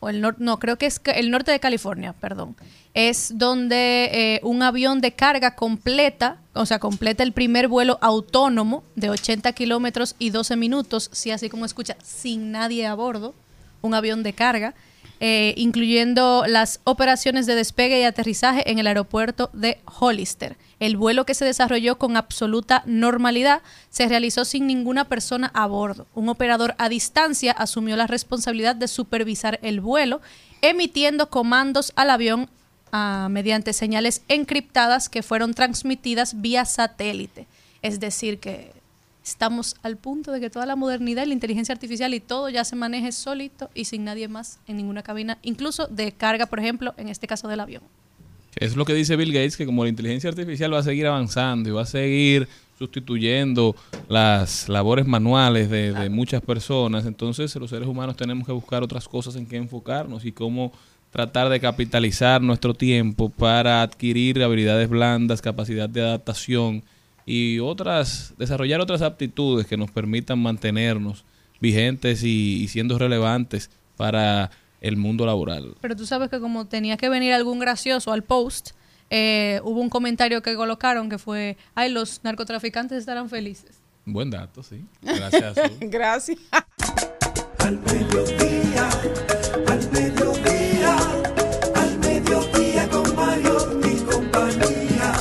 [0.00, 2.56] o el norte, no, creo que es el norte de California, perdón.
[2.94, 8.82] Es donde eh, un avión de carga completa, o sea, completa el primer vuelo autónomo
[8.96, 13.34] de 80 kilómetros y 12 minutos, si así como escucha, sin nadie a bordo,
[13.82, 14.74] un avión de carga,
[15.20, 20.56] eh, incluyendo las operaciones de despegue y aterrizaje en el aeropuerto de Hollister.
[20.80, 26.06] El vuelo que se desarrolló con absoluta normalidad se realizó sin ninguna persona a bordo.
[26.14, 30.22] Un operador a distancia asumió la responsabilidad de supervisar el vuelo,
[30.62, 32.48] emitiendo comandos al avión
[32.92, 37.46] ah, mediante señales encriptadas que fueron transmitidas vía satélite.
[37.82, 38.72] Es decir, que
[39.22, 42.74] estamos al punto de que toda la modernidad la inteligencia artificial y todo ya se
[42.74, 47.08] maneje solito y sin nadie más en ninguna cabina, incluso de carga, por ejemplo, en
[47.08, 47.82] este caso del avión.
[48.56, 51.68] Es lo que dice Bill Gates, que como la inteligencia artificial va a seguir avanzando
[51.68, 52.48] y va a seguir
[52.78, 53.76] sustituyendo
[54.08, 59.06] las labores manuales de, de muchas personas, entonces los seres humanos tenemos que buscar otras
[59.06, 60.72] cosas en que enfocarnos y cómo
[61.10, 66.82] tratar de capitalizar nuestro tiempo para adquirir habilidades blandas, capacidad de adaptación
[67.26, 71.24] y otras, desarrollar otras aptitudes que nos permitan mantenernos
[71.60, 74.50] vigentes y, y siendo relevantes para
[74.80, 75.76] el mundo laboral.
[75.80, 78.70] Pero tú sabes que como tenía que venir algún gracioso al post,
[79.10, 83.80] eh, hubo un comentario que colocaron que fue, ay, los narcotraficantes estarán felices.
[84.04, 84.84] Buen dato, sí.
[85.02, 85.58] Gracias.
[85.58, 85.76] Azul.
[85.80, 86.38] Gracias.
[87.58, 88.88] Al mediodía,
[89.68, 90.96] al mediodía,
[91.74, 95.14] al mediodía con Mario y compañía.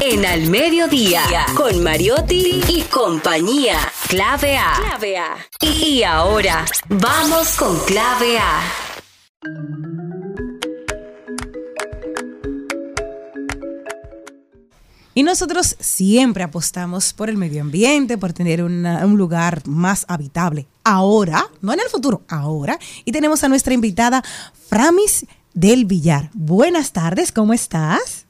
[0.00, 1.22] En Al Mediodía,
[1.56, 3.76] con Mariotti y compañía.
[4.08, 4.72] Clave A.
[4.76, 5.36] Clave A.
[5.60, 8.60] Y ahora, vamos con Clave A.
[15.14, 20.66] Y nosotros siempre apostamos por el medio ambiente, por tener una- un lugar más habitable.
[20.84, 22.78] Ahora, no en el futuro, ahora.
[23.06, 24.22] Y tenemos a nuestra invitada,
[24.68, 25.24] Framis
[25.54, 26.28] del Villar.
[26.34, 28.25] Buenas tardes, ¿cómo estás?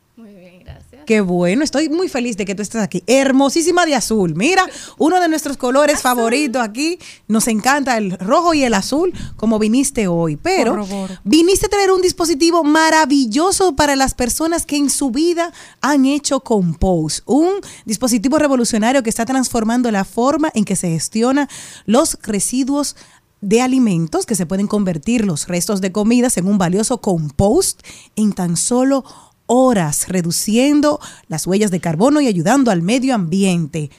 [1.06, 3.04] Qué bueno, estoy muy feliz de que tú estés aquí.
[3.06, 4.34] Hermosísima de azul.
[4.34, 4.66] Mira,
[4.98, 6.98] uno de nuestros colores favoritos aquí.
[7.28, 10.36] Nos encanta el rojo y el azul, como viniste hoy.
[10.36, 11.14] Pero Corroboro.
[11.22, 16.40] viniste a traer un dispositivo maravilloso para las personas que en su vida han hecho
[16.40, 17.22] compost.
[17.26, 17.52] Un
[17.84, 21.48] dispositivo revolucionario que está transformando la forma en que se gestiona
[21.84, 22.96] los residuos
[23.40, 27.80] de alimentos que se pueden convertir los restos de comidas en un valioso compost
[28.16, 29.04] en tan solo
[29.46, 33.90] horas, reduciendo las huellas de carbono y ayudando al medio ambiente.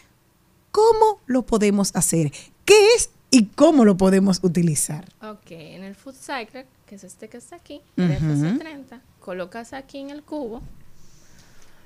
[0.71, 2.31] ¿Cómo lo podemos hacer?
[2.65, 5.05] ¿Qué es y cómo lo podemos utilizar?
[5.21, 8.25] Ok, en el Food Cycle, que es este que está aquí, el Ujú.
[8.25, 10.61] FC30, colocas aquí en el cubo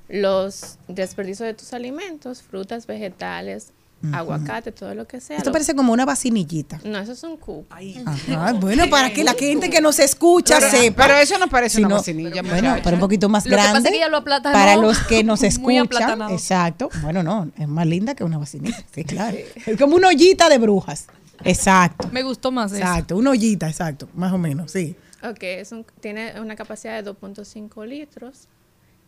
[0.10, 3.72] los desperdicios de tus alimentos, frutas, vegetales,
[4.14, 5.38] Aguacate, todo lo que sea.
[5.38, 6.80] Esto lo- parece como una vacinillita.
[6.84, 7.66] No, eso es un cubo.
[8.06, 11.04] Ajá, bueno, para que la gente que nos escucha Pero- sepa.
[11.08, 12.82] pero eso no parece Si una no- vacinilla, Bueno, muchacha.
[12.84, 14.00] pero un poquito más Lo que pasa es grande.
[14.00, 16.22] que lo para los que nos escuchan.
[16.32, 16.90] Exacto.
[17.02, 18.78] Bueno, no, es más linda que una vacinilla.
[18.94, 19.38] Sí, claro.
[19.66, 21.08] Es como una ollita de brujas.
[21.44, 22.10] Exacto.
[22.12, 22.82] Me gustó más eso.
[22.82, 24.96] Exacto, una ollita, exacto, más o menos, sí.
[25.24, 28.48] Ok, es un- tiene una capacidad de 2.5 litros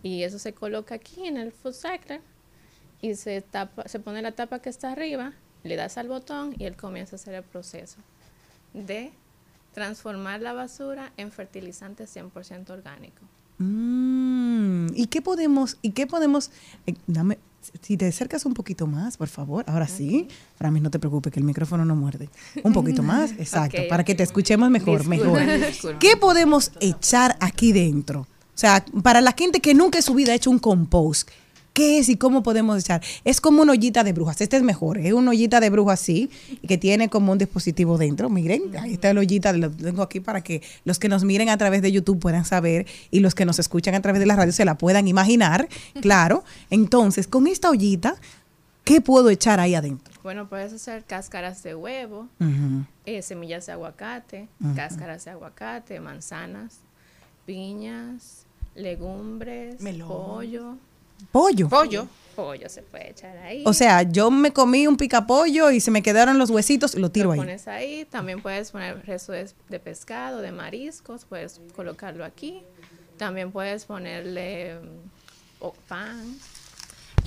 [0.01, 2.21] y eso se coloca aquí en el Food Cycle
[3.03, 6.63] y se, tapa, se pone la tapa que está arriba, le das al botón y
[6.63, 7.97] él comienza a hacer el proceso
[8.73, 9.11] de
[9.73, 13.21] transformar la basura en fertilizante 100% orgánico.
[13.57, 16.49] Mm, ¿Y qué podemos, y qué podemos,
[16.87, 17.39] eh, dame,
[17.81, 21.41] si te acercas un poquito más, por favor, ahora sí, Framis, no te preocupes que
[21.41, 22.29] el micrófono no muerde.
[22.63, 25.67] Un poquito más, exacto, para que te escuchemos mejor, Disculpa, mejor.
[25.67, 25.99] disculpa.
[25.99, 28.21] ¿Qué podemos echar aquí dentro?
[28.21, 31.29] O sea, para la gente que nunca en su vida ha hecho un compost,
[31.73, 33.01] ¿qué es y cómo podemos echar?
[33.23, 34.39] Es como una ollita de brujas.
[34.41, 36.29] Este es mejor, es una ollita de brujas así,
[36.61, 38.29] y que tiene como un dispositivo dentro.
[38.29, 41.57] Miren, ahí está la ollita, lo tengo aquí para que los que nos miren a
[41.57, 44.53] través de YouTube puedan saber y los que nos escuchan a través de la radio
[44.53, 45.67] se la puedan imaginar.
[46.01, 46.43] Claro.
[46.69, 48.15] Entonces, con esta ollita,
[48.83, 50.13] ¿qué puedo echar ahí adentro?
[50.21, 52.27] Bueno, puedes hacer cáscaras de huevo,
[53.05, 56.79] eh, semillas de aguacate, cáscaras de aguacate, manzanas,
[57.45, 58.45] piñas,
[58.75, 60.07] legumbres, Melón.
[60.07, 60.77] pollo.
[61.31, 61.69] Pollo.
[61.69, 62.07] Pollo.
[62.35, 63.63] Pollo se puede echar ahí.
[63.65, 67.11] O sea, yo me comí un picapollo y se me quedaron los huesitos y lo
[67.11, 67.39] tiro lo ahí.
[67.39, 68.05] pones ahí.
[68.05, 72.63] También puedes poner resto de, de pescado, de mariscos, puedes colocarlo aquí.
[73.17, 76.35] También puedes ponerle mm, pan,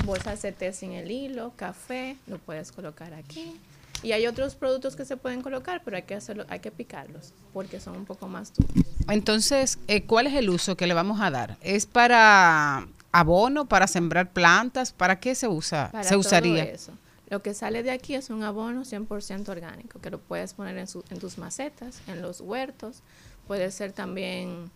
[0.04, 3.58] bolsas de té sin el hilo, café, lo puedes colocar aquí.
[4.02, 7.32] Y hay otros productos que se pueden colocar, pero hay que hacerlo, hay que picarlos
[7.54, 8.84] porque son un poco más duros.
[9.08, 11.56] Entonces, eh, ¿cuál es el uso que le vamos a dar?
[11.62, 12.86] ¿Es para
[13.18, 14.92] abono, para sembrar plantas?
[14.92, 15.90] ¿Para qué se usa?
[15.92, 16.64] Para se todo usaría.
[16.64, 16.92] eso.
[17.28, 20.86] Lo que sale de aquí es un abono 100% orgánico, que lo puedes poner en,
[20.86, 23.02] su- en tus macetas, en los huertos.
[23.48, 24.70] Puede ser también,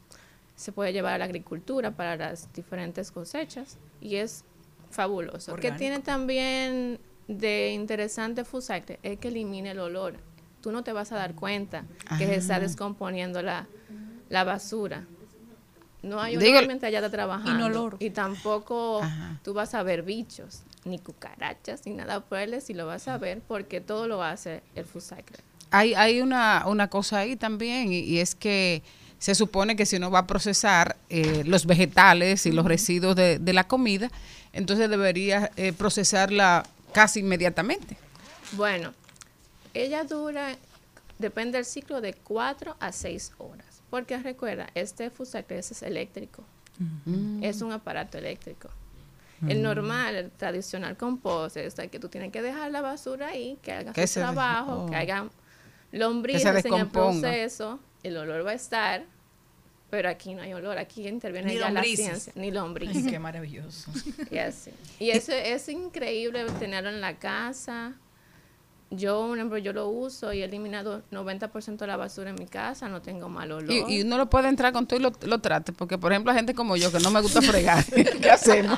[0.56, 4.44] se puede llevar a la agricultura para las diferentes cosechas y es
[4.90, 5.52] fabuloso.
[5.54, 5.78] Que Orgánico.
[5.78, 6.98] tiene también
[7.28, 10.14] de interesante Cycle es que elimina el olor.
[10.60, 11.84] Tú no te vas a dar cuenta
[12.18, 12.60] que se está Ah.
[12.60, 13.66] descomponiendo la,
[14.28, 15.04] la basura.
[16.02, 17.52] No hay mientras ella está trabajando.
[17.52, 17.96] Inoloro.
[18.00, 19.02] Y tampoco
[19.44, 23.18] tú vas a ver bichos, ni cucarachas, ni nada por el si lo vas a
[23.18, 25.38] ver porque todo lo hace el Food Cycle.
[25.70, 28.82] Hay, hay una, una cosa ahí también, y, y es que
[29.18, 33.38] se supone que si uno va a procesar eh, los vegetales y los residuos de,
[33.38, 34.10] de la comida,
[34.52, 37.96] entonces debería eh, procesarla casi inmediatamente.
[38.52, 38.94] Bueno,
[39.74, 40.56] ella dura,
[41.18, 43.66] depende del ciclo, de 4 a 6 horas.
[43.90, 46.44] Porque recuerda, este Cycle es eléctrico.
[47.04, 47.42] Mm.
[47.42, 48.70] Es un aparato eléctrico.
[49.46, 49.62] El Mm.
[49.62, 53.72] normal, el tradicional compost, es el que tú tienes que dejar la basura ahí, que
[53.72, 54.98] haga Que su trabajo, que oh.
[54.98, 55.30] haga
[55.92, 59.04] lombrices en el proceso, el olor va a estar,
[59.90, 63.04] pero aquí no hay olor, aquí interviene Ni ya la ciencia, ni lombrices.
[63.04, 63.90] Ay, qué maravilloso.
[64.30, 64.72] Y así.
[64.98, 67.94] Y eso es increíble tenerlo en la casa.
[68.92, 72.46] Yo, por ejemplo, yo lo uso y he eliminado 90% de la basura en mi
[72.46, 73.70] casa, no tengo mal olor.
[73.70, 76.32] Y, y uno lo puede entrar con todo y lo, lo trate, porque por ejemplo,
[76.32, 77.84] hay gente como yo que no me gusta fregar.
[78.20, 78.76] ¿Qué hacemos?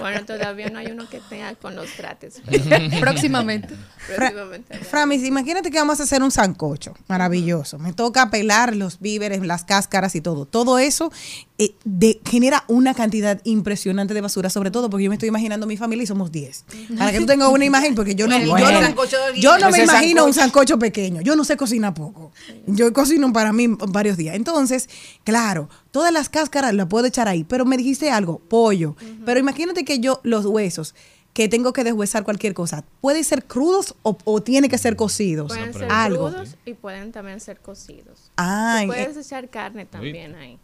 [0.00, 2.40] Bueno, todavía no hay uno que tenga con los trates.
[3.00, 3.74] Próximamente.
[4.16, 4.78] Próximamente.
[4.78, 7.78] Framis, imagínate que vamos a hacer un sancocho maravilloso.
[7.78, 10.46] Me toca pelar los víveres, las cáscaras y todo.
[10.46, 11.12] Todo eso
[11.58, 15.66] eh, de- genera una cantidad impresionante de basura, sobre todo porque yo me estoy imaginando
[15.66, 16.64] mi familia y somos 10.
[16.98, 19.82] Para que tú tengas una imagen, porque yo no, Bueno, yo no, yo no me
[19.82, 20.78] imagino un sancocho.
[20.78, 21.20] pequeño.
[21.20, 22.32] Yo no sé cocinar poco.
[22.66, 24.34] Yo cocino para mí varios días.
[24.34, 24.88] Entonces,
[25.24, 27.44] claro, todas las cáscaras las puedo echar ahí.
[27.44, 28.96] Pero me dijiste algo, pollo.
[29.24, 30.94] Pero imagínate que yo, los huesos,
[31.32, 35.48] que tengo que deshuesar cualquier cosa, ¿pueden ser crudos o, o tiene que ser cocidos?
[35.48, 36.30] Pueden ser Algo.
[36.30, 38.30] crudos y pueden también ser cocidos.
[38.36, 40.58] Ah, puedes echar carne también ahí.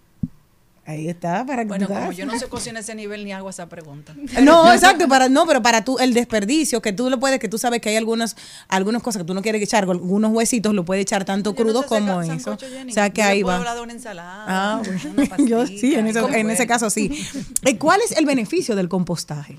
[0.87, 2.17] Ahí está, para que Bueno, como hagas.
[2.17, 4.15] yo no sé cocinar a ese nivel ni hago esa pregunta.
[4.43, 7.59] No, exacto, para no, pero para tú el desperdicio que tú lo puedes, que tú
[7.59, 8.37] sabes que hay algunas
[8.67, 12.23] algunas cosas que tú no quieres echar, algunos huesitos lo puedes echar tanto crudo como
[12.23, 12.53] eso.
[12.55, 13.59] O sea que Yo ahí puedo va.
[13.59, 14.45] hablar de una ensalada.
[14.49, 14.83] Ah,
[15.17, 17.25] una yo sí, en, eso- en ese caso sí.
[17.65, 19.59] Eh, ¿Cuál es el beneficio del compostaje?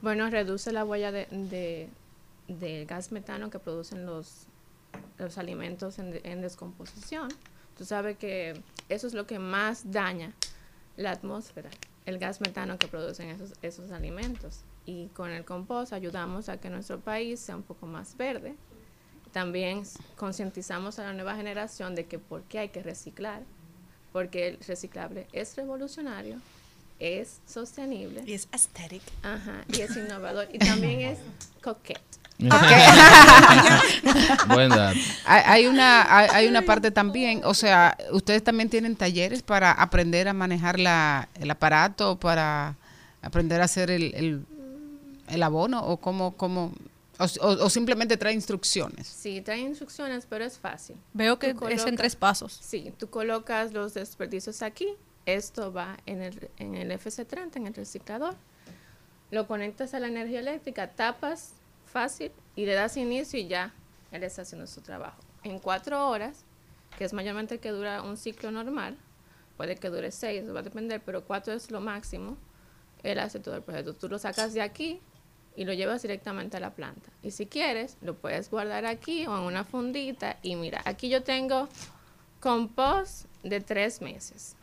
[0.00, 1.88] Bueno, reduce la huella de, de-
[2.48, 4.28] del gas metano que producen los,
[5.18, 7.28] los alimentos en, en descomposición.
[7.78, 10.32] Tú sabes que eso es lo que más daña
[10.96, 11.70] la atmósfera,
[12.06, 14.60] el gas metano que producen esos, esos alimentos.
[14.86, 18.54] Y con el compost ayudamos a que nuestro país sea un poco más verde.
[19.32, 19.82] También
[20.16, 23.42] concientizamos a la nueva generación de que por qué hay que reciclar,
[24.12, 26.40] porque el reciclable es revolucionario,
[27.00, 28.22] es sostenible.
[28.26, 29.02] Y es aesthetic.
[29.22, 30.48] Ajá, y es innovador.
[30.52, 31.18] Y también es
[31.62, 32.23] coquette.
[34.48, 34.98] Buen dato.
[35.24, 39.72] Hay, hay una hay, hay una parte también, o sea, ustedes también tienen talleres para
[39.72, 42.76] aprender a manejar la, el aparato, para
[43.22, 44.46] aprender a hacer el, el,
[45.28, 46.72] el abono o cómo, cómo
[47.18, 49.06] o, o- o simplemente trae instrucciones.
[49.06, 50.96] Sí, trae instrucciones, pero es fácil.
[51.12, 52.58] Veo que es en tres pasos.
[52.60, 54.88] Sí, tú colocas los desperdicios aquí,
[55.24, 58.34] esto va en el, en el FC30, en el reciclador,
[59.30, 61.52] lo conectas a la energía eléctrica, tapas
[61.94, 63.72] fácil y le das inicio y ya,
[64.10, 65.22] él está haciendo su trabajo.
[65.44, 66.44] En cuatro horas,
[66.98, 68.98] que es mayormente que dura un ciclo normal,
[69.56, 72.36] puede que dure seis, va a depender, pero cuatro es lo máximo,
[73.04, 73.94] él hace todo el proceso.
[73.94, 75.00] Tú lo sacas de aquí
[75.54, 77.10] y lo llevas directamente a la planta.
[77.22, 80.38] Y si quieres, lo puedes guardar aquí o en una fundita.
[80.42, 81.68] Y mira, aquí yo tengo
[82.40, 84.56] compost de tres meses.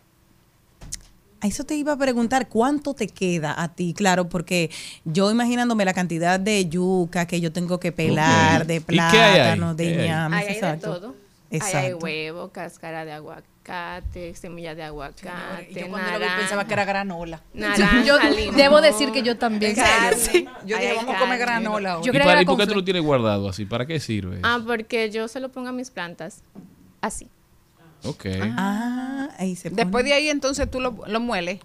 [1.44, 3.94] A eso te iba a preguntar, ¿cuánto te queda a ti?
[3.96, 4.70] Claro, porque
[5.06, 8.68] yo imaginándome la cantidad de yuca que yo tengo que pelar, Ok.
[8.68, 10.10] de plátano, de ¿Qué hay?
[10.34, 10.94] hay de exacto.
[10.94, 11.08] todo.
[11.08, 11.16] Ahí
[11.52, 11.98] hay Exacto.
[11.98, 15.72] huevo, cáscara de aguacate, semilla de aguacate.
[15.72, 17.42] y yo cuando lo vi pensaba que era granola.
[17.54, 19.76] Naranja, Yo limón, debo decir que yo también.
[19.76, 20.18] carne.
[20.18, 20.46] Sí.
[20.66, 22.06] Yo dije, hay vamos a comer granola hoy.
[22.06, 23.66] Yo ¿Y, para- y por qué tú lo tienes guardado así?
[23.66, 24.40] ¿Para qué sirve?
[24.44, 26.44] Ah, porque yo se lo pongo a mis plantas
[27.02, 27.28] así.
[28.04, 28.26] Ok.
[28.58, 31.60] Ah, ahí se Después de ahí entonces tú lo, lo mueles.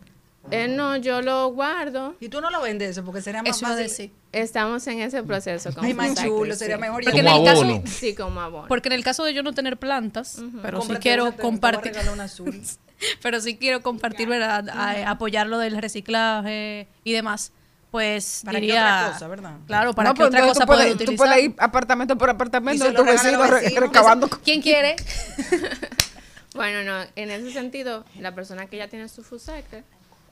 [0.52, 2.14] Eh, no, yo lo guardo.
[2.20, 3.82] Y tú no lo vendes eso porque sería más Eso a fácil.
[3.88, 4.12] decir.
[4.30, 5.74] Estamos en ese proceso.
[5.74, 6.80] con Ay, más chulo, sería sí.
[6.82, 7.82] mejor Porque en Como el caso, abono.
[7.86, 8.68] Sí, como abono.
[8.68, 11.92] porque en el caso de yo no tener plantas, pero sí quiero a compartir,
[13.22, 14.68] pero sí quiero compartir, ¿verdad?
[14.68, 17.50] A- apoyar lo del reciclaje y demás.
[17.90, 19.56] Pues ¿Para diría, otra cosa, verdad?
[19.66, 21.26] Claro, para No, qué pero otra cosa puedes, poder tú utilizar.
[21.28, 23.50] puedes ir apartamento por Y apartamento a vecinos.
[23.80, 24.28] recabando.
[24.44, 24.94] ¿Quién quiere?
[26.57, 29.85] Bueno, no, en ese sentido, la persona que ya tiene su food cycle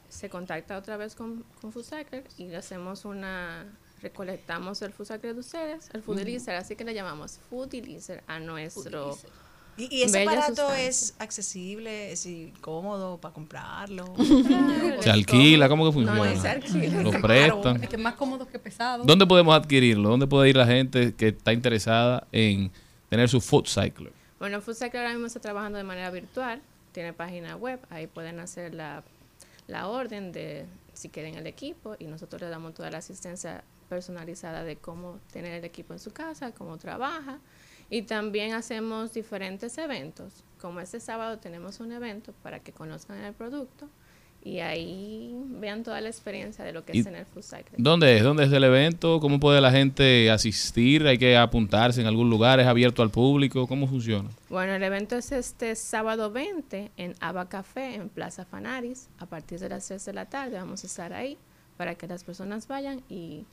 [0.08, 3.66] se contacta otra vez con, con food cycle y le hacemos una
[4.04, 8.22] recolectamos el food cycle de ustedes, el food delicer, así que le llamamos food delicer
[8.26, 9.16] a nuestro
[9.76, 10.86] Y, y ese bella aparato sustancia.
[10.86, 12.28] es accesible, es
[12.60, 14.14] cómodo para comprarlo.
[15.00, 15.68] ¿Se alquila?
[15.68, 16.32] ¿Cómo que funciona?
[16.32, 17.02] no se alquila.
[17.02, 17.82] ¿Lo prestan?
[17.82, 19.04] Es que es más cómodo que pesado.
[19.04, 20.10] ¿Dónde podemos adquirirlo?
[20.10, 22.70] ¿Dónde puede ir la gente que está interesada en
[23.08, 24.12] tener su food cycler?
[24.44, 26.60] Bueno, Cycle ahora mismo está trabajando de manera virtual,
[26.92, 29.02] tiene página web, ahí pueden hacer la,
[29.68, 34.62] la orden de si quieren el equipo y nosotros les damos toda la asistencia personalizada
[34.62, 37.38] de cómo tener el equipo en su casa, cómo trabaja.
[37.88, 40.44] Y también hacemos diferentes eventos.
[40.60, 43.88] Como este sábado tenemos un evento para que conozcan el producto
[44.44, 47.76] y ahí vean toda la experiencia de lo que es tener Food Cycle.
[47.78, 48.22] ¿Dónde es?
[48.22, 49.18] ¿Dónde es el evento?
[49.18, 51.06] ¿Cómo puede la gente asistir?
[51.06, 52.60] ¿Hay que apuntarse en algún lugar?
[52.60, 53.66] ¿Es abierto al público?
[53.66, 54.28] ¿Cómo funciona?
[54.50, 59.58] Bueno, el evento es este sábado 20 en Aba Café, en Plaza Fanaris, a partir
[59.60, 60.58] de las 3 de la tarde.
[60.58, 61.38] Vamos a estar ahí
[61.78, 63.46] para que las personas vayan y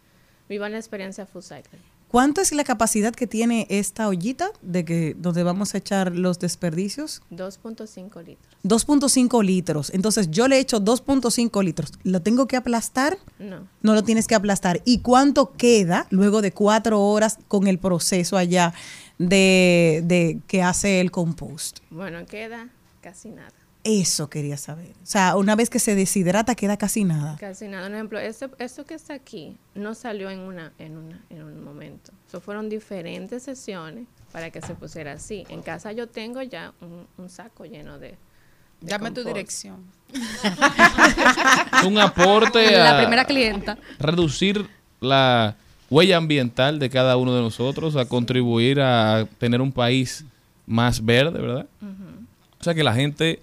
[0.49, 1.79] vivan la experiencia Food Cycle.
[2.11, 6.39] ¿Cuánto es la capacidad que tiene esta ollita de que donde vamos a echar los
[6.39, 7.21] desperdicios?
[7.31, 8.57] 2.5 litros.
[8.65, 9.91] 2.5 litros.
[9.91, 11.93] Entonces yo le echo 2.5 litros.
[12.03, 13.17] ¿Lo tengo que aplastar?
[13.39, 13.65] No.
[13.81, 14.81] No lo tienes que aplastar.
[14.83, 18.73] ¿Y cuánto queda luego de cuatro horas con el proceso allá
[19.17, 21.79] de, de que hace el compost?
[21.91, 22.67] Bueno, queda
[22.99, 23.53] casi nada.
[23.83, 24.91] Eso quería saber.
[25.01, 27.35] O sea, una vez que se deshidrata queda casi nada.
[27.39, 27.87] Casi nada.
[27.87, 31.63] Un ejemplo, esto, esto que está aquí no salió en una, en una, en un
[31.63, 32.11] momento.
[32.27, 35.45] Eso fueron diferentes sesiones para que se pusiera así.
[35.49, 38.09] En casa yo tengo ya un, un saco lleno de.
[38.09, 38.17] de
[38.81, 39.83] Dame tu dirección.
[41.85, 43.77] Un aporte a La primera clienta.
[43.97, 44.67] reducir
[44.99, 45.55] la
[45.89, 50.23] huella ambiental de cada uno de nosotros, a contribuir a tener un país
[50.67, 51.65] más verde, ¿verdad?
[52.59, 53.41] O sea que la gente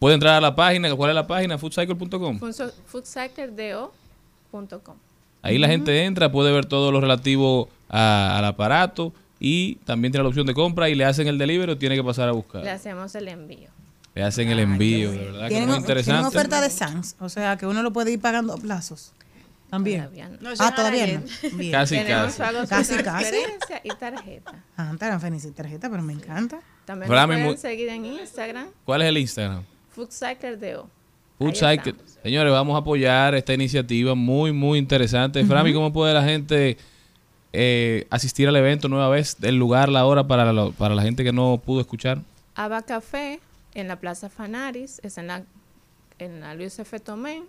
[0.00, 1.58] puede entrar a la página, ¿cuál es la página?
[1.58, 2.40] foodcycle.com.
[2.86, 4.96] Foodcycledo.com.
[5.42, 10.24] Ahí la gente entra, puede ver todo lo relativo a- al aparato y también tiene
[10.24, 12.62] la opción de compra y le hacen el delivery o tiene que pasar a buscar.
[12.62, 13.70] Le hacemos el envío.
[14.14, 16.26] Le hacen el envío, de verdad que Tienen, muy interesante.
[16.26, 19.12] oferta de SANS, o sea que uno lo puede ir pagando a plazos.
[19.70, 20.08] También.
[20.40, 21.20] No ah, llegan todavía ayer.
[21.20, 21.56] no.
[21.56, 21.72] Bien.
[21.72, 22.66] Casi, Tenemos casi.
[22.66, 23.36] Casi, casi.
[23.84, 24.64] y tarjeta.
[24.76, 26.58] Ah, tan feliz tarjeta, pero me encanta.
[26.84, 29.62] También pueden seguir en Instagram, ¿Cuál es el Instagram?
[31.38, 31.94] Food Ahí Cycle.
[32.22, 35.44] Señores, vamos a apoyar esta iniciativa muy, muy interesante.
[35.44, 36.76] Frami, ¿cómo puede la gente
[37.52, 39.36] eh, asistir al evento nueva vez?
[39.42, 42.18] El lugar, la hora para, la- para la gente que no pudo escuchar.
[42.54, 43.40] Aba Café
[43.74, 45.44] en la Plaza Fanaris, es en la,
[46.18, 47.00] en la Luis F.
[47.00, 47.42] Tomé,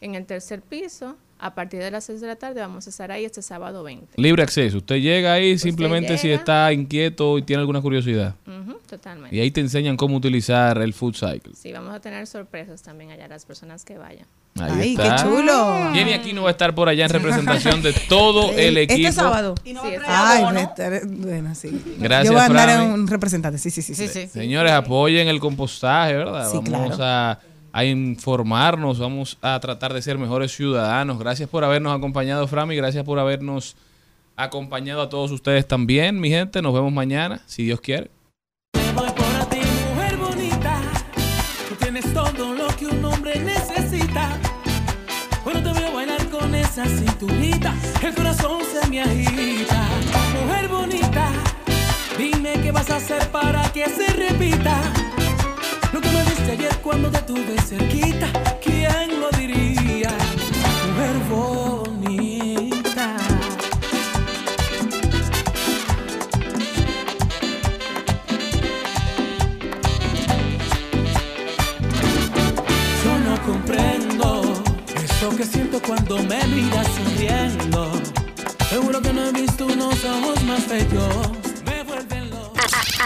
[0.00, 1.16] en el tercer piso.
[1.40, 4.20] A partir de las 6 de la tarde vamos a estar ahí este sábado 20.
[4.20, 4.78] Libre acceso.
[4.78, 6.38] Usted llega ahí simplemente si llega.
[6.40, 8.34] está inquieto y tiene alguna curiosidad.
[8.46, 9.36] Ujú, totalmente.
[9.36, 11.54] Y ahí te enseñan cómo utilizar el Food Cycle.
[11.54, 14.26] Sí, vamos a tener sorpresas también allá las personas que vayan.
[14.60, 15.14] Ahí Ay, está.
[15.16, 15.92] qué chulo.
[15.92, 18.98] Jenny aquí no va a estar por allá en representación de todo el equipo.
[19.08, 19.54] Este sábado.
[19.62, 19.76] Sí,
[20.08, 21.80] Ay, me estaré- bueno, sí.
[22.00, 23.94] Gracias, Yo voy a andar en un representante, sí, sí, sí.
[23.94, 24.26] sí.
[24.26, 26.50] Señores, apoyen el compostaje, ¿verdad?
[26.50, 27.04] Sí, vamos claro.
[27.04, 27.38] a,
[27.78, 31.16] a informarnos, vamos a tratar de ser mejores ciudadanos.
[31.20, 32.74] Gracias por habernos acompañado, Frami.
[32.74, 33.76] Gracias por habernos
[34.34, 36.60] acompañado a todos ustedes también, mi gente.
[36.60, 38.10] Nos vemos mañana, si Dios quiere.
[48.02, 49.88] El corazón se me agita.
[50.34, 51.30] Mujer bonita,
[52.16, 54.97] dime vas a hacer para que se repita.
[55.98, 58.30] Lo que me diste ayer cuando te tuve cerquita,
[58.62, 60.10] ¿quién lo diría?
[60.86, 63.16] Mujer bonita.
[73.02, 74.42] Yo no comprendo
[75.02, 77.90] eso que siento cuando me miras sonriendo.
[78.70, 81.47] Seguro que no he visto unos ojos más bellos.